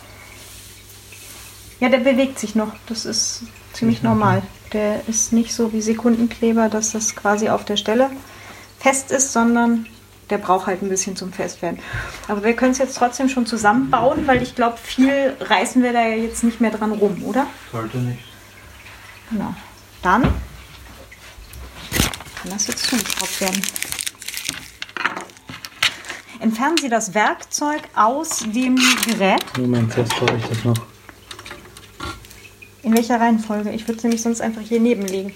[1.80, 2.74] Ja, der bewegt sich noch.
[2.88, 3.44] Das ist
[3.74, 4.42] ziemlich normal.
[4.74, 8.10] Der ist nicht so wie Sekundenkleber, dass das quasi auf der Stelle
[8.80, 9.86] fest ist, sondern
[10.30, 11.80] der braucht halt ein bisschen zum Festwerden.
[12.28, 16.02] Aber wir können es jetzt trotzdem schon zusammenbauen, weil ich glaube, viel reißen wir da
[16.02, 17.48] ja jetzt nicht mehr dran rum, oder?
[17.72, 18.24] Sollte nicht.
[19.30, 19.54] Genau.
[20.02, 20.34] Dann
[22.48, 23.62] kann das jetzt zugeschraubt werden.
[26.40, 29.44] Entfernen Sie das Werkzeug aus dem Gerät.
[29.58, 30.78] Moment, jetzt brauche ich das noch.
[32.84, 33.72] In welcher Reihenfolge?
[33.72, 35.34] Ich würde es nämlich sonst einfach hier nebenlegen.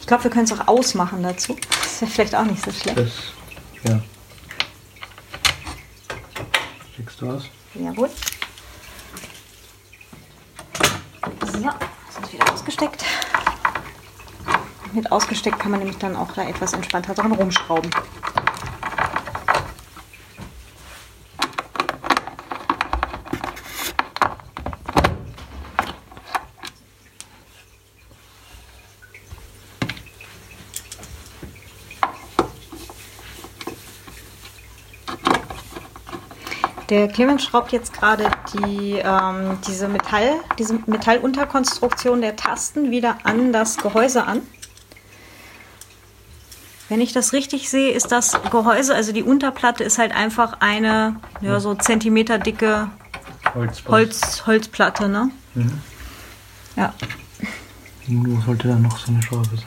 [0.00, 1.56] Ich glaube, wir können es auch ausmachen dazu.
[1.70, 2.98] Das wäre vielleicht auch nicht so schlecht.
[2.98, 3.12] Das,
[3.84, 4.02] ja.
[6.96, 7.44] Schickst du aus?
[7.74, 8.10] Jawohl.
[11.40, 13.04] So, das ist wieder ausgesteckt.
[14.94, 17.90] Mit ausgesteckt kann man nämlich dann auch da etwas entspannter dran rumschrauben.
[36.88, 43.52] Der Clemens schraubt jetzt gerade die, ähm, diese, Metall, diese Metallunterkonstruktion der Tasten wieder an
[43.52, 44.42] das Gehäuse an.
[46.94, 51.16] Wenn ich das richtig sehe, ist das Gehäuse, also die Unterplatte ist halt einfach eine
[51.40, 52.88] ja, so Zentimeter dicke.
[53.88, 55.28] Holz, Holzplatte, ne?
[55.56, 55.80] Mhm.
[56.76, 56.94] Ja.
[58.06, 59.66] Wo sollte da noch so eine Schraube sein?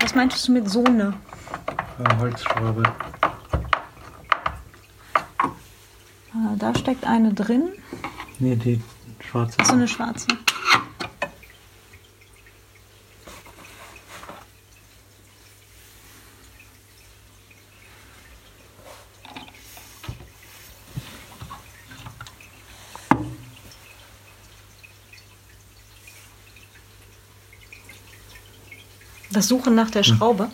[0.00, 1.14] Was meintest du mit so eine?
[2.00, 2.82] Äh, Holzschraube.
[5.38, 7.68] Ah, Da steckt eine drin.
[8.40, 8.82] Nee, die
[9.34, 9.64] schwarze.
[9.64, 10.26] So eine schwarze.
[29.30, 30.48] Das Suchen nach der Schraube.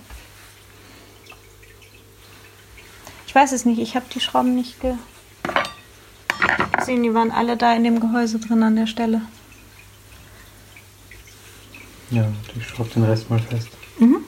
[3.26, 4.94] Ich weiß es nicht, ich habe die Schrauben nicht ge
[6.90, 7.02] gesehen.
[7.02, 9.22] Die waren alle da in dem Gehäuse drin an der Stelle.
[12.10, 12.26] Ja,
[12.56, 13.68] ich schraube den Rest mal fest.
[14.00, 14.19] Okay.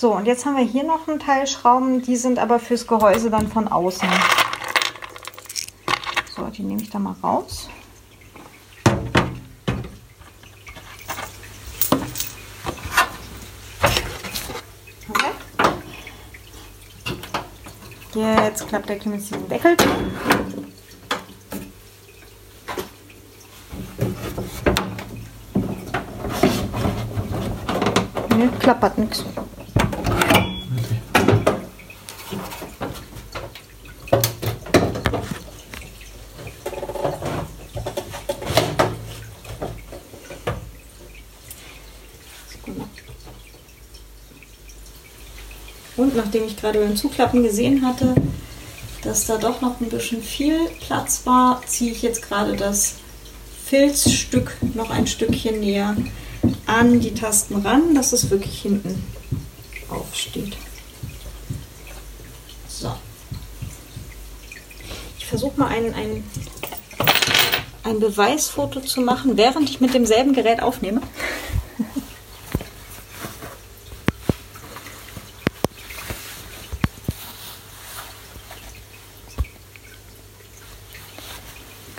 [0.00, 3.30] So, und jetzt haben wir hier noch ein Teil Schrauben, die sind aber fürs Gehäuse
[3.30, 4.08] dann von außen.
[6.36, 7.68] So, die nehme ich da mal raus.
[15.08, 15.32] Okay.
[18.14, 19.76] Jetzt klappt der Clemens diesen Deckel.
[28.36, 29.24] Ne, klappert nichts.
[45.96, 48.14] Und nachdem ich gerade beim Zuklappen gesehen hatte,
[49.02, 52.96] dass da doch noch ein bisschen viel Platz war, ziehe ich jetzt gerade das
[53.64, 55.96] Filzstück noch ein Stückchen näher
[56.66, 59.02] an die Tasten ran, dass es wirklich hinten
[59.88, 60.54] aufsteht.
[62.68, 62.92] So.
[65.18, 66.24] Ich versuche mal ein, ein,
[67.84, 71.00] ein Beweisfoto zu machen, während ich mit demselben Gerät aufnehme.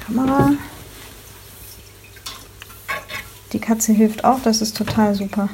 [0.09, 0.53] Kamera.
[3.53, 5.47] Die Katze hilft auch, das ist total super.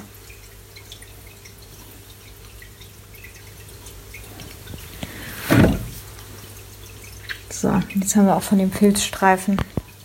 [7.51, 9.61] So, jetzt haben wir auch von dem Filzstreifen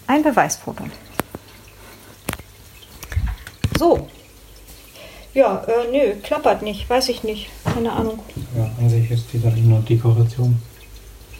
[0.06, 0.84] ein Beweisfoto.
[3.78, 4.06] So,
[5.32, 7.48] ja, äh, nö, klappert nicht, weiß ich nicht.
[7.64, 8.18] Keine Ahnung.
[8.54, 10.60] Ja, an sich ist die Sache nur Dekoration.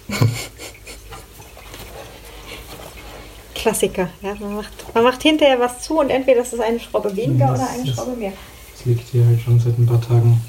[3.61, 4.09] Klassiker.
[4.23, 7.45] Ja, man, macht, man macht hinterher was zu und entweder ist es eine Schraube weniger
[7.47, 8.33] Ja, oder das eine ist- Schraube mehr.
[8.75, 10.41] Es liegt hier halt schon seit ein paar Tagen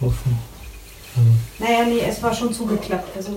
[0.00, 0.38] offen.
[1.14, 3.14] Also, Naja, nee, es war schon zugeklappt.
[3.16, 3.36] Also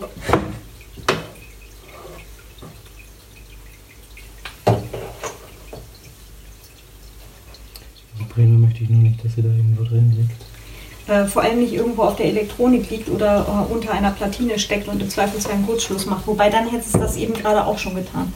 [8.30, 9.99] prima möchte ich nur nicht, dass sie da irgendwo drin.
[11.10, 14.88] Äh, vor allem nicht irgendwo auf der Elektronik liegt oder äh, unter einer Platine steckt
[14.88, 16.28] und im Zweifelsfall einen Kurzschluss macht.
[16.28, 18.32] Wobei dann hätte es das eben gerade auch schon getan.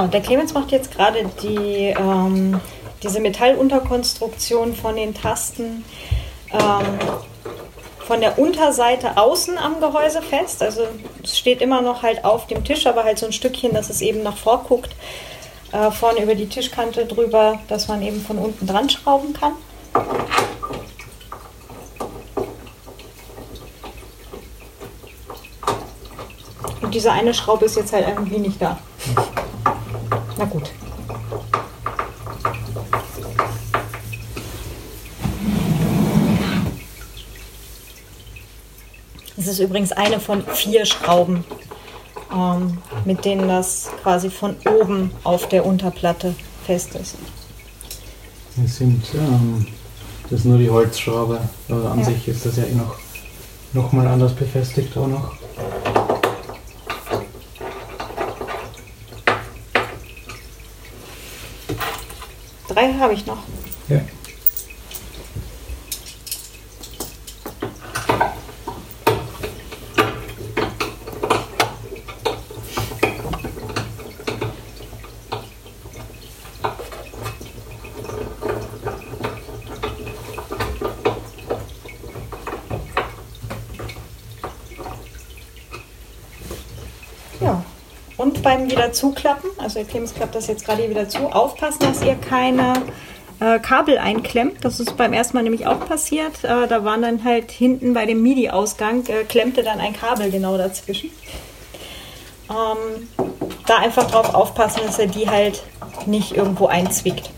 [0.00, 2.58] Genau, der Clemens macht jetzt gerade die, ähm,
[3.02, 5.84] diese Metallunterkonstruktion von den Tasten
[6.54, 6.98] ähm,
[7.98, 10.62] von der Unterseite außen am Gehäuse fest.
[10.62, 10.84] Also
[11.22, 14.00] es steht immer noch halt auf dem Tisch, aber halt so ein Stückchen, dass es
[14.00, 14.96] eben nach vor guckt,
[15.72, 19.52] äh, vorne über die Tischkante drüber, dass man eben von unten dran schrauben kann.
[26.80, 28.78] Und diese eine Schraube ist jetzt halt irgendwie nicht da.
[30.40, 30.70] Na gut.
[39.36, 41.44] Es ist übrigens eine von vier Schrauben,
[42.34, 46.34] ähm, mit denen das quasi von oben auf der Unterplatte
[46.64, 47.16] fest ist.
[48.64, 49.66] Es sind, ähm,
[50.24, 51.38] das ist nur die Holzschraube,
[51.68, 52.04] aber an Ja.
[52.06, 52.94] sich ist das ja eh noch,
[53.74, 55.32] noch mal anders befestigt auch noch.
[62.80, 63.36] Drei habe ich noch.
[63.90, 64.00] Ja.
[87.40, 87.62] Ja.
[88.16, 91.80] Und beim wieder zuklappen, also der Clemens klappt das jetzt gerade hier wieder zu, aufpassen,
[91.80, 92.72] dass ihr keine
[93.38, 94.64] äh, Kabel einklemmt.
[94.64, 96.44] Das ist beim ersten Mal nämlich auch passiert.
[96.44, 100.56] Äh, da waren dann halt hinten bei dem MIDI-Ausgang, äh, klemmte dann ein Kabel genau
[100.56, 101.10] dazwischen.
[102.48, 103.08] Ähm,
[103.66, 105.62] da einfach drauf aufpassen, dass er die halt
[106.06, 107.30] nicht irgendwo einzwickt.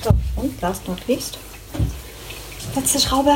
[0.00, 0.10] So,
[0.68, 1.38] und last not least.
[2.74, 3.32] Letzte Schraube.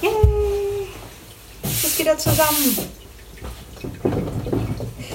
[0.00, 0.10] Yay!
[1.62, 2.78] Ist wieder zusammen.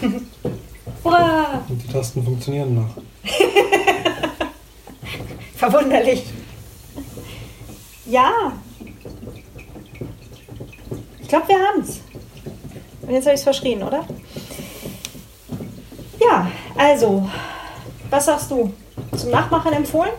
[1.04, 1.64] Hurra!
[1.68, 2.96] Und die Tasten funktionieren noch.
[5.62, 6.24] Verwunderlich.
[8.08, 8.52] Ja.
[11.20, 12.00] Ich glaube, wir haben es.
[13.04, 14.04] Und jetzt habe ich es verschrien, oder?
[16.20, 17.30] Ja, also,
[18.10, 18.74] was sagst du?
[19.16, 20.10] Zum Nachmachen empfohlen?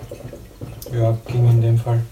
[0.92, 2.04] Ja, ging in dem Fall.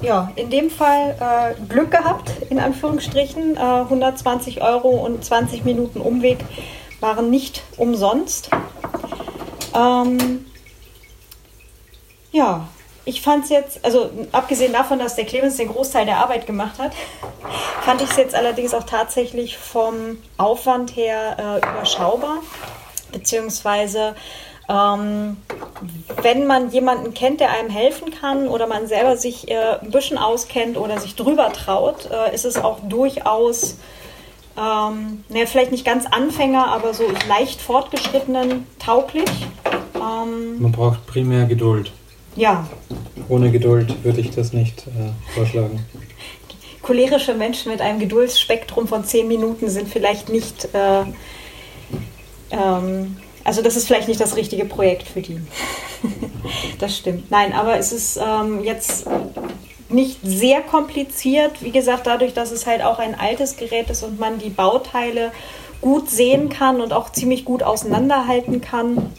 [0.00, 3.56] Ja, in dem Fall äh, Glück gehabt, in Anführungsstrichen.
[3.56, 6.38] Äh, 120 Euro und 20 Minuten Umweg
[6.98, 8.50] waren nicht umsonst.
[9.72, 10.46] Ähm,
[12.32, 12.66] ja,
[13.04, 16.78] ich fand es jetzt, also abgesehen davon, dass der Clemens den Großteil der Arbeit gemacht
[16.78, 16.92] hat,
[17.82, 22.38] fand ich es jetzt allerdings auch tatsächlich vom Aufwand her äh, überschaubar.
[23.12, 24.14] Beziehungsweise
[24.68, 25.38] Ähm,
[26.22, 30.18] wenn man jemanden kennt, der einem helfen kann oder man selber sich äh, ein bisschen
[30.18, 33.76] auskennt oder sich drüber traut, äh, ist es auch durchaus,
[34.56, 39.28] ähm, ne, vielleicht nicht ganz Anfänger, aber so leicht fortgeschrittenen tauglich.
[39.96, 41.90] Ähm, man braucht primär Geduld.
[42.36, 42.68] Ja.
[43.28, 45.84] Ohne Geduld würde ich das nicht äh, vorschlagen.
[46.82, 51.04] Cholerische Menschen mit einem Geduldsspektrum von zehn Minuten sind vielleicht nicht äh,
[52.50, 55.40] ähm, also das ist vielleicht nicht das richtige Projekt für die.
[56.78, 57.30] das stimmt.
[57.30, 59.06] Nein, aber es ist ähm, jetzt
[59.88, 61.62] nicht sehr kompliziert.
[61.62, 65.32] Wie gesagt, dadurch, dass es halt auch ein altes Gerät ist und man die Bauteile
[65.80, 69.10] gut sehen kann und auch ziemlich gut auseinanderhalten kann.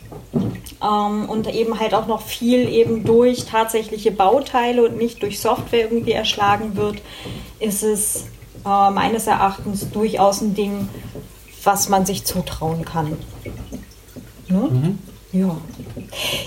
[0.82, 5.82] Ähm, und eben halt auch noch viel eben durch tatsächliche Bauteile und nicht durch Software
[5.82, 7.02] irgendwie erschlagen wird,
[7.60, 8.26] ist es
[8.66, 10.90] äh, meines Erachtens durchaus ein Ding,
[11.64, 13.18] was man sich zutrauen kann.
[14.48, 14.60] Ne?
[14.60, 15.00] Mhm.
[15.32, 15.58] Ja.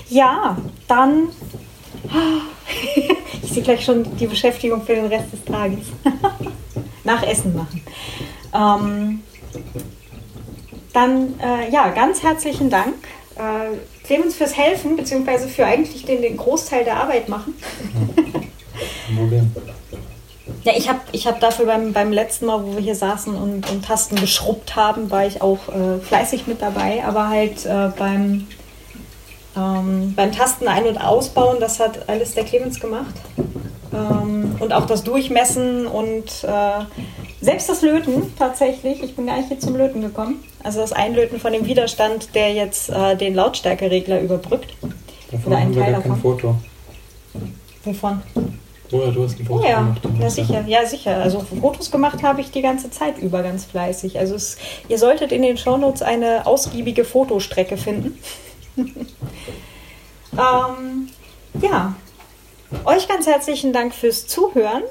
[0.09, 0.57] Ja,
[0.87, 1.29] dann.
[3.43, 5.87] ich sehe gleich schon die Beschäftigung für den Rest des Tages.
[7.03, 7.81] Nach Essen machen.
[8.53, 9.23] Ähm,
[10.93, 12.95] dann, äh, ja, ganz herzlichen Dank.
[13.35, 13.77] Äh,
[14.07, 17.53] Clemens fürs Helfen, beziehungsweise für eigentlich den, den Großteil der Arbeit machen.
[19.15, 19.51] Problem.
[20.63, 23.69] Ja, ich habe ich hab dafür beim, beim letzten Mal, wo wir hier saßen und,
[23.69, 27.03] und Tasten geschrubbt haben, war ich auch äh, fleißig mit dabei.
[27.05, 28.47] Aber halt äh, beim,
[29.55, 33.15] ähm, beim Tasten ein- und ausbauen, das hat alles der Clemens gemacht.
[33.93, 36.85] Ähm, und auch das Durchmessen und äh,
[37.41, 39.03] selbst das Löten tatsächlich.
[39.03, 40.43] Ich bin gar nicht hier zum Löten gekommen.
[40.63, 44.73] Also das Einlöten von dem Widerstand, der jetzt äh, den Lautstärkeregler überbrückt.
[45.31, 46.55] Davon Oder wir gar kein Foto.
[47.83, 48.21] Wovon?
[48.91, 50.01] Oder du hast ein Foto ja, gemacht.
[50.19, 51.17] Ja, sicher, ja, sicher.
[51.17, 54.17] Also Fotos gemacht habe ich die ganze Zeit über ganz fleißig.
[54.17, 54.57] Also es,
[54.87, 58.17] ihr solltet in den Shownotes eine ausgiebige Fotostrecke finden.
[58.77, 61.09] ähm,
[61.61, 61.95] ja,
[62.85, 64.83] euch ganz herzlichen Dank fürs Zuhören.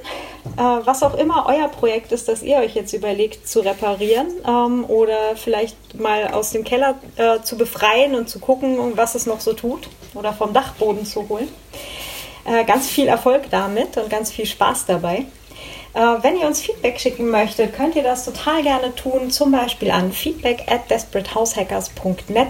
[0.56, 4.84] Äh, was auch immer euer Projekt ist, das ihr euch jetzt überlegt zu reparieren ähm,
[4.88, 9.40] oder vielleicht mal aus dem Keller äh, zu befreien und zu gucken, was es noch
[9.40, 11.48] so tut oder vom Dachboden zu holen.
[12.46, 15.26] Äh, ganz viel Erfolg damit und ganz viel Spaß dabei.
[16.20, 20.12] Wenn ihr uns Feedback schicken möchtet, könnt ihr das total gerne tun, zum Beispiel an
[20.12, 22.48] feedback at desperatehaushackers.net,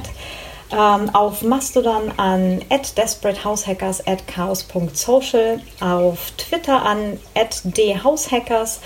[0.72, 8.80] ähm, auf Mastodon an at desperatehaushackers at chaos.social, auf Twitter an dhousehackers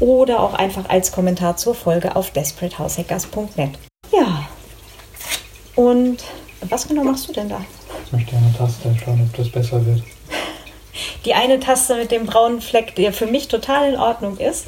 [0.00, 3.78] oder auch einfach als Kommentar zur Folge auf desperatehaushackers.net.
[4.12, 4.48] Ja,
[5.76, 6.18] und
[6.62, 7.60] was genau machst du denn da?
[8.06, 10.02] Ich möchte eine Taste schauen, ob das besser wird
[11.24, 14.66] die eine Taste mit dem braunen Fleck, der für mich total in Ordnung ist,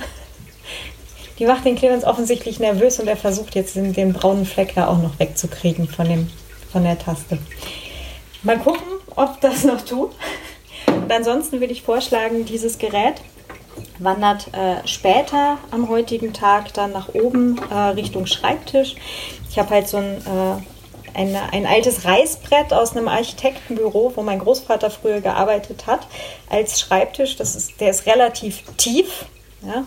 [1.38, 4.86] die macht den Clemens offensichtlich nervös und er versucht jetzt den, den braunen Fleck da
[4.86, 6.30] auch noch wegzukriegen von, dem,
[6.72, 7.38] von der Taste.
[8.42, 10.10] Mal gucken, ob das noch tut.
[10.86, 13.20] Und ansonsten würde ich vorschlagen, dieses Gerät
[13.98, 18.96] wandert äh, später am heutigen Tag dann nach oben äh, Richtung Schreibtisch.
[19.50, 20.62] Ich habe halt so ein äh,
[21.14, 26.06] ein, ein altes Reißbrett aus einem Architektenbüro, wo mein Großvater früher gearbeitet hat,
[26.48, 27.36] als Schreibtisch.
[27.36, 29.26] Das ist, der ist relativ tief.
[29.62, 29.84] Ja?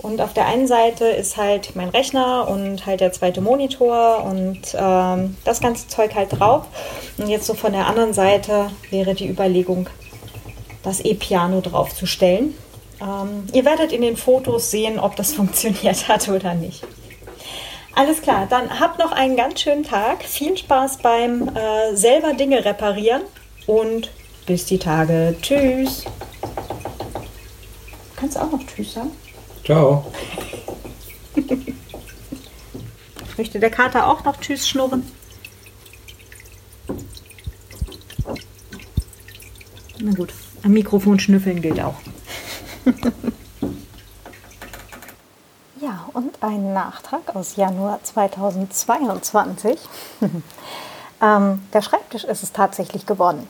[0.00, 4.60] Und auf der einen Seite ist halt mein Rechner und halt der zweite Monitor und
[4.74, 6.66] ähm, das ganze Zeug halt drauf.
[7.18, 9.88] Und jetzt so von der anderen Seite wäre die Überlegung,
[10.84, 12.54] das E-Piano draufzustellen.
[13.00, 16.84] Ähm, ihr werdet in den Fotos sehen, ob das funktioniert hat oder nicht.
[17.94, 20.22] Alles klar, dann habt noch einen ganz schönen Tag.
[20.22, 23.22] Viel Spaß beim äh, selber Dinge reparieren
[23.66, 24.10] und
[24.46, 25.34] bis die Tage.
[25.42, 26.04] Tschüss.
[28.14, 29.10] Kannst du auch noch Tschüss sagen?
[29.68, 30.10] Ciao.
[33.36, 35.12] Möchte der Kater auch noch Tschüss schnurren?
[40.00, 40.32] Na gut,
[40.62, 41.96] am Mikrofon schnüffeln gilt auch.
[46.14, 49.78] und ein Nachtrag aus Januar 2022.
[51.22, 53.46] ähm, der Schreibtisch ist es tatsächlich geworden.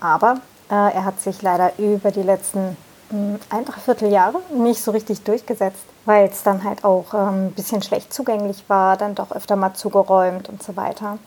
[0.00, 0.40] Aber
[0.70, 2.76] äh, er hat sich leider über die letzten
[3.10, 7.82] ein, dreiviertel Jahre nicht so richtig durchgesetzt, weil es dann halt auch ähm, ein bisschen
[7.82, 11.18] schlecht zugänglich war, dann doch öfter mal zugeräumt und so weiter.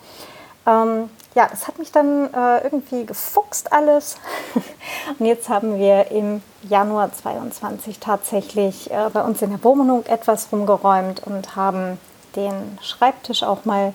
[0.65, 4.17] Ähm, ja, es hat mich dann äh, irgendwie gefuchst alles.
[5.19, 10.49] und jetzt haben wir im Januar 22 tatsächlich äh, bei uns in der Wohnung etwas
[10.51, 11.97] rumgeräumt und haben
[12.35, 13.93] den Schreibtisch auch mal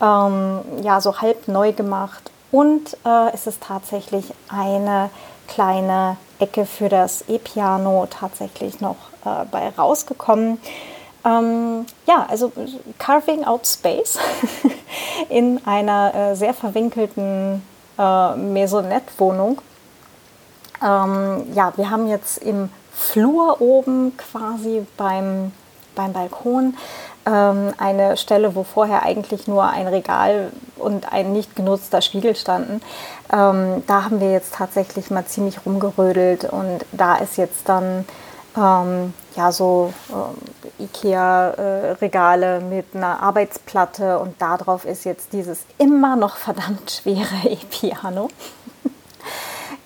[0.00, 2.30] ähm, ja, so halb neu gemacht.
[2.50, 5.08] Und äh, es ist tatsächlich eine
[5.54, 10.58] kleine Ecke für das E-Piano tatsächlich noch äh, bei rausgekommen.
[11.24, 12.52] Ähm, ja, also
[12.98, 14.18] Carving Out Space
[15.28, 17.62] in einer äh, sehr verwinkelten
[17.98, 19.60] äh, Maisonette-Wohnung.
[20.82, 25.52] Ähm, ja, wir haben jetzt im Flur oben quasi beim,
[25.94, 26.76] beim Balkon
[27.26, 32.80] ähm, eine Stelle, wo vorher eigentlich nur ein Regal und ein nicht genutzter Spiegel standen.
[33.32, 38.04] Ähm, da haben wir jetzt tatsächlich mal ziemlich rumgerödelt und da ist jetzt dann
[38.56, 46.16] ähm, ja so äh, Ikea-Regale äh, mit einer Arbeitsplatte und darauf ist jetzt dieses immer
[46.16, 48.28] noch verdammt schwere E-Piano.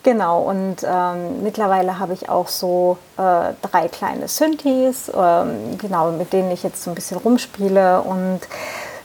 [0.07, 6.33] Genau, und ähm, mittlerweile habe ich auch so äh, drei kleine Synthes, ähm, genau, mit
[6.33, 8.03] denen ich jetzt so ein bisschen rumspiele.
[8.03, 8.39] Und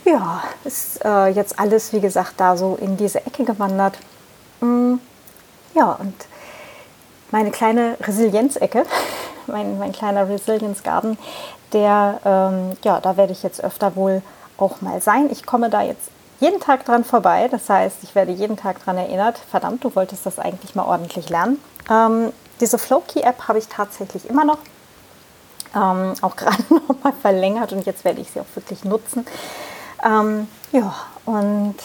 [0.05, 3.97] ja, ist äh, jetzt alles, wie gesagt, da so in diese Ecke gewandert.
[4.59, 4.97] Mm,
[5.73, 6.13] ja, und
[7.31, 8.85] meine kleine Resilienzecke,
[9.47, 11.17] mein, mein kleiner Resilience Garden,
[11.73, 14.21] der, ähm, ja, da werde ich jetzt öfter wohl
[14.59, 15.29] auch mal sein.
[15.31, 16.11] Ich komme da jetzt
[16.41, 17.47] jeden Tag dran vorbei.
[17.49, 21.29] Das heißt, ich werde jeden Tag daran erinnert, verdammt, du wolltest das eigentlich mal ordentlich
[21.29, 21.61] lernen.
[21.89, 24.57] Ähm, diese Flowkey-App habe ich tatsächlich immer noch.
[25.73, 29.25] Ähm, auch gerade noch mal verlängert und jetzt werde ich sie auch wirklich nutzen.
[30.03, 30.93] Ähm, ja,
[31.25, 31.75] und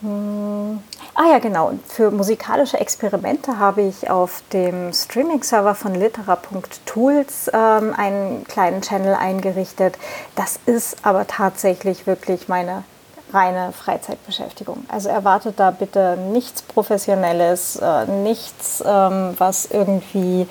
[0.00, 0.80] hm,
[1.14, 1.72] ah ja, genau.
[1.88, 9.98] Für musikalische Experimente habe ich auf dem Streaming-Server von litera.tools ähm, einen kleinen Channel eingerichtet.
[10.36, 12.84] Das ist aber tatsächlich wirklich meine
[13.32, 14.84] reine Freizeitbeschäftigung.
[14.88, 20.48] Also erwartet da bitte nichts Professionelles, äh, nichts, ähm, was irgendwie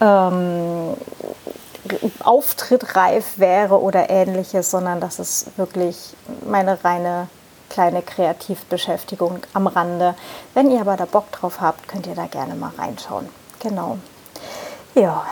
[0.00, 0.94] ähm,
[2.22, 6.14] auftrittreif wäre oder ähnliches, sondern das ist wirklich
[6.46, 7.28] meine reine
[7.74, 10.14] kleine Kreativbeschäftigung am Rande.
[10.54, 13.28] Wenn ihr aber da Bock drauf habt, könnt ihr da gerne mal reinschauen.
[13.58, 13.98] Genau.
[14.94, 15.24] Ja.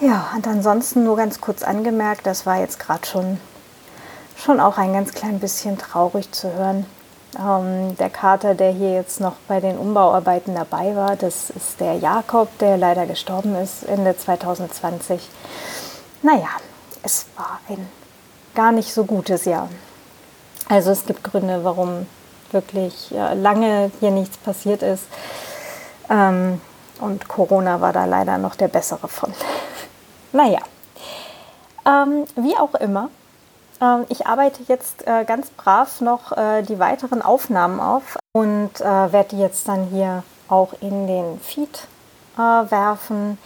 [0.00, 3.38] Ja, und ansonsten nur ganz kurz angemerkt, das war jetzt gerade schon
[4.40, 6.86] schon auch ein ganz klein bisschen traurig zu hören.
[7.38, 11.94] Ähm, der Kater, der hier jetzt noch bei den Umbauarbeiten dabei war, das ist der
[11.94, 15.28] Jakob, der leider gestorben ist Ende 2020.
[16.22, 16.48] Naja,
[17.02, 17.88] es war ein
[18.54, 19.68] gar nicht so gutes Jahr.
[20.68, 22.06] Also es gibt Gründe, warum
[22.50, 25.04] wirklich lange hier nichts passiert ist.
[26.08, 26.60] Ähm,
[27.00, 29.32] und Corona war da leider noch der bessere von.
[30.32, 30.58] naja,
[31.86, 33.08] ähm, wie auch immer,
[34.10, 39.30] ich arbeite jetzt äh, ganz brav noch äh, die weiteren Aufnahmen auf und äh, werde
[39.30, 41.86] die jetzt dann hier auch in den Feed
[42.36, 43.38] werfen.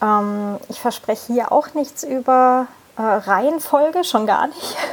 [0.00, 2.66] Ähm, ich verspreche hier auch nichts über
[2.96, 4.76] Reihenfolge, schon gar nicht.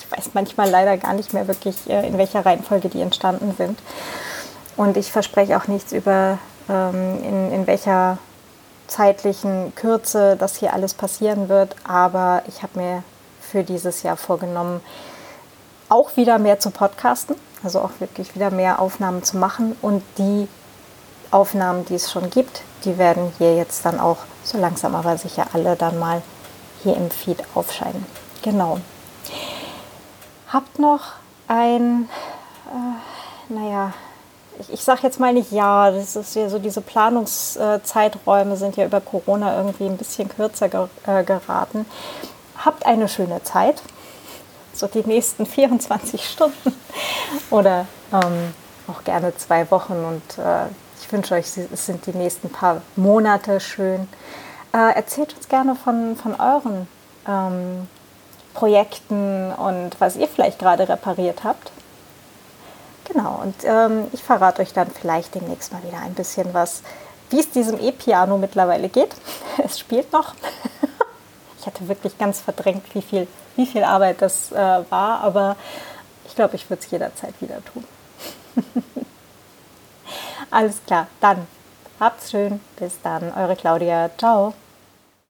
[0.00, 3.78] Ich weiß manchmal leider gar nicht mehr wirklich, in welcher Reihenfolge die entstanden sind.
[4.78, 6.38] Und ich verspreche auch nichts über,
[6.70, 8.16] ähm, in, in welcher
[8.86, 11.76] zeitlichen Kürze das hier alles passieren wird.
[11.86, 13.02] Aber ich habe mir
[13.50, 14.80] für dieses Jahr vorgenommen,
[15.88, 19.76] auch wieder mehr zu podcasten, also auch wirklich wieder mehr Aufnahmen zu machen.
[19.80, 20.48] Und die
[21.30, 25.46] Aufnahmen, die es schon gibt, die werden hier jetzt dann auch so langsam aber sicher
[25.52, 26.22] alle dann mal
[26.82, 28.06] hier im Feed aufscheinen.
[28.42, 28.78] Genau.
[30.52, 31.14] Habt noch
[31.48, 32.08] ein,
[32.70, 33.92] äh, naja,
[34.60, 38.86] ich, ich sage jetzt mal nicht ja, das ist ja so, diese Planungszeiträume sind ja
[38.86, 41.84] über Corona irgendwie ein bisschen kürzer äh, geraten
[42.64, 43.82] habt eine schöne Zeit,
[44.72, 46.74] so die nächsten 24 Stunden
[47.50, 48.54] oder ähm,
[48.86, 50.66] auch gerne zwei Wochen und äh,
[51.00, 54.08] ich wünsche euch, es sind die nächsten paar Monate schön.
[54.72, 56.88] Äh, erzählt uns gerne von, von euren
[57.26, 57.88] ähm,
[58.54, 61.70] Projekten und was ihr vielleicht gerade repariert habt.
[63.04, 66.82] Genau, und ähm, ich verrate euch dann vielleicht demnächst mal wieder ein bisschen was,
[67.30, 69.14] wie es diesem E-Piano mittlerweile geht.
[69.64, 70.34] Es spielt noch.
[71.68, 75.54] Ich hatte wirklich ganz verdrängt, wie viel, wie viel Arbeit das äh, war, aber
[76.26, 77.84] ich glaube, ich würde es jederzeit wieder tun.
[80.50, 81.46] Alles klar, dann
[82.00, 82.60] habt's schön.
[82.78, 84.08] Bis dann, eure Claudia.
[84.16, 84.54] Ciao.